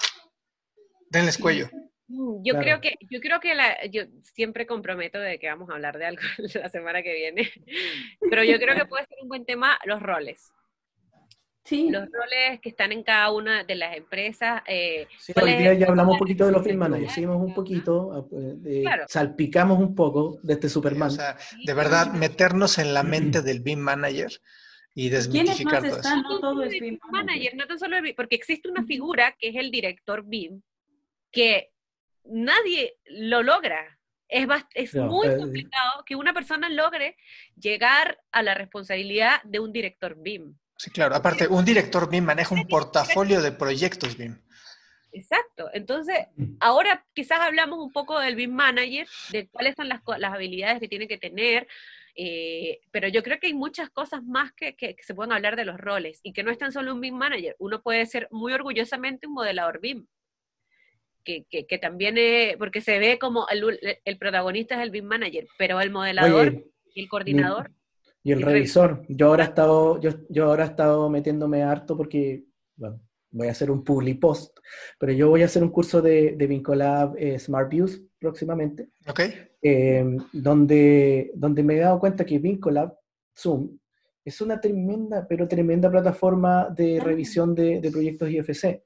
denles 1.10 1.36
cuello. 1.36 1.68
Mm, 2.08 2.42
yo 2.44 2.54
creo 2.54 2.80
que, 2.80 2.94
yo 3.10 3.20
creo 3.20 3.40
que 3.40 3.54
la, 3.54 3.84
yo 3.88 4.04
siempre 4.22 4.66
comprometo 4.66 5.18
de 5.18 5.38
que 5.38 5.48
vamos 5.48 5.68
a 5.68 5.74
hablar 5.74 5.98
de 5.98 6.06
algo 6.06 6.22
la 6.54 6.70
semana 6.70 7.02
que 7.02 7.12
viene, 7.12 7.52
pero 8.30 8.42
yo 8.42 8.58
creo 8.58 8.74
que 8.74 8.86
puede 8.86 9.04
ser 9.04 9.18
un 9.20 9.28
buen 9.28 9.44
tema 9.44 9.78
los 9.84 10.02
roles. 10.02 10.50
Los 11.70 12.08
roles 12.10 12.60
que 12.60 12.70
están 12.70 12.90
en 12.90 13.02
cada 13.02 13.30
una 13.30 13.64
de 13.64 13.74
las 13.76 13.96
empresas. 13.96 14.62
Eh, 14.66 15.06
sí, 15.18 15.32
hoy 15.40 15.54
día 15.54 15.74
ya 15.74 15.86
hablamos 15.86 16.14
un 16.14 16.18
poquito 16.18 16.46
de 16.46 16.52
los 16.52 16.64
film 16.64 16.78
managers, 16.78 17.12
seguimos 17.12 17.36
un 17.36 17.54
poquito, 17.54 18.28
eh, 18.64 18.84
salpicamos 19.06 19.78
un 19.78 19.94
poco 19.94 20.38
de 20.42 20.54
este 20.54 20.68
Superman. 20.68 21.08
O 21.08 21.12
sea, 21.12 21.36
de 21.64 21.74
verdad, 21.74 22.12
meternos 22.12 22.78
en 22.78 22.92
la 22.94 23.02
mente 23.04 23.42
del 23.42 23.60
BIM 23.60 23.78
manager 23.78 24.32
y 24.94 25.10
desmitificar 25.10 25.82
todo 25.82 25.96
están? 25.96 26.22
No 26.22 26.40
todo 26.40 26.62
es 26.64 26.80
BIM 26.80 26.98
manager, 27.12 27.54
no 27.56 27.66
tan 27.66 27.78
solo 27.78 27.96
el 27.96 28.02
BIM, 28.02 28.16
porque 28.16 28.36
existe 28.36 28.68
una 28.68 28.84
figura 28.84 29.36
que 29.38 29.50
es 29.50 29.56
el 29.56 29.70
director 29.70 30.24
BIM, 30.26 30.62
que 31.30 31.70
nadie 32.24 32.96
lo 33.06 33.42
logra. 33.42 33.98
Es, 34.28 34.46
es 34.74 34.94
muy 34.94 35.26
eh, 35.26 35.36
complicado 35.36 36.04
que 36.06 36.16
una 36.16 36.32
persona 36.32 36.68
logre 36.68 37.16
llegar 37.56 38.18
a 38.32 38.42
la 38.42 38.54
responsabilidad 38.54 39.42
de 39.44 39.60
un 39.60 39.72
director 39.72 40.16
BIM. 40.20 40.56
Sí, 40.80 40.90
claro. 40.90 41.14
Aparte, 41.14 41.46
un 41.46 41.62
director 41.62 42.08
BIM 42.08 42.24
maneja 42.24 42.54
un 42.54 42.66
portafolio 42.66 43.42
de 43.42 43.52
proyectos 43.52 44.16
BIM. 44.16 44.40
Exacto. 45.12 45.68
Entonces, 45.74 46.28
mm. 46.36 46.54
ahora 46.58 47.04
quizás 47.12 47.38
hablamos 47.38 47.80
un 47.80 47.92
poco 47.92 48.18
del 48.18 48.34
BIM 48.34 48.54
Manager, 48.54 49.06
de 49.30 49.46
cuáles 49.48 49.74
son 49.74 49.90
las, 49.90 50.00
las 50.16 50.32
habilidades 50.32 50.80
que 50.80 50.88
tiene 50.88 51.06
que 51.06 51.18
tener, 51.18 51.68
eh, 52.16 52.80
pero 52.90 53.08
yo 53.08 53.22
creo 53.22 53.38
que 53.38 53.48
hay 53.48 53.52
muchas 53.52 53.90
cosas 53.90 54.24
más 54.24 54.54
que, 54.54 54.74
que, 54.74 54.96
se 55.02 55.14
pueden 55.14 55.32
hablar 55.32 55.54
de 55.54 55.66
los 55.66 55.76
roles 55.76 56.20
y 56.22 56.32
que 56.32 56.42
no 56.42 56.50
es 56.50 56.56
tan 56.56 56.72
solo 56.72 56.94
un 56.94 57.02
BIM 57.02 57.14
Manager. 57.14 57.56
Uno 57.58 57.82
puede 57.82 58.06
ser 58.06 58.26
muy 58.30 58.54
orgullosamente 58.54 59.26
un 59.26 59.34
modelador 59.34 59.82
BIM. 59.82 60.06
Que, 61.22 61.44
que, 61.44 61.78
también 61.78 62.16
es, 62.16 62.56
porque 62.56 62.80
se 62.80 62.98
ve 62.98 63.18
como 63.18 63.46
el, 63.50 64.00
el, 64.02 64.16
protagonista 64.16 64.76
es 64.76 64.80
el 64.80 64.90
BIM 64.90 65.04
Manager, 65.04 65.46
pero 65.58 65.78
el 65.82 65.90
modelador 65.90 66.64
y 66.94 67.02
el 67.02 67.08
coordinador. 67.10 67.70
Y 68.22 68.32
el, 68.32 68.42
revisor. 68.42 69.04
Yo 69.08 69.28
ahora 69.28 69.44
he 69.44 69.48
estado, 69.48 70.00
yo, 70.00 70.10
yo 70.28 70.46
ahora 70.46 70.64
he 70.64 70.68
estado 70.68 71.08
metiéndome 71.08 71.62
harto 71.62 71.96
porque, 71.96 72.44
bueno, 72.76 73.00
voy 73.30 73.48
a 73.48 73.52
hacer 73.52 73.70
un 73.70 73.84
public 73.84 74.20
post, 74.20 74.58
pero 74.98 75.12
yo 75.12 75.30
voy 75.30 75.42
a 75.42 75.46
hacer 75.46 75.62
un 75.62 75.70
curso 75.70 76.02
de, 76.02 76.34
de 76.36 76.46
Vincolab 76.46 77.14
eh, 77.16 77.38
Smart 77.38 77.70
Views 77.70 78.02
próximamente, 78.18 78.90
okay. 79.08 79.32
Eh, 79.62 80.04
donde, 80.32 81.30
donde 81.34 81.62
me 81.62 81.76
he 81.76 81.80
dado 81.80 81.98
cuenta 81.98 82.24
que 82.24 82.38
Vincolab, 82.38 82.94
Zoom, 83.36 83.78
es 84.24 84.40
una 84.40 84.60
tremenda, 84.60 85.26
pero 85.26 85.48
tremenda 85.48 85.90
plataforma 85.90 86.68
de 86.68 86.98
ah. 87.00 87.04
revisión 87.04 87.54
de, 87.54 87.80
de 87.80 87.90
proyectos 87.90 88.30
IFC. 88.30 88.82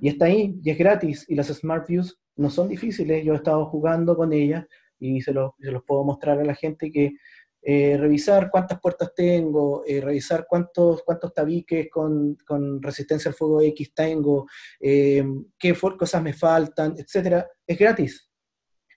Y 0.00 0.08
está 0.08 0.26
ahí, 0.26 0.58
y 0.62 0.70
es 0.70 0.78
gratis, 0.78 1.26
y 1.28 1.34
las 1.34 1.48
Smart 1.48 1.86
Views 1.86 2.18
no 2.36 2.48
son 2.48 2.68
difíciles, 2.68 3.24
yo 3.24 3.34
he 3.34 3.36
estado 3.36 3.66
jugando 3.66 4.16
con 4.16 4.32
ellas 4.32 4.64
y 4.98 5.20
se 5.20 5.32
los, 5.32 5.52
se 5.60 5.70
los 5.70 5.84
puedo 5.84 6.04
mostrar 6.04 6.38
a 6.38 6.44
la 6.44 6.54
gente 6.54 6.90
que 6.90 7.12
eh, 7.60 7.96
revisar 7.98 8.50
cuántas 8.50 8.80
puertas 8.80 9.12
tengo, 9.14 9.82
eh, 9.84 10.00
revisar 10.00 10.46
cuántos, 10.48 11.02
cuántos 11.02 11.34
tabiques 11.34 11.88
con, 11.90 12.36
con, 12.46 12.80
resistencia 12.80 13.30
al 13.30 13.34
fuego 13.34 13.60
X 13.60 13.92
tengo, 13.92 14.46
eh, 14.80 15.24
qué 15.58 15.74
cosas 15.74 16.22
me 16.22 16.32
faltan, 16.32 16.94
etcétera, 16.96 17.48
es 17.66 17.78
gratis. 17.78 18.30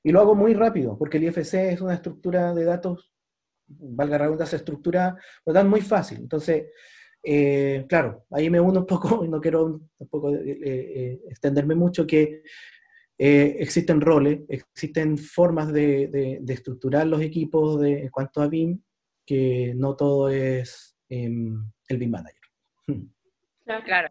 Y 0.03 0.12
lo 0.12 0.22
hago 0.22 0.36
muy 0.36 0.53
rápido, 0.53 0.97
porque 0.97 1.18
el 1.18 1.24
IFC 1.26 1.72
es 1.72 1.82
una 1.82 1.95
estructura 1.95 2.53
de 2.53 2.64
datos, 2.64 3.12
valga 3.68 4.18
la 4.18 4.26
redundancia, 4.26 4.57
estructura, 4.57 5.18
lo 5.45 5.53
dan 5.53 5.70
muy 5.70 5.82
fácil. 5.82 6.20
Entonces, 6.20 6.66
claro, 7.88 8.26
ahí 8.32 8.49
me 8.49 8.59
uno 8.59 8.82
un 8.82 8.86
poco, 8.86 9.24
y 9.26 9.28
no 9.28 9.41
quiero 9.41 9.82
tampoco 9.97 10.34
extenderme 10.36 11.76
mucho, 11.76 12.05
que 12.05 12.43
eh, 13.24 13.57
existen 13.59 14.01
roles, 14.01 14.39
existen 14.49 15.15
formas 15.15 15.72
de, 15.72 16.41
estructurar 16.47 17.05
los 17.05 17.22
equipos 17.22 17.80
de, 17.80 17.99
en 18.01 18.09
cuanto 18.09 18.41
a 18.41 18.47
BIM, 18.47 18.82
que 19.24 19.74
no 19.76 19.95
todo 19.95 20.28
es 20.30 20.97
em, 21.07 21.72
el 21.88 21.97
BIM 21.99 22.09
Manager. 22.09 22.41
Claro. 23.86 24.09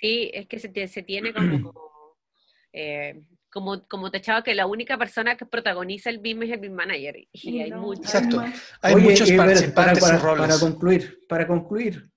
Sí, 0.00 0.30
es 0.32 0.48
que 0.48 0.58
se, 0.58 0.88
se 0.88 1.02
tiene 1.02 1.34
como, 1.34 2.16
eh, 2.72 3.22
como, 3.52 3.86
como 3.86 4.10
te 4.10 4.16
echaba 4.16 4.42
que 4.42 4.54
la 4.54 4.66
única 4.66 4.96
persona 4.96 5.36
que 5.36 5.44
protagoniza 5.44 6.08
el 6.08 6.20
BIM 6.20 6.44
es 6.44 6.52
el 6.52 6.60
BIM 6.60 6.72
Manager. 6.72 7.16
Y 7.32 7.60
hay 7.60 7.72
muchos. 7.72 8.06
Exacto. 8.06 8.42
Hay 8.80 8.96
muchos 8.96 9.30
participantes 9.30 10.00
para, 10.02 10.18
para, 10.18 10.58
concluir, 10.58 11.18
para 11.28 11.46
concluir, 11.46 12.10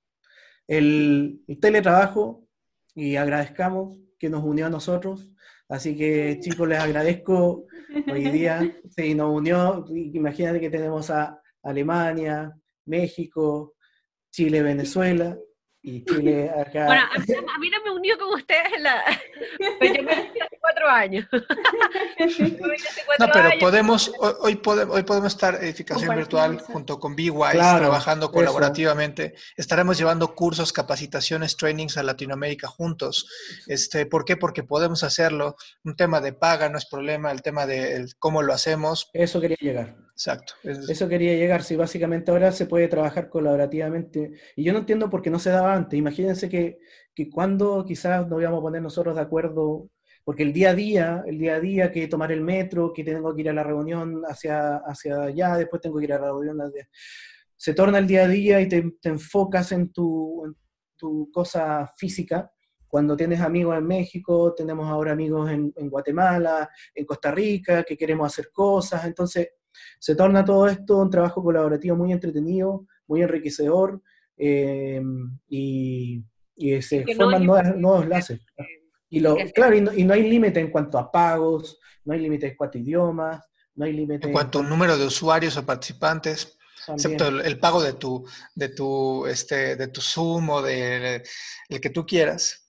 el, 0.66 1.42
el 1.46 1.60
teletrabajo, 1.60 2.48
y 2.96 3.18
agradezcamos 3.18 3.98
que 4.18 4.30
nos 4.30 4.46
unió 4.46 4.68
a 4.68 4.70
nosotros, 4.70 5.30
Así 5.70 5.96
que 5.96 6.40
chicos, 6.40 6.68
les 6.68 6.80
agradezco 6.80 7.68
hoy 8.12 8.30
día. 8.32 8.60
Se 8.90 9.14
nos 9.14 9.36
unió, 9.36 9.86
imagínate 9.88 10.60
que 10.60 10.70
tenemos 10.70 11.12
a 11.12 11.40
Alemania, 11.64 12.52
México, 12.86 13.76
Chile, 14.32 14.64
Venezuela 14.64 15.38
y 15.82 16.04
Chile 16.04 16.50
acá. 16.50 16.88
Bueno, 16.88 17.04
a 17.54 17.60
mí, 17.60 17.70
no 17.70 17.84
me 17.86 17.92
unió 17.92 18.18
con 18.18 18.34
ustedes 18.34 18.74
en 18.76 18.84
la... 18.84 19.04
Yo 19.96 20.04
me 20.04 20.12
hace 20.12 20.49
cuatro 20.60 20.88
años. 20.88 21.28
no, 23.20 23.28
pero 23.32 23.50
podemos, 23.60 24.12
hoy 24.42 24.56
podemos, 24.58 24.96
hoy 24.96 25.04
podemos 25.04 25.34
estar 25.34 25.56
edificación 25.56 26.16
virtual 26.16 26.60
junto 26.60 27.00
con 27.00 27.16
BWise, 27.16 27.58
trabajando 27.58 28.32
colaborativamente. 28.32 29.34
Estaremos 29.58 29.98
llevando 29.98 30.36
cursos, 30.36 30.74
capacitaciones, 30.74 31.58
trainings 31.58 31.98
a 31.98 32.04
Latinoamérica 32.04 32.68
juntos. 32.68 33.28
Este, 33.68 34.06
¿Por 34.06 34.26
qué? 34.26 34.38
Porque 34.38 34.64
podemos 34.64 35.04
hacerlo. 35.04 35.56
Un 35.84 35.96
tema 35.96 36.22
de 36.22 36.34
paga 36.34 36.70
no 36.70 36.78
es 36.78 36.86
problema, 36.86 37.32
el 37.32 37.42
tema 37.42 37.66
de 37.66 38.08
cómo 38.20 38.42
lo 38.42 38.54
hacemos. 38.54 39.10
Eso 39.14 39.42
quería 39.42 39.58
llegar. 39.60 39.96
Exacto. 40.20 40.54
Eso 40.64 41.08
quería 41.08 41.34
llegar, 41.36 41.64
si 41.64 41.78
básicamente 41.78 42.30
ahora 42.30 42.52
se 42.52 42.66
puede 42.66 42.90
trabajar 42.90 43.30
colaborativamente. 43.30 44.34
Y 44.56 44.66
yo 44.66 44.74
no 44.74 44.80
entiendo 44.80 45.10
por 45.10 45.22
qué 45.22 45.30
no 45.30 45.40
se 45.40 45.50
daba 45.50 45.74
antes. 45.74 45.98
Imagínense 45.98 46.50
que, 46.50 46.80
que 47.16 47.30
cuando 47.30 47.86
quizás 47.86 48.28
nos 48.28 48.42
íbamos 48.42 48.60
a 48.60 48.64
poner 48.64 48.82
nosotros 48.82 49.16
de 49.16 49.22
acuerdo, 49.22 49.88
porque 50.30 50.44
el 50.44 50.54
día 50.54 50.70
a 50.70 50.76
día, 50.76 51.24
el 51.26 51.40
día 51.40 51.56
a 51.56 51.60
día 51.60 51.92
que 51.92 52.08
tomar 52.08 52.32
el 52.32 52.42
metro, 52.42 52.94
que 52.94 53.04
tengo 53.04 53.34
que 53.34 53.42
ir 53.42 53.50
a 53.50 53.54
la 53.54 53.64
reunión 53.64 54.22
hacia, 54.28 54.76
hacia 54.78 55.24
allá, 55.24 55.58
después 55.58 55.82
tengo 55.82 55.98
que 55.98 56.04
ir 56.04 56.14
a 56.14 56.20
la 56.20 56.28
reunión, 56.28 56.72
se 57.56 57.74
torna 57.74 57.98
el 57.98 58.06
día 58.06 58.26
a 58.26 58.28
día 58.28 58.62
y 58.62 58.70
te, 58.70 58.94
enfocas 59.06 59.72
en 59.72 59.92
tu, 59.92 60.46
en 60.46 60.56
tu 60.96 61.32
cosa 61.32 61.92
física 61.98 62.52
cuando 62.88 63.18
tienes 63.18 63.42
amigos 63.42 63.76
en 63.76 63.88
México, 63.88 64.54
tenemos 64.54 64.88
ahora 64.88 65.14
amigos 65.14 65.50
en, 65.50 65.74
en, 65.76 65.90
Guatemala, 65.90 66.70
en 66.94 67.06
Costa 67.08 67.32
Rica, 67.32 67.82
que 67.82 67.98
queremos 67.98 68.32
hacer 68.32 68.52
cosas, 68.54 69.06
entonces 69.06 69.50
se 69.98 70.14
torna 70.14 70.46
todo 70.46 70.68
esto 70.68 71.00
un 71.00 71.10
trabajo 71.10 71.42
colaborativo 71.42 71.96
muy 71.96 72.12
entretenido, 72.12 72.86
muy 73.08 73.24
enriquecedor 73.24 74.00
eh, 74.38 75.02
y, 75.48 76.24
se 76.82 77.04
forman 77.16 77.48
nuevos 77.48 78.04
enlaces. 78.04 78.42
Y 79.10 79.20
lo, 79.20 79.36
claro, 79.54 79.76
y 79.76 80.04
no, 80.04 80.14
hay 80.14 80.30
límite 80.30 80.60
en 80.60 80.70
cuanto 80.70 80.98
a 80.98 81.12
pagos, 81.12 81.80
no 82.06 82.14
hay 82.14 82.20
límite 82.20 82.48
en 82.48 82.56
cuanto 82.56 82.78
a 82.78 82.82
idiomas, 82.82 83.50
no 83.76 83.86
hay 83.86 83.94
límite 83.94 84.28
en 84.28 84.34
cuanto 84.34 84.60
a 84.60 84.64
número 84.64 84.98
de 84.98 85.06
usuarios 85.06 85.58
o 85.58 85.66
participantes. 85.66 86.56
Excepto 86.88 87.28
el, 87.28 87.60
pago 87.60 87.84
de 87.84 87.94
tu, 87.94 88.26
de 88.56 88.70
tu, 88.70 89.26
este, 89.28 89.76
de 89.76 89.88
tu 89.90 90.02
Zoom 90.02 90.50
o 90.50 90.62
de, 90.62 91.22
el 91.68 91.82
que 91.82 91.90
tú 91.90 92.06
quieras. 92.06 92.69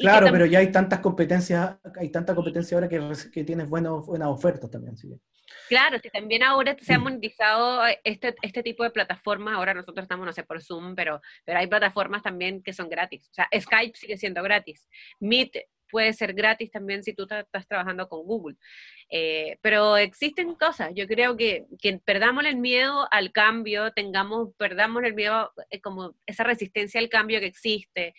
Claro, 0.00 0.28
pero 0.30 0.46
ya 0.46 0.60
hay 0.60 0.70
tantas 0.70 1.00
competencias, 1.00 1.76
hay 1.98 2.10
tanta 2.10 2.34
competencia 2.34 2.76
ahora 2.76 2.88
que, 2.88 3.00
que 3.32 3.44
tienes 3.44 3.68
buenas, 3.68 4.06
buenas 4.06 4.28
ofertas 4.28 4.70
también. 4.70 4.96
¿sí? 4.96 5.08
Claro, 5.68 5.98
si 5.98 6.10
también 6.10 6.42
ahora 6.42 6.76
se 6.80 6.94
ha 6.94 6.98
monetizado 6.98 7.86
eh, 7.86 8.00
este, 8.04 8.34
este 8.42 8.62
tipo 8.62 8.84
de 8.84 8.90
plataformas, 8.90 9.54
ahora 9.54 9.74
nosotros 9.74 10.04
estamos, 10.04 10.26
no 10.26 10.32
sé, 10.32 10.42
por 10.42 10.62
Zoom, 10.62 10.94
pero, 10.94 11.20
pero 11.44 11.58
hay 11.58 11.66
plataformas 11.66 12.22
también 12.22 12.62
que 12.62 12.72
son 12.72 12.88
gratis. 12.88 13.28
O 13.30 13.34
sea, 13.34 13.48
Skype 13.58 13.96
sigue 13.96 14.16
siendo 14.16 14.42
gratis. 14.42 14.88
Meet 15.20 15.56
puede 15.90 16.12
ser 16.12 16.34
gratis 16.34 16.72
también 16.72 17.04
si 17.04 17.12
tú 17.14 17.22
estás 17.30 17.68
trabajando 17.68 18.08
con 18.08 18.24
Google. 18.24 18.56
Eh, 19.10 19.58
pero 19.62 19.96
existen 19.96 20.54
cosas, 20.56 20.90
yo 20.94 21.06
creo 21.06 21.36
que, 21.36 21.66
que, 21.80 21.98
perdamos 22.04 22.44
el 22.46 22.56
miedo 22.56 23.06
al 23.12 23.30
cambio, 23.30 23.92
tengamos, 23.92 24.48
perdamos 24.56 25.04
el 25.04 25.14
miedo, 25.14 25.52
eh, 25.70 25.80
como 25.80 26.16
esa 26.26 26.42
resistencia 26.42 27.00
al 27.00 27.08
cambio 27.08 27.38
que 27.38 27.46
existe. 27.46 28.14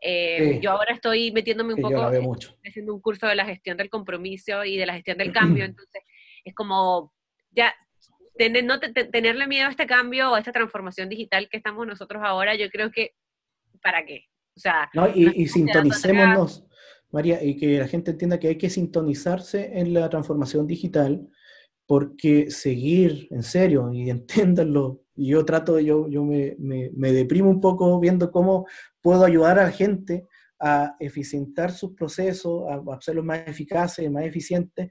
Yo 0.00 0.70
ahora 0.70 0.94
estoy 0.94 1.32
metiéndome 1.32 1.74
un 1.74 1.82
poco, 1.82 2.02
haciendo 2.64 2.94
un 2.94 3.00
curso 3.00 3.26
de 3.26 3.34
la 3.34 3.44
gestión 3.44 3.76
del 3.76 3.90
compromiso 3.90 4.64
y 4.64 4.76
de 4.76 4.86
la 4.86 4.94
gestión 4.94 5.18
del 5.18 5.32
cambio, 5.62 5.64
entonces 5.64 6.02
es 6.44 6.54
como, 6.54 7.12
ya, 7.50 7.74
tener, 8.36 8.64
no 8.64 8.78
tenerle 8.80 9.46
miedo 9.46 9.66
a 9.66 9.70
este 9.70 9.86
cambio 9.86 10.30
o 10.30 10.34
a 10.34 10.38
esta 10.38 10.52
transformación 10.52 11.08
digital 11.08 11.48
que 11.50 11.56
estamos 11.58 11.86
nosotros 11.86 12.22
ahora, 12.24 12.54
yo 12.54 12.70
creo 12.70 12.90
que, 12.90 13.12
¿para 13.82 14.06
qué? 14.06 14.24
O 14.56 14.60
sea, 14.60 14.88
no, 14.94 15.08
y, 15.14 15.46
sintonicémonos, 15.46 16.66
María, 17.10 17.42
y 17.42 17.56
que 17.56 17.78
la 17.78 17.88
gente 17.88 18.10
entienda 18.10 18.38
que 18.40 18.48
hay 18.48 18.58
que 18.58 18.70
sintonizarse 18.70 19.78
en 19.78 19.94
la 19.94 20.08
transformación 20.08 20.66
digital, 20.66 21.28
porque 21.86 22.50
seguir, 22.50 23.28
en 23.30 23.42
serio, 23.42 23.90
y 23.92 24.10
entiéndanlo, 24.10 25.02
yo 25.26 25.44
trato, 25.44 25.78
yo, 25.80 26.08
yo 26.08 26.24
me, 26.24 26.54
me, 26.58 26.90
me, 26.94 27.12
deprimo 27.12 27.50
un 27.50 27.60
poco 27.60 27.98
viendo 27.98 28.30
cómo 28.30 28.66
puedo 29.00 29.24
ayudar 29.24 29.58
a 29.58 29.64
la 29.64 29.70
gente 29.70 30.26
a 30.60 30.96
eficientar 30.98 31.72
sus 31.72 31.94
procesos, 31.94 32.64
a 32.68 32.82
hacerlos 32.94 33.24
más 33.24 33.46
eficaces, 33.46 34.10
más 34.10 34.24
eficientes, 34.24 34.90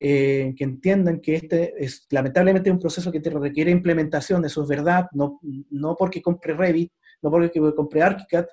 eh, 0.00 0.52
que 0.56 0.64
entiendan 0.64 1.20
que 1.20 1.36
este 1.36 1.72
es 1.82 2.06
lamentablemente 2.10 2.70
un 2.70 2.78
proceso 2.78 3.12
que 3.12 3.20
te 3.20 3.30
requiere 3.30 3.70
implementación, 3.70 4.44
eso 4.44 4.62
es 4.62 4.68
verdad, 4.68 5.06
no, 5.12 5.40
no 5.70 5.96
porque 5.96 6.20
compre 6.20 6.54
Revit, 6.54 6.92
no 7.22 7.30
porque 7.30 7.60
compre 7.74 8.02
ArchiCAD, 8.02 8.46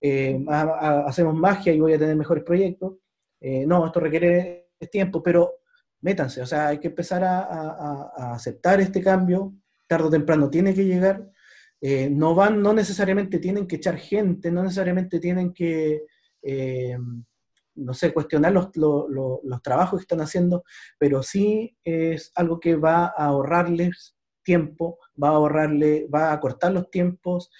eh, 0.00 0.38
hacemos 0.48 1.34
magia 1.34 1.72
y 1.72 1.80
voy 1.80 1.94
a 1.94 1.98
tener 1.98 2.16
mejores 2.16 2.44
proyectos. 2.44 2.94
Eh, 3.40 3.64
no, 3.66 3.86
esto 3.86 4.00
requiere 4.00 4.70
tiempo, 4.90 5.22
pero 5.22 5.60
métanse, 6.00 6.42
o 6.42 6.46
sea, 6.46 6.68
hay 6.68 6.78
que 6.78 6.88
empezar 6.88 7.24
a, 7.24 7.40
a 7.40 8.34
aceptar 8.34 8.80
este 8.80 9.00
cambio, 9.00 9.54
tarde 9.92 10.08
o 10.08 10.10
temprano 10.10 10.48
tiene 10.48 10.74
que 10.74 10.84
llegar. 10.84 11.30
no 12.10 12.34
van, 12.34 12.62
no 12.62 12.72
necesariamente 12.72 13.38
tienen 13.38 13.66
que 13.66 13.76
echar 13.76 13.96
gente, 13.98 14.50
no 14.50 14.62
necesariamente 14.62 15.20
tienen 15.20 15.52
que 15.52 16.02
no 17.74 17.94
sé, 17.94 18.12
cuestionar 18.12 18.52
los, 18.52 18.68
los, 18.74 19.62
trabajos 19.62 20.00
que 20.00 20.04
están 20.04 20.20
haciendo, 20.20 20.64
pero 20.98 21.22
sí 21.22 21.76
es 21.84 22.32
algo 22.34 22.60
que 22.60 22.76
va 22.76 23.06
a 23.06 23.26
ahorrarles 23.26 24.16
tiempo, 24.42 24.98
va 25.22 25.28
a 25.28 25.32
ahorrarle, 25.32 26.08
va 26.12 26.32
a 26.32 26.40
cortar 26.40 26.72
los 26.72 26.90
tiempos, 26.90 27.50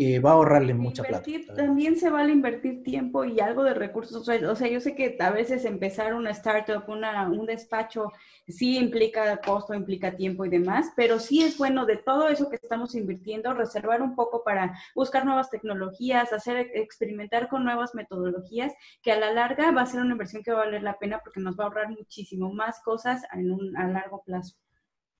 eh, 0.00 0.20
va 0.20 0.30
a 0.30 0.34
ahorrarles 0.34 0.76
mucha 0.76 1.02
plata. 1.02 1.28
También 1.56 1.96
se 1.96 2.08
vale 2.08 2.30
invertir 2.30 2.84
tiempo 2.84 3.24
y 3.24 3.40
algo 3.40 3.64
de 3.64 3.74
recursos. 3.74 4.28
O 4.28 4.54
sea, 4.54 4.68
yo 4.68 4.80
sé 4.80 4.94
que 4.94 5.16
a 5.18 5.30
veces 5.30 5.64
empezar 5.64 6.14
una 6.14 6.30
startup, 6.30 6.84
una, 6.86 7.28
un 7.28 7.46
despacho, 7.46 8.12
sí 8.46 8.78
implica 8.78 9.36
costo, 9.38 9.74
implica 9.74 10.14
tiempo 10.14 10.44
y 10.44 10.50
demás, 10.50 10.92
pero 10.94 11.18
sí 11.18 11.42
es 11.42 11.58
bueno 11.58 11.84
de 11.84 11.96
todo 11.96 12.28
eso 12.28 12.48
que 12.48 12.54
estamos 12.62 12.94
invirtiendo, 12.94 13.52
reservar 13.54 14.00
un 14.00 14.14
poco 14.14 14.44
para 14.44 14.78
buscar 14.94 15.24
nuevas 15.24 15.50
tecnologías, 15.50 16.32
hacer 16.32 16.70
experimentar 16.74 17.48
con 17.48 17.64
nuevas 17.64 17.96
metodologías, 17.96 18.72
que 19.02 19.10
a 19.10 19.18
la 19.18 19.32
larga 19.32 19.72
va 19.72 19.82
a 19.82 19.86
ser 19.86 20.00
una 20.00 20.12
inversión 20.12 20.44
que 20.44 20.52
va 20.52 20.62
a 20.62 20.66
valer 20.66 20.84
la 20.84 20.96
pena 21.00 21.18
porque 21.24 21.40
nos 21.40 21.58
va 21.58 21.64
a 21.64 21.66
ahorrar 21.66 21.90
muchísimo 21.90 22.52
más 22.52 22.80
cosas 22.82 23.22
en 23.32 23.50
un, 23.50 23.76
a 23.76 23.88
largo 23.88 24.22
plazo. 24.22 24.54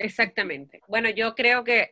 Exactamente. 0.00 0.80
Bueno, 0.86 1.10
yo 1.10 1.34
creo 1.34 1.64
que, 1.64 1.90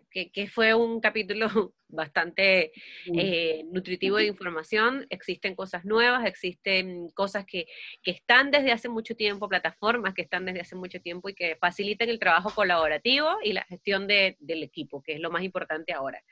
fue 0.53 0.75
un 0.75 1.01
capítulo 1.01 1.75
bastante 1.89 2.73
eh, 3.17 3.65
nutritivo 3.73 4.19
de 4.19 4.27
información. 4.27 5.07
Existen 5.11 5.57
cosas 5.57 5.85
nuevas, 5.85 6.25
existen 6.25 7.09
cosas 7.11 7.45
que, 7.45 7.67
están 8.05 8.53
desde 8.53 8.71
hace 8.71 8.89
mucho 8.89 9.17
tiempo, 9.17 9.49
plataformas 9.49 10.15
que 10.15 10.23
están 10.23 10.45
desde 10.45 10.61
hace 10.61 10.77
mucho 10.77 11.01
tiempo 11.01 11.29
y 11.29 11.35
que 11.35 11.57
facilitan 11.57 12.09
el 12.09 12.21
trabajo 12.21 12.51
colaborativo 12.55 13.39
y 13.43 13.53
la 13.53 13.65
gestión 13.65 14.07
del 14.07 14.37
equipo, 14.63 15.03
que 15.03 15.15
es 15.15 15.21
lo 15.21 15.33
más 15.33 15.43
importante 15.43 15.93
ahora. 15.93 16.23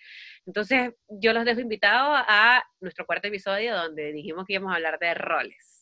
Entonces, 0.46 0.92
yo 1.08 1.32
los 1.32 1.44
dejo 1.44 1.60
invitados 1.60 2.24
a 2.28 2.62
nuestro 2.80 3.04
cuarto 3.04 3.26
episodio 3.26 3.74
donde 3.74 4.12
dijimos 4.12 4.46
que 4.46 4.54
íbamos 4.54 4.72
a 4.72 4.76
hablar 4.76 5.00
de 5.00 5.14
roles. 5.14 5.73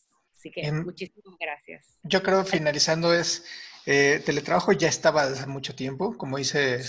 Así 0.43 0.51
que 0.51 0.69
muchísimas 0.73 1.37
gracias. 1.39 1.99
Yo 2.03 2.21
creo, 2.21 2.43
finalizando, 2.43 3.13
es 3.13 3.45
eh, 3.85 4.21
teletrabajo 4.25 4.73
ya 4.73 4.89
estaba 4.89 5.25
desde 5.25 5.39
hace 5.39 5.49
mucho 5.49 5.73
tiempo, 5.73 6.17
como 6.17 6.37
dice 6.37 6.81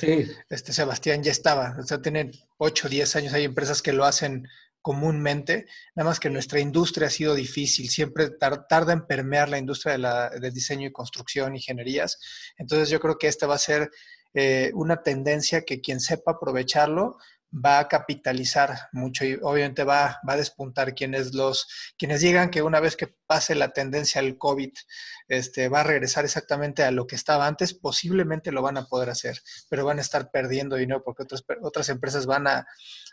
este 0.49 0.73
Sebastián, 0.73 1.23
ya 1.23 1.31
estaba. 1.31 1.77
O 1.79 1.85
sea, 1.85 2.03
tienen 2.03 2.33
8 2.59 2.87
o 2.89 2.91
10 2.91 3.15
años, 3.15 3.33
hay 3.33 3.45
empresas 3.45 3.81
que 3.81 3.93
lo 3.93 4.05
hacen 4.05 4.49
comúnmente, 4.83 5.67
nada 5.95 6.11
más 6.11 6.19
que 6.19 6.31
nuestra 6.31 6.59
industria 6.59 7.07
ha 7.07 7.11
sido 7.11 7.37
difícil, 7.37 7.89
siempre 7.89 8.31
tarda 8.31 8.93
en 8.93 9.07
permear 9.07 9.49
la 9.49 9.59
industria 9.59 9.93
de 9.93 9.99
la, 9.99 10.31
del 10.31 10.53
diseño 10.53 10.89
y 10.89 10.93
construcción, 10.93 11.55
ingenierías. 11.55 12.19
Entonces 12.59 12.89
yo 12.89 12.99
creo 12.99 13.19
que 13.19 13.29
esta 13.29 13.47
va 13.47 13.55
a 13.55 13.59
ser 13.59 13.89
eh, 14.35 14.73
una 14.75 15.01
tendencia 15.01 15.63
que 15.63 15.81
quien 15.81 16.01
sepa 16.01 16.33
aprovecharlo 16.33 17.19
va 17.55 17.79
a 17.79 17.89
capitalizar 17.89 18.89
mucho 18.93 19.25
y 19.25 19.39
obviamente 19.43 19.85
va, 19.85 20.21
va 20.29 20.33
a 20.33 20.37
despuntar 20.37 20.95
quienes 20.95 21.35
los 21.35 21.69
quienes 21.97 22.21
digan 22.21 22.51
que 22.51 22.63
una 22.63 22.81
vez 22.81 22.97
que 22.97 23.15
pase 23.27 23.55
la 23.55 23.73
tendencia 23.73 24.21
al 24.21 24.37
COVID 24.37 24.73
este, 25.29 25.69
va 25.69 25.81
a 25.81 25.85
regresar 25.85 26.25
exactamente 26.25 26.83
a 26.83 26.91
lo 26.91 27.07
que 27.07 27.17
estaba 27.17 27.47
antes, 27.47 27.73
posiblemente 27.73 28.53
lo 28.53 28.63
van 28.63 28.77
a 28.77 28.87
poder 28.87 29.11
hacer, 29.11 29.41
pero 29.69 29.85
van 29.85 29.99
a 29.99 30.03
estar 30.03 30.31
perdiendo 30.31 30.77
dinero 30.77 31.03
porque 31.03 31.23
otras, 31.23 31.45
otras 31.63 31.89
empresas 31.89 32.27
van 32.27 32.47
a, 32.47 32.67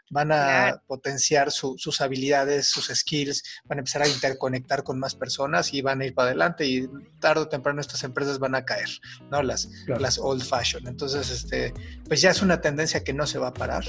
van 0.09 0.32
a 0.34 0.82
potenciar 0.88 1.51
sus 1.51 2.01
habilidades, 2.01 2.68
sus 2.68 2.88
skills, 2.88 3.43
van 3.64 3.78
a 3.78 3.82
empezar 3.82 4.01
a 4.01 4.07
interconectar 4.07 4.84
con 4.84 4.99
más 4.99 5.16
personas 5.16 5.74
y 5.74 5.82
van 5.82 6.01
a 6.01 6.05
ir 6.05 6.14
para 6.14 6.30
adelante 6.30 6.66
y 6.66 6.89
tarde 7.20 7.43
o 7.43 7.47
temprano 7.47 7.80
estas 7.80 8.03
empresas 8.03 8.39
van 8.39 8.55
a 8.55 8.66
caer, 8.66 8.89
¿no? 9.30 9.41
Las, 9.41 9.70
las 9.88 10.20
old 10.20 10.43
fashion. 10.43 10.86
Entonces, 10.88 11.30
este, 11.32 11.74
pues 12.07 12.22
ya 12.22 12.32
es 12.32 12.41
una 12.41 12.59
tendencia 12.59 13.03
que 13.03 13.14
no 13.14 13.26
se 13.26 13.39
va 13.39 13.47
a 13.47 13.53
parar, 13.53 13.86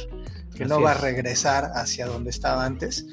que 0.57 0.65
no 0.65 0.81
va 0.81 0.93
a 0.93 0.95
regresar 0.95 1.73
hacia 1.75 2.07
donde 2.07 2.31
estaba 2.31 2.65
antes. 2.65 3.05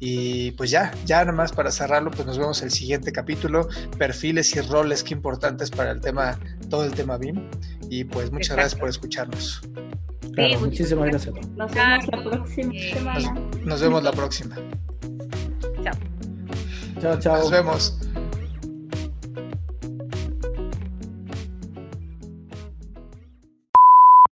Y 0.00 0.52
pues 0.52 0.70
ya, 0.70 0.92
ya 1.04 1.20
nada 1.24 1.32
más 1.32 1.52
para 1.52 1.70
cerrarlo, 1.70 2.10
pues 2.10 2.26
nos 2.26 2.38
vemos 2.38 2.62
el 2.62 2.70
siguiente 2.70 3.10
capítulo, 3.12 3.68
perfiles 3.98 4.54
y 4.54 4.60
roles 4.60 5.02
que 5.02 5.14
importantes 5.14 5.70
para 5.70 5.90
el 5.90 6.00
tema, 6.00 6.38
todo 6.70 6.84
el 6.84 6.92
tema 6.92 7.16
BIM. 7.16 7.48
Y 7.90 8.04
pues 8.04 8.30
muchas 8.30 8.56
gracias 8.56 8.78
por 8.78 8.88
escucharnos 8.88 9.60
muchísimas 10.60 11.08
gracias. 11.08 11.34
Nos 11.56 11.72
vemos 11.72 12.02
la 12.12 12.22
próxima 12.22 12.72
semana. 12.92 13.32
Nos, 13.32 13.66
nos 13.66 13.80
vemos 13.80 14.02
la 14.02 14.12
próxima. 14.12 14.56
Chao. 15.82 15.94
Chao, 17.00 17.18
chao. 17.18 17.36
Nos 17.38 17.50
vemos. 17.50 17.98